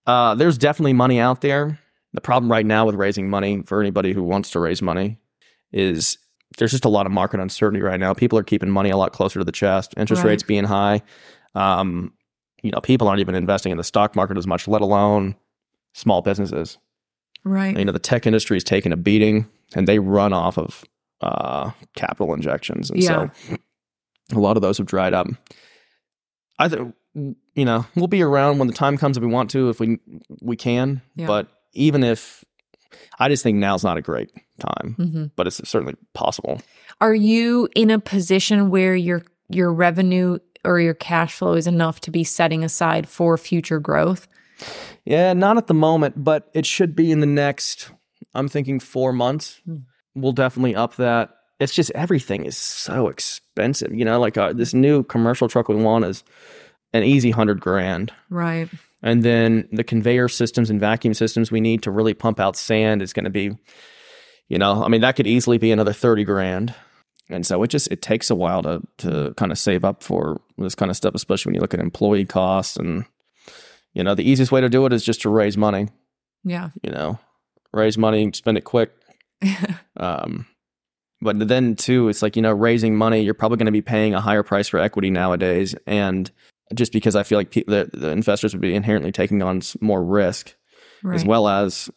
Uh, 0.06 0.34
there's 0.36 0.56
definitely 0.58 0.92
money 0.92 1.18
out 1.18 1.40
there. 1.40 1.80
The 2.12 2.20
problem 2.20 2.50
right 2.52 2.64
now 2.66 2.86
with 2.86 2.94
raising 2.94 3.28
money 3.28 3.62
for 3.66 3.80
anybody 3.80 4.12
who 4.12 4.22
wants 4.22 4.50
to 4.50 4.60
raise 4.60 4.80
money 4.82 5.18
is 5.72 6.18
there's 6.58 6.70
just 6.70 6.84
a 6.84 6.88
lot 6.88 7.06
of 7.06 7.12
market 7.12 7.40
uncertainty 7.40 7.82
right 7.82 7.98
now. 7.98 8.14
People 8.14 8.38
are 8.38 8.42
keeping 8.44 8.70
money 8.70 8.90
a 8.90 8.96
lot 8.96 9.12
closer 9.12 9.40
to 9.40 9.44
the 9.44 9.50
chest. 9.52 9.94
Interest 9.96 10.22
Right. 10.22 10.30
rates 10.30 10.42
being 10.44 10.64
high. 10.64 11.02
Um, 11.54 12.12
you 12.62 12.70
know, 12.70 12.80
people 12.80 13.08
aren't 13.08 13.20
even 13.20 13.34
investing 13.34 13.72
in 13.72 13.78
the 13.78 13.84
stock 13.84 14.14
market 14.16 14.36
as 14.38 14.46
much, 14.46 14.68
let 14.68 14.82
alone 14.82 15.34
small 15.94 16.22
businesses. 16.22 16.78
Right. 17.44 17.76
You 17.76 17.84
know, 17.84 17.92
the 17.92 17.98
tech 17.98 18.26
industry 18.26 18.56
is 18.56 18.64
taking 18.64 18.92
a 18.92 18.96
beating, 18.96 19.48
and 19.74 19.88
they 19.88 19.98
run 19.98 20.32
off 20.32 20.56
of 20.58 20.84
uh, 21.20 21.72
capital 21.96 22.34
injections, 22.34 22.90
and 22.90 23.02
so 23.02 23.30
a 24.32 24.38
lot 24.38 24.56
of 24.56 24.62
those 24.62 24.78
have 24.78 24.86
dried 24.86 25.12
up. 25.14 25.26
I 26.58 26.68
think 26.68 26.94
you 27.14 27.64
know 27.64 27.84
we'll 27.96 28.06
be 28.06 28.22
around 28.22 28.58
when 28.58 28.68
the 28.68 28.74
time 28.74 28.96
comes 28.96 29.16
if 29.16 29.22
we 29.22 29.28
want 29.28 29.50
to, 29.50 29.68
if 29.68 29.80
we 29.80 29.98
we 30.40 30.56
can. 30.56 31.02
Yeah. 31.16 31.26
But 31.26 31.48
even 31.72 32.04
if 32.04 32.44
I 33.18 33.28
just 33.28 33.42
think 33.42 33.58
now's 33.58 33.82
not 33.84 33.96
a 33.96 34.02
great 34.02 34.30
time, 34.60 34.94
Mm-hmm. 34.98 35.24
but 35.34 35.46
it's 35.48 35.66
certainly 35.68 35.94
possible. 36.14 36.60
Are 37.00 37.14
you 37.14 37.68
in 37.74 37.90
a 37.90 37.98
position 37.98 38.70
where 38.70 38.94
your 38.94 39.22
your 39.48 39.72
revenue 39.72 40.38
or 40.64 40.80
your 40.80 40.94
cash 40.94 41.34
flow 41.34 41.54
is 41.54 41.66
enough 41.66 42.00
to 42.00 42.10
be 42.10 42.24
setting 42.24 42.64
aside 42.64 43.08
for 43.08 43.36
future 43.36 43.80
growth? 43.80 44.28
Yeah, 45.04 45.32
not 45.32 45.56
at 45.56 45.66
the 45.66 45.74
moment, 45.74 46.22
but 46.22 46.50
it 46.54 46.66
should 46.66 46.94
be 46.94 47.10
in 47.10 47.20
the 47.20 47.26
next. 47.26 47.90
I'm 48.34 48.48
thinking 48.48 48.80
four 48.80 49.12
months. 49.12 49.60
Hmm. 49.64 49.78
We'll 50.14 50.32
definitely 50.32 50.76
up 50.76 50.96
that. 50.96 51.30
It's 51.58 51.74
just 51.74 51.90
everything 51.92 52.44
is 52.44 52.56
so 52.56 53.08
expensive. 53.08 53.94
You 53.94 54.04
know, 54.04 54.20
like 54.20 54.36
uh, 54.36 54.52
this 54.52 54.74
new 54.74 55.04
commercial 55.04 55.48
truck 55.48 55.68
we 55.68 55.76
want 55.76 56.04
is 56.04 56.24
an 56.92 57.02
easy 57.02 57.30
hundred 57.30 57.60
grand. 57.60 58.12
Right. 58.28 58.68
And 59.02 59.22
then 59.22 59.68
the 59.72 59.84
conveyor 59.84 60.28
systems 60.28 60.70
and 60.70 60.78
vacuum 60.78 61.14
systems 61.14 61.50
we 61.50 61.60
need 61.60 61.82
to 61.82 61.90
really 61.90 62.14
pump 62.14 62.38
out 62.38 62.56
sand 62.56 63.02
is 63.02 63.12
going 63.12 63.24
to 63.24 63.30
be, 63.30 63.56
you 64.48 64.58
know, 64.58 64.84
I 64.84 64.88
mean, 64.88 65.00
that 65.00 65.16
could 65.16 65.26
easily 65.26 65.58
be 65.58 65.72
another 65.72 65.92
30 65.92 66.24
grand. 66.24 66.74
And 67.32 67.46
so 67.46 67.62
it 67.62 67.68
just, 67.68 67.90
it 67.90 68.02
takes 68.02 68.30
a 68.30 68.34
while 68.34 68.62
to, 68.62 68.82
to 68.98 69.34
kind 69.36 69.50
of 69.52 69.58
save 69.58 69.84
up 69.84 70.02
for 70.02 70.40
this 70.58 70.74
kind 70.74 70.90
of 70.90 70.96
stuff, 70.96 71.14
especially 71.14 71.50
when 71.50 71.54
you 71.56 71.60
look 71.60 71.74
at 71.74 71.80
employee 71.80 72.26
costs. 72.26 72.76
And, 72.76 73.04
you 73.94 74.04
know, 74.04 74.14
the 74.14 74.28
easiest 74.28 74.52
way 74.52 74.60
to 74.60 74.68
do 74.68 74.84
it 74.86 74.92
is 74.92 75.04
just 75.04 75.22
to 75.22 75.28
raise 75.30 75.56
money, 75.56 75.88
Yeah. 76.44 76.70
you 76.82 76.90
know, 76.90 77.18
raise 77.72 77.96
money, 77.98 78.30
spend 78.34 78.58
it 78.58 78.64
quick. 78.64 78.92
Um, 79.96 80.46
but 81.20 81.46
then 81.46 81.76
too, 81.76 82.08
it's 82.08 82.22
like, 82.22 82.34
you 82.34 82.42
know, 82.42 82.50
raising 82.50 82.96
money, 82.96 83.20
you're 83.22 83.34
probably 83.34 83.58
going 83.58 83.66
to 83.66 83.72
be 83.72 83.82
paying 83.82 84.14
a 84.14 84.20
higher 84.20 84.42
price 84.42 84.66
for 84.68 84.80
equity 84.80 85.10
nowadays. 85.10 85.74
And 85.86 86.28
just 86.74 86.92
because 86.92 87.14
I 87.14 87.22
feel 87.22 87.38
like 87.38 87.50
pe- 87.50 87.64
the, 87.66 87.90
the 87.92 88.08
investors 88.08 88.54
would 88.54 88.62
be 88.62 88.74
inherently 88.74 89.12
taking 89.12 89.42
on 89.42 89.60
more 89.80 90.02
risk 90.02 90.56
right. 91.04 91.14
as 91.14 91.24
well 91.24 91.46
as 91.46 91.90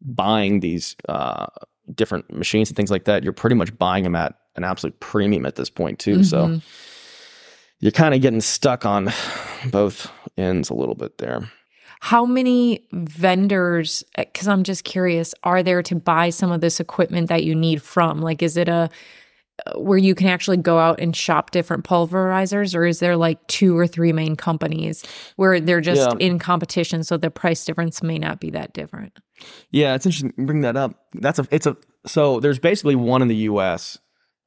buying 0.00 0.60
these 0.60 0.96
uh, 1.08 1.46
different 1.94 2.32
machines 2.32 2.70
and 2.70 2.76
things 2.76 2.90
like 2.90 3.04
that, 3.04 3.22
you're 3.22 3.32
pretty 3.32 3.54
much 3.56 3.76
buying 3.78 4.02
them 4.02 4.16
at 4.16 4.34
an 4.56 4.64
absolute 4.64 4.98
premium 5.00 5.46
at 5.46 5.56
this 5.56 5.70
point 5.70 5.98
too. 5.98 6.24
So 6.24 6.46
Mhm. 6.46 6.62
you're 7.80 7.92
kind 7.92 8.14
of 8.14 8.20
getting 8.22 8.40
stuck 8.40 8.84
on 8.86 9.12
both 9.70 10.10
ends 10.36 10.70
a 10.70 10.74
little 10.74 10.94
bit 10.94 11.18
there. 11.18 11.50
How 12.00 12.26
many 12.26 12.86
vendors, 12.92 14.04
because 14.16 14.48
I'm 14.48 14.62
just 14.64 14.84
curious, 14.84 15.34
are 15.44 15.62
there 15.62 15.82
to 15.82 15.94
buy 15.94 16.30
some 16.30 16.52
of 16.52 16.60
this 16.60 16.78
equipment 16.78 17.28
that 17.28 17.42
you 17.44 17.54
need 17.54 17.82
from? 17.82 18.20
Like, 18.20 18.42
is 18.42 18.56
it 18.56 18.68
a 18.68 18.90
where 19.76 19.96
you 19.96 20.14
can 20.14 20.26
actually 20.26 20.58
go 20.58 20.78
out 20.78 21.00
and 21.00 21.16
shop 21.16 21.50
different 21.50 21.82
pulverizers, 21.84 22.74
or 22.74 22.84
is 22.84 22.98
there 23.00 23.16
like 23.16 23.44
two 23.46 23.76
or 23.76 23.86
three 23.86 24.12
main 24.12 24.36
companies 24.36 25.02
where 25.36 25.58
they're 25.60 25.80
just 25.80 26.10
Yeah. 26.10 26.16
in 26.26 26.38
competition, 26.38 27.02
so 27.02 27.16
the 27.16 27.30
price 27.30 27.64
difference 27.64 28.02
may 28.02 28.18
not 28.18 28.38
be 28.38 28.50
that 28.50 28.74
different? 28.74 29.18
Yeah, 29.70 29.94
it's 29.94 30.04
interesting. 30.04 30.34
Bring 30.44 30.60
that 30.60 30.76
up. 30.76 31.06
That's 31.14 31.38
a. 31.38 31.46
It's 31.50 31.66
a. 31.66 31.74
So 32.06 32.38
there's 32.38 32.58
basically 32.58 32.96
one 32.96 33.22
in 33.22 33.28
the 33.28 33.36
U.S. 33.50 33.96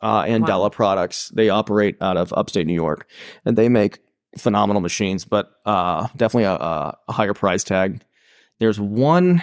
Uh, 0.02 0.24
Andela 0.24 0.62
Wow. 0.62 0.70
Products. 0.70 1.30
They 1.30 1.50
operate 1.50 1.98
out 2.02 2.18
of 2.18 2.32
upstate 2.34 2.66
New 2.68 2.74
York, 2.74 3.08
and 3.46 3.58
they 3.58 3.68
make 3.70 4.00
phenomenal 4.38 4.82
machines, 4.82 5.26
but 5.26 5.52
uh, 5.66 6.08
definitely 6.16 6.44
a, 6.46 6.54
a 6.54 7.12
higher 7.12 7.34
price 7.34 7.64
tag. 7.64 8.02
There's 8.60 8.80
one 8.80 9.42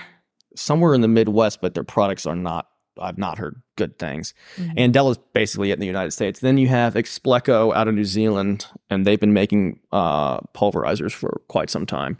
somewhere 0.54 0.94
in 0.94 1.00
the 1.00 1.08
Midwest, 1.08 1.60
but 1.60 1.74
their 1.74 1.84
products 1.84 2.24
are 2.26 2.36
not. 2.36 2.68
I've 2.98 3.18
not 3.18 3.36
heard 3.36 3.60
good 3.76 3.98
things. 3.98 4.32
Mhm. 4.56 4.78
Andela's 4.78 5.18
basically 5.34 5.70
it 5.70 5.74
in 5.74 5.80
the 5.80 5.86
United 5.86 6.12
States. 6.12 6.40
Then 6.40 6.56
you 6.56 6.68
have 6.68 6.94
Expleco 6.94 7.74
out 7.74 7.88
of 7.88 7.94
New 7.94 8.04
Zealand, 8.06 8.64
and 8.88 9.06
they've 9.06 9.20
been 9.20 9.34
making 9.34 9.80
uh, 9.92 10.38
pulverizers 10.54 11.12
for 11.12 11.42
quite 11.48 11.68
some 11.68 11.84
time. 11.84 12.16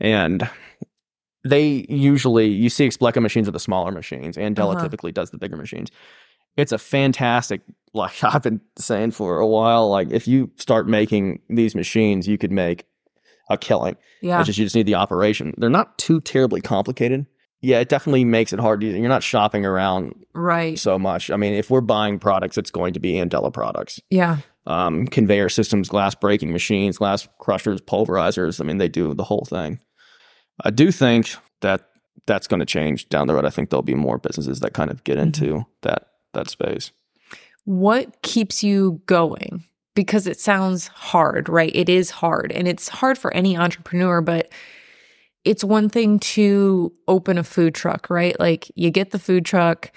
And 0.00 0.48
they 1.44 1.84
usually, 1.90 2.46
you 2.48 2.70
see 2.70 2.88
Expleco 2.88 3.20
machines 3.20 3.46
are 3.46 3.52
the 3.52 3.60
smaller 3.60 3.92
machines. 3.92 4.36
Andela 4.38 4.72
Uh-huh. 4.74 4.82
typically 4.84 5.12
does 5.12 5.30
the 5.30 5.38
bigger 5.38 5.56
machines. 5.56 5.90
It's 6.56 6.72
a 6.72 6.78
fantastic, 6.78 7.62
like 7.92 8.12
I've 8.24 8.42
been 8.42 8.60
saying 8.76 9.12
for 9.12 9.38
a 9.38 9.46
while, 9.46 9.90
like 9.90 10.10
if 10.10 10.26
you 10.28 10.50
start 10.56 10.88
making 10.88 11.40
these 11.48 11.74
machines, 11.74 12.28
you 12.28 12.38
could 12.38 12.52
make 12.52 12.86
a 13.48 13.56
killing. 13.56 13.96
Yeah. 14.20 14.40
It's 14.40 14.46
just 14.46 14.58
you 14.58 14.64
just 14.64 14.74
need 14.74 14.86
the 14.86 14.94
operation. 14.94 15.54
They're 15.56 15.70
not 15.70 15.98
too 15.98 16.20
terribly 16.20 16.60
complicated. 16.60 17.26
Yeah, 17.60 17.80
it 17.80 17.88
definitely 17.88 18.24
makes 18.24 18.52
it 18.52 18.60
hard. 18.60 18.80
to 18.80 18.86
You're 18.86 19.08
not 19.08 19.22
shopping 19.22 19.64
around 19.64 20.14
right. 20.34 20.78
so 20.78 20.98
much. 20.98 21.30
I 21.30 21.36
mean, 21.36 21.54
if 21.54 21.70
we're 21.70 21.80
buying 21.80 22.18
products, 22.18 22.58
it's 22.58 22.70
going 22.70 22.92
to 22.94 23.00
be 23.00 23.14
Andela 23.14 23.52
products. 23.52 24.00
Yeah. 24.10 24.38
Um, 24.66 25.06
conveyor 25.06 25.48
systems, 25.48 25.88
glass 25.88 26.14
breaking 26.14 26.52
machines, 26.52 26.98
glass 26.98 27.26
crushers, 27.38 27.80
pulverizers. 27.80 28.60
I 28.60 28.64
mean, 28.64 28.78
they 28.78 28.88
do 28.88 29.14
the 29.14 29.24
whole 29.24 29.46
thing. 29.48 29.80
I 30.64 30.70
do 30.70 30.90
think 30.90 31.30
that 31.60 31.88
that's 32.26 32.46
going 32.46 32.60
to 32.60 32.66
change 32.66 33.08
down 33.08 33.26
the 33.26 33.34
road. 33.34 33.44
I 33.44 33.50
think 33.50 33.70
there'll 33.70 33.82
be 33.82 33.94
more 33.94 34.18
businesses 34.18 34.60
that 34.60 34.74
kind 34.74 34.90
of 34.90 35.04
get 35.04 35.18
into 35.18 35.64
that 35.82 36.08
that 36.36 36.50
space. 36.50 36.92
What 37.64 38.22
keeps 38.22 38.62
you 38.62 39.02
going? 39.06 39.64
Because 39.94 40.26
it 40.26 40.38
sounds 40.38 40.86
hard, 40.88 41.48
right? 41.48 41.72
It 41.74 41.88
is 41.88 42.10
hard. 42.10 42.52
And 42.52 42.68
it's 42.68 42.88
hard 42.88 43.18
for 43.18 43.32
any 43.34 43.56
entrepreneur, 43.56 44.20
but 44.20 44.52
it's 45.44 45.64
one 45.64 45.88
thing 45.88 46.18
to 46.18 46.92
open 47.08 47.38
a 47.38 47.44
food 47.44 47.74
truck, 47.74 48.10
right? 48.10 48.38
Like 48.38 48.70
you 48.74 48.90
get 48.90 49.10
the 49.10 49.18
food 49.18 49.44
truck, 49.44 49.92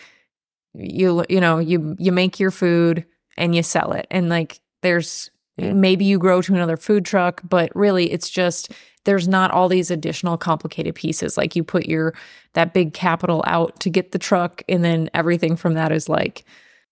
you 0.73 1.25
you 1.29 1.41
know, 1.41 1.59
you 1.59 1.95
you 1.99 2.11
make 2.11 2.39
your 2.39 2.51
food 2.51 3.05
and 3.37 3.55
you 3.55 3.63
sell 3.63 3.91
it. 3.93 4.07
And 4.11 4.29
like 4.29 4.61
there's 4.81 5.31
maybe 5.57 6.05
you 6.05 6.19
grow 6.19 6.41
to 6.41 6.53
another 6.53 6.77
food 6.77 7.03
truck, 7.03 7.41
but 7.43 7.75
really 7.75 8.11
it's 8.11 8.29
just 8.29 8.71
there's 9.05 9.27
not 9.27 9.51
all 9.51 9.69
these 9.69 9.89
additional 9.91 10.37
complicated 10.37 10.93
pieces. 10.95 11.37
Like 11.37 11.55
you 11.55 11.63
put 11.63 11.85
your 11.85 12.13
that 12.53 12.73
big 12.73 12.93
capital 12.93 13.43
out 13.47 13.79
to 13.81 13.89
get 13.89 14.11
the 14.11 14.19
truck 14.19 14.61
and 14.67 14.83
then 14.83 15.09
everything 15.13 15.55
from 15.55 15.73
that 15.75 15.91
is 15.91 16.09
like 16.09 16.43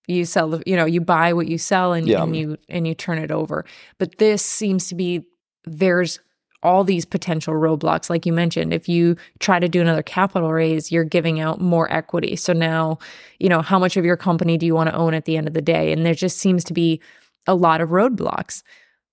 you 0.08 0.24
sell 0.24 0.50
the 0.50 0.64
you 0.66 0.76
know 0.76 0.86
you 0.86 1.02
buy 1.02 1.34
what 1.34 1.48
you 1.48 1.58
sell 1.58 1.94
and, 1.94 2.08
Yeah. 2.08 2.24
and 2.24 2.36
you 2.36 2.58
and 2.70 2.88
you 2.88 2.94
turn 2.96 3.18
it 3.18 3.32
over. 3.32 3.66
But 3.98 4.18
this 4.20 4.42
seems 4.44 4.88
to 4.88 4.96
be 4.96 5.26
there's 5.66 6.20
all 6.64 6.84
these 6.84 7.06
potential 7.06 7.54
roadblocks. 7.54 8.10
Like 8.10 8.26
you 8.26 8.34
mentioned 8.34 8.74
if 8.74 8.90
you 8.90 9.16
try 9.40 9.60
to 9.60 9.70
do 9.70 9.82
another 9.82 10.02
capital 10.02 10.52
raise 10.52 10.92
you're 10.92 11.04
giving 11.04 11.40
out 11.40 11.60
more 11.62 11.92
equity. 11.94 12.36
So 12.36 12.54
now 12.54 13.00
you 13.40 13.50
know 13.50 13.62
how 13.62 13.78
much 13.78 13.98
of 13.98 14.06
your 14.06 14.18
company 14.18 14.58
do 14.58 14.66
you 14.66 14.74
want 14.74 14.90
to 14.90 14.96
own 14.96 15.14
at 15.14 15.26
the 15.26 15.38
end 15.38 15.48
of 15.48 15.54
the 15.54 15.62
day? 15.62 15.92
And 15.92 16.06
there 16.06 16.16
just 16.16 16.38
seems 16.40 16.64
to 16.66 16.74
be 16.74 17.02
a 17.46 17.54
lot 17.54 17.82
of 17.82 17.90
roadblocks 17.90 18.64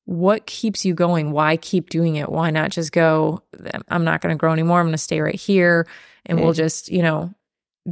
what 0.06 0.44
keeps 0.46 0.84
you 0.84 0.92
going 0.94 1.30
why 1.32 1.56
keep 1.56 1.88
doing 1.88 2.16
it 2.16 2.28
why 2.28 2.50
not 2.50 2.70
just 2.70 2.92
go 2.92 3.42
i'm 3.88 4.04
not 4.04 4.20
going 4.20 4.34
to 4.34 4.38
grow 4.38 4.52
anymore 4.52 4.80
i'm 4.80 4.86
going 4.86 4.92
to 4.92 4.98
stay 4.98 5.20
right 5.20 5.34
here 5.34 5.86
and 6.26 6.40
we'll 6.40 6.52
just 6.52 6.90
you 6.90 7.02
know 7.02 7.32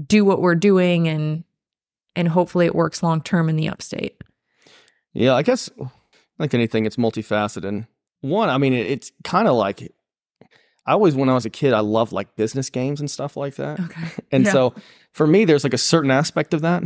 do 0.07 0.25
what 0.25 0.41
we're 0.41 0.55
doing 0.55 1.09
and 1.09 1.43
and 2.15 2.29
hopefully 2.29 2.67
it 2.67 2.75
works 2.75 3.03
long 3.03 3.23
term 3.23 3.49
in 3.49 3.57
the 3.57 3.69
upstate 3.69 4.21
Yeah, 5.15 5.35
I 5.35 5.43
guess 5.43 5.71
like 6.39 6.55
anything, 6.55 6.87
it's 6.87 6.97
multifaceted. 6.97 7.65
And 7.67 7.87
one, 8.21 8.49
I 8.49 8.59
mean, 8.59 8.73
it, 8.73 8.87
it's 8.87 9.13
kind 9.25 9.47
of 9.49 9.55
like 9.55 9.93
I 10.87 10.93
always, 10.93 11.15
when 11.15 11.29
I 11.29 11.35
was 11.35 11.45
a 11.47 11.51
kid, 11.51 11.73
I 11.75 11.81
loved 11.81 12.13
like 12.13 12.35
business 12.37 12.69
games 12.71 12.99
and 13.01 13.11
stuff 13.11 13.37
like 13.37 13.55
that. 13.57 13.79
okay 13.81 14.09
And 14.33 14.45
Yeah. 14.45 14.53
so 14.53 14.75
for 15.13 15.27
me, 15.27 15.45
there's 15.45 15.65
like 15.65 15.75
a 15.75 15.79
certain 15.79 16.11
aspect 16.11 16.55
of 16.55 16.61
that, 16.63 16.83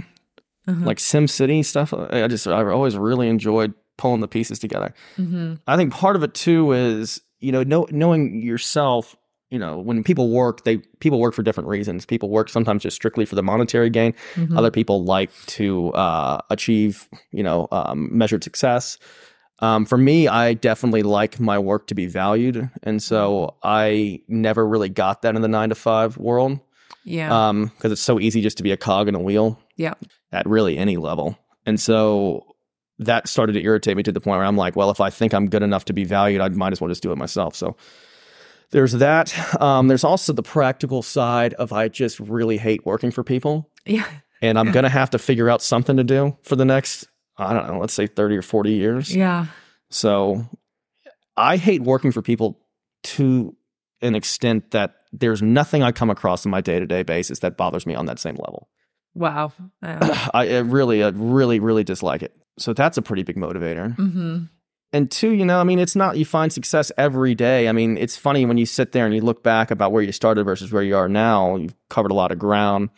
uh-huh. 0.68 0.85
like 0.85 0.99
Sim 1.01 1.27
City 1.29 1.62
stuff. 1.62 1.95
I 1.95 2.24
I 2.24 2.29
just, 2.29 2.47
I've 2.47 2.68
always 2.68 2.97
really 2.97 3.29
enjoyed 3.29 3.72
pulling 3.97 4.20
the 4.20 4.28
pieces 4.28 4.59
together. 4.59 4.94
hmm 5.16 5.55
I 5.66 5.76
think 5.76 5.92
part 5.92 6.16
of 6.16 6.22
it 6.22 6.34
too 6.34 6.72
is, 6.72 7.20
you 7.40 7.53
know, 7.53 7.62
know, 7.62 7.86
knowing 7.90 8.42
yourself, 8.42 9.16
you 9.51 9.59
know, 9.59 9.78
when 9.78 10.03
people 10.03 10.30
work, 10.30 10.64
they, 10.64 10.78
people 11.01 11.20
work 11.20 11.34
for 11.34 11.42
different 11.42 11.68
reasons. 11.68 12.05
People 12.05 12.30
work 12.30 12.49
sometimes 12.49 12.82
just 12.82 12.97
strictly 12.97 13.24
for 13.24 13.36
the 13.36 13.42
monetary 13.42 13.90
gain. 13.90 14.14
hmm 14.34 14.57
Other 14.57 14.70
people 14.70 15.05
like 15.05 15.30
to 15.47 15.92
uh, 15.92 16.40
achieve, 16.51 17.09
you 17.30 17.42
know, 17.42 17.68
um, 17.70 18.09
measured 18.16 18.42
success. 18.42 18.99
Um, 19.61 19.86
for 19.86 19.97
me, 19.97 20.28
I 20.28 20.53
definitely 20.55 21.03
like 21.03 21.40
my 21.40 21.59
work 21.59 21.86
to 21.86 21.94
be 21.94 22.07
valued, 22.07 22.68
and 22.82 23.03
so 23.03 23.57
I 23.62 24.20
never 24.28 24.66
really 24.66 24.90
got 24.90 25.22
that 25.22 25.34
in 25.34 25.40
the 25.40 25.49
nine 25.49 25.70
to 25.70 25.74
five 25.74 26.18
world 26.18 26.61
yeah 27.05 27.53
because 27.53 27.92
it's 27.92 28.03
so 28.03 28.20
easy 28.20 28.42
just 28.42 28.57
to 28.57 28.62
be 28.62 28.72
a 28.72 28.76
cog 28.76 29.09
in 29.09 29.14
a 29.14 29.20
wheel. 29.20 29.59
Yeah. 29.76 29.94
At 30.32 30.47
really 30.47 30.76
any 30.76 30.99
level, 30.99 31.38
and 31.64 31.80
so 31.80 32.55
that 32.99 33.28
started 33.28 33.53
to 33.55 33.62
irritate 33.62 33.97
me 33.97 34.03
to 34.03 34.12
the 34.12 34.20
point 34.20 34.38
where 34.38 34.47
I'm 34.47 34.57
like, 34.57 34.76
well, 34.76 34.90
if 34.90 35.01
I 35.01 35.11
think 35.11 35.34
I'm 35.34 35.49
good 35.49 35.62
enough 35.62 35.84
to 35.86 35.92
be 35.92 36.05
valued, 36.05 36.40
I 36.40 36.49
might 36.49 36.72
as 36.72 36.80
well 36.80 36.88
just 36.88 37.03
do 37.03 37.12
it 37.12 37.16
myself. 37.16 37.55
So 37.55 37.76
there's 38.70 38.92
that. 38.92 39.61
Um, 39.61 39.88
there's 39.88 40.05
also 40.05 40.32
the 40.32 40.42
practical 40.42 41.03
side 41.03 41.55
of 41.55 41.72
I 41.72 41.88
just 41.88 42.18
really 42.20 42.57
hate 42.57 42.84
working 42.84 43.11
for 43.11 43.22
people 43.22 43.70
yeah 43.86 44.07
and 44.42 44.59
I'm 44.59 44.72
gonna 44.72 44.88
have 44.88 45.11
to 45.11 45.18
figure 45.18 45.49
out 45.49 45.62
something 45.62 45.97
to 45.97 46.05
do 46.05 46.36
for 46.42 46.57
the 46.57 46.64
next 46.64 47.07
I 47.38 47.53
don't 47.53 47.66
know, 47.68 47.78
let's 47.78 47.94
say 47.94 48.07
30 48.07 48.36
or 48.36 48.42
40 48.42 48.72
years. 48.72 49.14
yeah 49.14 49.47
So 49.90 50.44
I 51.36 51.57
hate 51.57 51.82
working 51.82 52.12
for 52.12 52.22
people 52.22 52.61
to 53.05 53.55
an 54.03 54.14
extent 54.14 54.72
that 54.72 54.94
there's 55.12 55.42
nothing 55.42 55.82
I 55.82 55.92
come 55.92 56.11
across 56.11 56.44
on 56.44 56.51
my 56.51 56.61
day 56.61 56.80
to 56.80 56.86
day 56.86 57.03
basis 57.03 57.38
that 57.40 57.57
bothers 57.57 57.86
me 57.86 57.94
on 57.94 58.07
that 58.07 58.18
same 58.18 58.36
level. 58.36 58.68
wow 59.14 59.53
I, 59.82 60.28
I 60.34 60.59
really, 60.59 61.03
I 61.03 61.09
really, 61.09 61.61
really 61.61 61.84
dislike 61.84 62.22
it. 62.22 62.34
So 62.59 62.72
that's 62.72 62.96
a 62.96 63.02
pretty 63.02 63.22
big 63.22 63.36
motivator. 63.36 63.94
hmm 63.96 64.44
And 64.92 65.11
two, 65.11 65.32
you 65.32 65.44
know, 65.44 65.61
I 65.61 65.64
mean, 65.64 65.78
it's 65.78 65.96
not 65.96 66.16
you 66.16 66.24
find 66.24 66.52
success 66.52 66.90
every 66.96 67.34
day. 67.34 67.68
I 67.68 67.72
mean, 67.72 67.98
it's 67.98 68.16
funny 68.16 68.46
when 68.46 68.57
you 68.57 68.66
sit 68.66 68.92
there 68.92 69.04
and 69.04 69.14
you 69.14 69.20
look 69.20 69.42
back 69.42 69.70
about 69.70 69.92
where 69.92 70.02
you 70.02 70.12
started 70.12 70.44
versus 70.44 70.72
where 70.72 70.82
you 70.82 70.96
are 70.96 71.09
now. 71.09 71.57
You've 71.57 71.74
covered 71.90 72.11
a 72.11 72.14
lot 72.14 72.32
of 72.32 72.38
ground. 72.38 72.90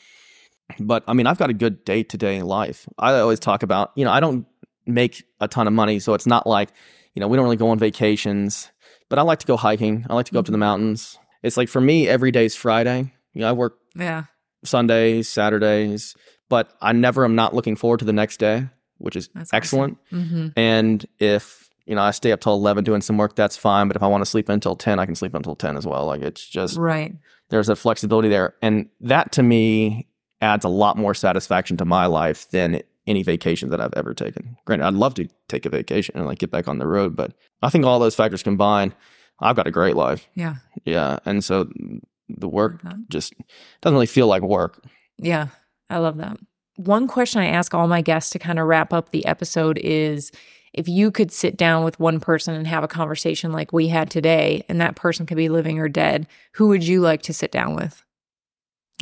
But 0.78 1.02
I 1.08 1.14
mean, 1.14 1.26
I've 1.26 1.38
got 1.38 1.50
a 1.50 1.54
good 1.54 1.84
day 1.84 2.02
to 2.02 2.18
day 2.18 2.42
life. 2.42 2.86
I 2.98 3.14
always 3.14 3.40
talk 3.40 3.62
about, 3.62 3.92
you 3.96 4.04
know, 4.04 4.12
I 4.12 4.20
don't 4.20 4.46
make 4.86 5.24
a 5.40 5.48
ton 5.48 5.66
of 5.66 5.72
money, 5.72 5.98
so 5.98 6.14
it's 6.14 6.26
not 6.26 6.46
like, 6.46 6.70
you 7.14 7.20
know, 7.20 7.28
we 7.28 7.36
don't 7.36 7.44
really 7.44 7.56
go 7.56 7.70
on 7.70 7.78
vacations. 7.78 8.70
But 9.08 9.18
I 9.18 9.22
like 9.22 9.38
to 9.40 9.46
go 9.46 9.56
hiking. 9.56 10.04
I 10.10 10.14
like 10.14 10.26
to 10.26 10.32
go 10.32 10.38
up 10.38 10.44
to 10.46 10.52
the 10.52 10.58
mountains. 10.58 11.18
It's 11.42 11.56
like 11.56 11.68
for 11.68 11.80
me, 11.80 12.06
every 12.06 12.30
day 12.30 12.44
is 12.44 12.54
Friday. 12.54 13.12
You 13.32 13.40
know, 13.40 13.48
I 13.48 13.52
work 13.52 13.78
yeah 13.96 14.24
Sundays, 14.64 15.28
Saturdays, 15.28 16.14
but 16.48 16.72
I 16.82 16.92
never 16.92 17.24
am 17.24 17.34
not 17.34 17.54
looking 17.54 17.76
forward 17.76 18.00
to 18.00 18.04
the 18.04 18.12
next 18.12 18.38
day, 18.38 18.68
which 18.98 19.16
is 19.16 19.28
That's 19.34 19.52
excellent. 19.52 19.98
hmm 20.10 20.48
And 20.56 21.04
if 21.18 21.68
you 21.86 21.94
know 21.94 22.02
I 22.02 22.10
stay 22.10 22.32
up 22.32 22.40
till 22.40 22.54
eleven 22.54 22.84
doing 22.84 23.00
some 23.00 23.16
work, 23.16 23.34
that's 23.34 23.56
fine. 23.56 23.88
But 23.88 23.96
if 23.96 24.02
I 24.02 24.06
want 24.06 24.20
to 24.22 24.26
sleep 24.30 24.48
until 24.48 24.76
ten, 24.76 24.98
I 24.98 25.06
can 25.06 25.14
sleep 25.14 25.34
until 25.34 25.56
ten 25.56 25.76
as 25.76 25.86
well. 25.86 26.06
Like 26.06 26.22
it's 26.22 26.46
just 26.46 26.76
right 26.76 27.14
there's 27.50 27.68
a 27.70 27.76
flexibility 27.76 28.28
there, 28.28 28.54
and 28.60 28.88
that 29.00 29.32
to 29.32 29.42
me 29.42 30.06
adds 30.40 30.64
a 30.64 30.68
lot 30.68 30.96
more 30.96 31.14
satisfaction 31.14 31.76
to 31.78 31.84
my 31.84 32.06
life 32.06 32.48
than 32.50 32.82
any 33.06 33.22
vacation 33.22 33.70
that 33.70 33.80
I've 33.80 33.94
ever 33.96 34.12
taken. 34.12 34.56
Granted, 34.66 34.84
I'd 34.86 34.94
love 34.94 35.14
to 35.14 35.26
take 35.48 35.64
a 35.64 35.70
vacation 35.70 36.14
and 36.16 36.26
like 36.26 36.38
get 36.38 36.50
back 36.50 36.68
on 36.68 36.78
the 36.78 36.86
road, 36.86 37.16
but 37.16 37.32
I 37.62 37.70
think 37.70 37.84
all 37.86 37.98
those 37.98 38.14
factors 38.14 38.42
combined, 38.42 38.94
I've 39.40 39.56
got 39.56 39.66
a 39.66 39.70
great 39.70 39.96
life. 39.96 40.28
yeah 40.34 40.56
Yeah, 40.84 41.18
and 41.24 41.42
so 41.42 41.70
the 42.28 42.48
work 42.48 42.82
just 43.08 43.32
doesn't 43.80 43.94
really 43.94 44.06
feel 44.06 44.26
like 44.26 44.42
work. 44.42 44.84
Yeah, 45.16 45.48
I 45.88 45.98
love 45.98 46.18
that. 46.18 46.36
One 46.78 47.06
question 47.06 47.40
I 47.40 47.46
ask 47.46 47.74
all 47.74 47.88
my 47.88 48.00
guests 48.00 48.30
to 48.30 48.38
kind 48.38 48.58
of 48.58 48.66
wrap 48.66 48.92
up 48.92 49.10
the 49.10 49.26
episode 49.26 49.78
is 49.78 50.30
if 50.72 50.88
you 50.88 51.10
could 51.10 51.32
sit 51.32 51.56
down 51.56 51.84
with 51.84 51.98
one 51.98 52.20
person 52.20 52.54
and 52.54 52.66
have 52.66 52.84
a 52.84 52.88
conversation 52.88 53.52
like 53.52 53.72
we 53.72 53.88
had 53.88 54.10
today, 54.10 54.64
and 54.68 54.80
that 54.80 54.96
person 54.96 55.26
could 55.26 55.36
be 55.36 55.48
living 55.48 55.78
or 55.78 55.88
dead, 55.88 56.26
who 56.52 56.68
would 56.68 56.84
you 56.84 57.00
like 57.00 57.22
to 57.22 57.32
sit 57.32 57.50
down 57.50 57.74
with? 57.74 58.04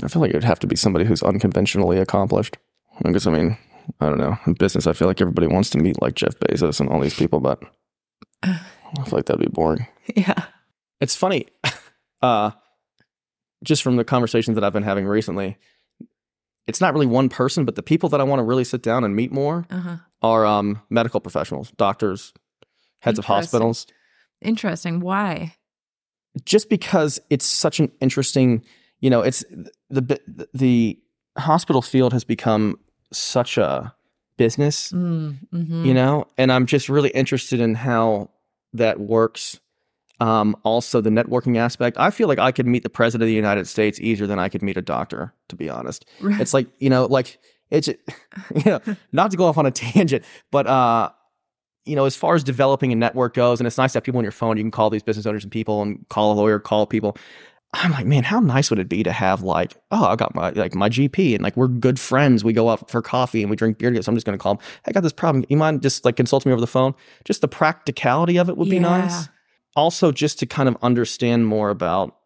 I 0.03 0.09
feel 0.09 0.21
like 0.21 0.31
it 0.31 0.37
would 0.37 0.45
have 0.45 0.59
to 0.61 0.67
be 0.67 0.77
somebody 0.77 1.05
who's 1.05 1.23
unconventionally 1.23 1.99
accomplished. 1.99 2.57
Because, 3.03 3.27
I 3.27 3.31
mean 3.31 3.59
I 4.01 4.09
don't 4.09 4.19
know. 4.19 4.37
In 4.47 4.55
business, 4.55 4.87
I 4.87 4.93
feel 4.93 5.09
like 5.09 5.21
everybody 5.21 5.47
wants 5.47 5.71
to 5.71 5.79
meet 5.79 6.01
like 6.03 6.15
Jeff 6.15 6.39
Bezos 6.39 6.81
and 6.81 6.89
all 6.89 7.01
these 7.01 7.15
people, 7.15 7.41
but 7.41 7.63
I 8.43 8.59
feel 9.05 9.13
like 9.13 9.27
that'd 9.27 9.41
be 9.41 9.49
boring. 9.49 9.87
Yeah. 10.15 10.45
It's 11.01 11.15
funny, 11.17 11.47
uh, 12.23 12.53
just 13.63 13.83
from 13.83 13.97
the 13.97 14.05
conversations 14.05 14.55
that 14.55 14.65
I've 14.65 14.73
been 14.73 14.83
having 14.83 15.07
recently. 15.07 15.59
It's 16.67 16.81
not 16.81 16.93
really 16.95 17.07
one 17.07 17.29
person, 17.29 17.65
but 17.65 17.75
the 17.77 17.83
people 17.83 18.09
that 18.09 18.21
I 18.21 18.25
want 18.25 18.41
to 18.41 18.45
really 18.45 18.65
sit 18.65 18.83
down 18.83 19.05
and 19.05 19.15
meet 19.15 19.31
more 19.33 19.67
Uh-huh. 19.71 19.97
are 20.23 20.45
um, 20.47 20.81
medical 20.91 21.21
professionals, 21.21 21.71
doctors, 21.77 22.33
heads 23.01 23.19
of 23.19 23.25
hospitals. 23.25 23.87
Interesting. 24.41 25.01
Why? 25.01 25.55
just 26.45 26.69
because 26.69 27.19
it's 27.31 27.47
such 27.47 27.81
an 27.81 27.91
interesting, 28.01 28.63
you 29.01 29.09
know, 29.09 29.23
it's 29.23 29.43
the 29.89 30.21
the 30.53 30.99
hospital 31.39 31.81
field 31.81 32.13
has 32.13 32.25
become 32.25 32.79
such 33.11 33.57
a 33.57 33.95
business, 34.37 34.93
Mm, 34.93 35.39
mhm. 35.51 35.87
you 35.87 35.95
know, 35.95 36.27
and 36.37 36.53
I'm 36.53 36.67
just 36.67 36.91
really 36.91 37.09
interested 37.11 37.59
in 37.59 37.75
how 37.75 38.29
that 38.75 39.01
works. 39.01 39.59
Um, 40.19 40.57
also, 40.63 41.01
the 41.01 41.11
networking 41.11 41.59
aspect. 41.59 41.97
I 41.99 42.11
feel 42.11 42.27
like 42.29 42.39
I 42.39 42.51
could 42.53 42.67
meet 42.67 42.83
the 42.83 42.89
president 42.89 43.25
of 43.25 43.29
the 43.29 43.35
United 43.35 43.67
States 43.69 44.01
easier 44.01 44.27
than 44.27 44.39
I 44.39 44.49
could 44.49 44.63
meet 44.63 44.77
a 44.77 44.83
doctor. 44.83 45.35
To 45.49 45.57
be 45.57 45.69
honest, 45.69 46.07
Right. 46.21 46.41
it's 46.41 46.55
like 46.55 46.69
you 46.79 46.89
know, 46.91 47.05
like 47.07 47.39
it's 47.71 47.89
you 47.89 47.97
know, 48.65 48.81
not 49.13 49.31
to 49.33 49.37
go 49.37 49.45
off 49.45 49.59
on 49.59 49.67
a 49.67 49.71
tangent, 49.73 50.25
but 50.51 50.67
uh, 50.67 51.11
you 51.85 51.95
know, 51.97 52.05
as 52.07 52.17
far 52.17 52.35
as 52.35 52.43
developing 52.43 52.93
a 52.93 52.97
network 52.97 53.35
goes, 53.35 53.61
and 53.61 53.67
it's 53.67 53.77
nice 53.79 53.93
to 53.93 53.99
have 53.99 54.05
people 54.05 54.19
on 54.19 54.25
your 54.25 54.33
phone. 54.33 54.57
You 54.57 54.63
can 54.65 54.71
call 54.71 54.89
these 54.91 55.03
business 55.03 55.27
owners 55.27 55.45
and 55.45 55.53
people, 55.53 55.83
and 55.83 56.09
call 56.09 56.33
a 56.33 56.35
lawyer, 56.35 56.59
call 56.59 56.87
people. 56.87 57.17
I'm 57.75 57.91
like, 57.91 58.07
man, 58.07 58.23
how 58.25 58.41
nice 58.41 58.71
would 58.71 58.79
it 58.79 58.89
be 58.89 59.03
to 59.03 59.13
have 59.13 59.43
like, 59.43 59.75
oh, 59.91 60.07
I 60.07 60.17
got 60.17 60.35
my 60.35 60.49
like 60.51 60.75
my 60.75 60.89
GP, 60.89 61.35
and 61.35 61.43
like 61.45 61.59
we're 61.59 61.69
good 61.69 62.01
friends. 62.01 62.43
We 62.43 62.55
go 62.55 62.71
out 62.71 62.91
for 62.91 63.03
coffee 63.03 63.43
and 63.43 63.51
we 63.51 63.57
drink 63.57 63.77
beer 63.77 63.91
together. 63.91 64.03
So 64.05 64.11
I'm 64.13 64.17
just 64.17 64.25
gonna 64.25 64.39
call 64.39 64.53
him. 64.55 64.59
I 64.87 64.93
got 64.93 65.03
this 65.03 65.13
problem. 65.13 65.45
You 65.51 65.59
mind 65.59 65.83
just 65.83 66.05
like 66.07 66.17
consulting 66.17 66.49
me 66.49 66.55
over 66.55 66.61
the 66.61 66.67
phone? 66.67 66.95
Just 67.27 67.43
the 67.43 67.49
practicality 67.49 68.39
of 68.39 68.49
it 68.49 68.57
would 68.57 68.71
be 68.71 68.79
nice. 68.79 69.29
Also, 69.77 70.11
just 70.11 70.39
to 70.41 70.47
kind 70.47 70.69
of 70.69 70.77
understand 70.83 71.47
more 71.47 71.71
about, 71.71 72.17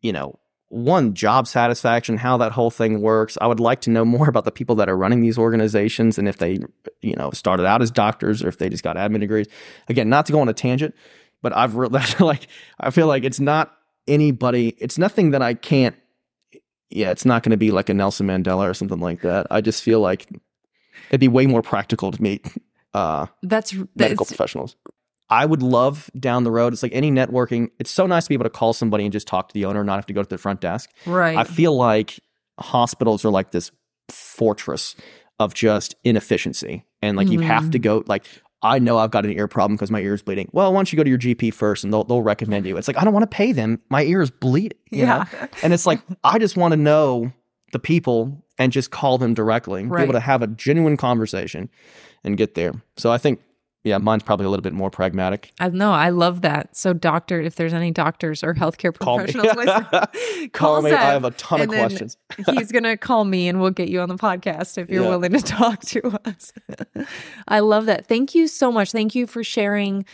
you 0.00 0.12
know, 0.12 0.38
one 0.70 1.14
job 1.14 1.48
satisfaction, 1.48 2.16
how 2.16 2.36
that 2.38 2.52
whole 2.52 2.70
thing 2.70 3.00
works. 3.00 3.36
I 3.40 3.48
would 3.48 3.60
like 3.60 3.80
to 3.82 3.90
know 3.90 4.04
more 4.04 4.28
about 4.30 4.44
the 4.44 4.52
people 4.52 4.76
that 4.76 4.88
are 4.88 4.96
running 4.96 5.20
these 5.20 5.36
organizations 5.36 6.18
and 6.18 6.28
if 6.28 6.38
they, 6.38 6.58
you 7.02 7.14
know, 7.16 7.30
started 7.32 7.66
out 7.66 7.82
as 7.82 7.90
doctors 7.90 8.42
or 8.42 8.48
if 8.48 8.58
they 8.58 8.68
just 8.68 8.82
got 8.82 8.96
admin 8.96 9.20
degrees. 9.20 9.46
Again, 9.88 10.08
not 10.08 10.26
to 10.26 10.32
go 10.32 10.40
on 10.40 10.48
a 10.48 10.54
tangent, 10.54 10.94
but 11.42 11.54
I've 11.56 11.74
re- 11.76 11.88
like 12.20 12.46
I 12.78 12.90
feel 12.90 13.06
like 13.06 13.24
it's 13.24 13.40
not 13.40 13.76
anybody. 14.06 14.76
It's 14.78 14.96
nothing 14.96 15.32
that 15.32 15.42
I 15.42 15.54
can't. 15.54 15.96
Yeah, 16.88 17.10
it's 17.10 17.24
not 17.24 17.42
going 17.42 17.50
to 17.50 17.56
be 17.56 17.70
like 17.70 17.88
a 17.88 17.94
Nelson 17.94 18.26
Mandela 18.26 18.68
or 18.68 18.74
something 18.74 18.98
like 18.98 19.22
that. 19.22 19.46
I 19.50 19.60
just 19.60 19.82
feel 19.82 20.00
like 20.00 20.28
it'd 21.08 21.20
be 21.20 21.28
way 21.28 21.46
more 21.46 21.62
practical 21.62 22.10
to 22.10 22.22
meet 22.22 22.46
uh, 22.94 23.26
That's 23.42 23.72
medical 23.72 24.24
that's 24.24 24.30
professionals. 24.30 24.76
I 25.30 25.46
would 25.46 25.62
love 25.62 26.10
down 26.18 26.42
the 26.44 26.50
road. 26.50 26.72
It's 26.72 26.82
like 26.82 26.92
any 26.94 27.10
networking. 27.10 27.70
It's 27.78 27.90
so 27.90 28.06
nice 28.06 28.24
to 28.24 28.28
be 28.28 28.34
able 28.34 28.44
to 28.44 28.50
call 28.50 28.72
somebody 28.72 29.04
and 29.04 29.12
just 29.12 29.26
talk 29.28 29.48
to 29.48 29.54
the 29.54 29.64
owner, 29.64 29.80
and 29.80 29.86
not 29.86 29.96
have 29.96 30.06
to 30.06 30.12
go 30.12 30.22
to 30.22 30.28
the 30.28 30.38
front 30.38 30.60
desk. 30.60 30.90
right. 31.06 31.36
I 31.38 31.44
feel 31.44 31.76
like 31.76 32.18
hospitals 32.58 33.24
are 33.24 33.30
like 33.30 33.52
this 33.52 33.70
fortress 34.08 34.96
of 35.38 35.54
just 35.54 35.94
inefficiency. 36.04 36.84
And 37.02 37.16
like 37.16 37.28
you 37.30 37.40
have 37.40 37.70
to 37.70 37.78
Mm. 37.78 37.82
go 37.82 38.04
like 38.06 38.26
I 38.62 38.78
know 38.78 38.98
I've 38.98 39.10
got 39.10 39.24
an 39.24 39.32
ear 39.32 39.48
problem 39.48 39.74
because 39.76 39.90
my 39.90 40.00
ear 40.00 40.12
is 40.12 40.20
bleeding. 40.22 40.50
Well, 40.52 40.70
why 40.70 40.76
don't 40.78 40.92
you 40.92 40.98
go 40.98 41.02
to 41.02 41.08
your 41.08 41.18
GP 41.18 41.50
first 41.54 41.82
and 41.82 41.90
they'll 41.92 42.04
they'll 42.04 42.20
recommend 42.22 42.66
you. 42.66 42.76
It's 42.76 42.88
like 42.88 42.98
I 42.98 43.04
don't 43.04 43.14
want 43.14 43.22
to 43.22 43.34
pay 43.34 43.52
them. 43.52 43.80
My 43.88 44.02
ear 44.02 44.20
is 44.20 44.30
bleeding. 44.30 44.76
You 44.90 45.04
Yeah. 45.06 45.24
Know? 45.32 45.48
And 45.62 45.72
it's 45.72 45.86
like 45.86 46.00
I 46.24 46.38
just 46.38 46.56
want 46.58 46.72
to 46.72 46.76
know 46.76 47.32
the 47.72 47.78
people 47.78 48.44
and 48.58 48.70
just 48.72 48.90
call 48.90 49.16
them 49.16 49.32
directly. 49.32 49.84
Be 49.84 50.02
able 50.02 50.12
to 50.12 50.20
have 50.20 50.42
a 50.42 50.46
genuine 50.48 50.98
conversation 50.98 51.70
and 52.24 52.36
get 52.36 52.54
there. 52.54 52.74
So 52.98 53.10
I 53.10 53.16
think 53.16 53.40
yeah, 53.84 53.96
mine's 53.98 54.22
probably 54.22 54.44
a 54.46 54.50
little 54.50 54.62
bit 54.62 54.74
more 54.74 54.90
pragmatic. 54.90 55.52
I 55.58 55.68
know. 55.70 55.92
I 55.92 56.10
love 56.10 56.42
that. 56.42 56.76
So, 56.76 56.92
doctor, 56.92 57.40
if 57.40 57.54
there's 57.56 57.72
any 57.72 57.90
doctors 57.90 58.44
or 58.44 58.52
healthcare 58.54 58.94
professionals, 58.94 59.46
Call 59.54 59.64
me. 59.64 59.64
listening, 59.66 60.50
Call 60.52 60.82
me. 60.82 60.90
I 60.92 61.12
have 61.12 61.24
a 61.24 61.30
ton 61.32 61.62
of 61.62 61.68
questions. 61.68 62.16
he's 62.52 62.70
gonna 62.72 62.96
call 62.96 63.24
me, 63.24 63.48
and 63.48 63.60
we'll 63.60 63.70
get 63.70 63.88
you 63.88 64.00
on 64.00 64.08
the 64.08 64.16
podcast 64.16 64.76
if 64.76 64.90
you're 64.90 65.02
Yeah. 65.04 65.08
willing 65.08 65.32
to 65.32 65.40
talk 65.42 65.80
to 65.82 66.18
us. 66.26 66.52
I 67.48 67.60
love 67.60 67.86
that. 67.86 68.06
Thank 68.06 68.34
you 68.34 68.46
so 68.48 68.70
much. 68.70 68.92
Thank 68.92 69.14
you 69.14 69.26
for 69.26 69.42
sharing. 69.42 70.04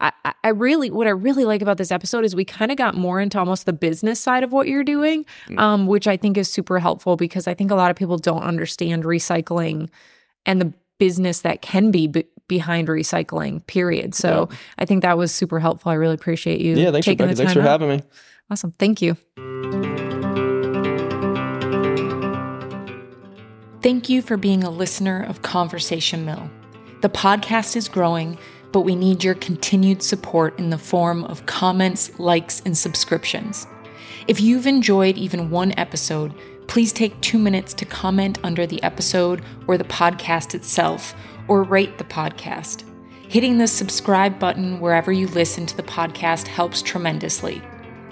I, 0.00 0.12
I- 0.42 0.48
really, 0.48 0.90
what 0.90 1.06
I 1.06 1.10
really 1.10 1.44
like 1.44 1.62
about 1.62 1.78
this 1.78 1.90
episode 1.92 2.24
is 2.24 2.34
we 2.34 2.44
kind 2.44 2.70
of 2.70 2.76
got 2.76 2.94
more 2.96 3.20
into 3.20 3.38
almost 3.38 3.64
the 3.64 3.72
business 3.72 4.20
side 4.20 4.42
of 4.42 4.52
what 4.52 4.66
you're 4.68 4.84
doing, 4.84 5.24
Mm. 5.48 5.58
um, 5.58 5.86
which 5.86 6.06
I 6.06 6.16
think 6.16 6.36
is 6.36 6.50
super 6.50 6.78
helpful 6.78 7.16
because 7.16 7.46
I 7.46 7.54
think 7.54 7.70
a 7.70 7.74
lot 7.74 7.90
of 7.90 7.96
people 7.96 8.18
don't 8.18 8.42
understand 8.42 9.04
recycling 9.04 9.88
and 10.44 10.60
the 10.60 10.72
business 10.98 11.40
that 11.40 11.62
can 11.62 11.90
be 11.90 12.06
be- 12.08 12.24
behind 12.48 12.88
recycling. 12.88 13.66
Period. 13.66 14.14
So 14.14 14.48
I 14.78 14.84
think 14.84 15.02
that 15.02 15.16
was 15.18 15.32
super 15.32 15.58
helpful. 15.60 15.90
I 15.90 15.94
really 15.94 16.14
appreciate 16.14 16.60
you. 16.60 16.76
Yeah, 16.76 16.90
thanks, 16.90 17.06
taking 17.06 17.26
Rebecca. 17.26 17.36
the 17.36 17.42
Thanks 17.42 17.54
time 17.54 17.62
for 17.62 17.68
out. 17.68 17.80
having 17.80 17.96
me. 17.96 18.02
Awesome. 18.50 18.72
Thank 18.72 19.00
you. 19.02 19.16
Thank 23.82 24.08
you 24.08 24.22
for 24.22 24.36
being 24.38 24.64
a 24.64 24.70
listener 24.70 25.22
of 25.22 25.42
Conversation 25.42 26.24
Mill. 26.24 26.50
The 27.02 27.10
podcast 27.10 27.76
is 27.76 27.86
growing, 27.86 28.38
but 28.72 28.80
we 28.80 28.94
need 28.96 29.22
your 29.22 29.34
continued 29.34 30.02
support 30.02 30.58
in 30.58 30.70
the 30.70 30.78
form 30.78 31.24
of 31.24 31.44
comments, 31.44 32.18
likes, 32.18 32.62
and 32.64 32.76
subscriptions. 32.76 33.66
If 34.26 34.40
you've 34.40 34.66
enjoyed 34.66 35.18
even 35.18 35.50
one 35.50 35.74
episode, 35.76 36.32
please 36.66 36.94
take 36.94 37.20
two 37.20 37.38
minutes 37.38 37.74
to 37.74 37.84
comment 37.84 38.38
under 38.42 38.66
the 38.66 38.82
episode 38.82 39.42
or 39.66 39.76
the 39.76 39.84
podcast 39.84 40.54
itself, 40.54 41.14
or 41.48 41.62
rate 41.62 41.98
the 41.98 42.04
podcast. 42.04 42.84
Hitting 43.28 43.58
the 43.58 43.66
subscribe 43.66 44.38
button 44.38 44.80
wherever 44.80 45.10
you 45.10 45.26
listen 45.28 45.66
to 45.66 45.76
the 45.76 45.82
podcast 45.82 46.46
helps 46.46 46.82
tremendously. 46.82 47.62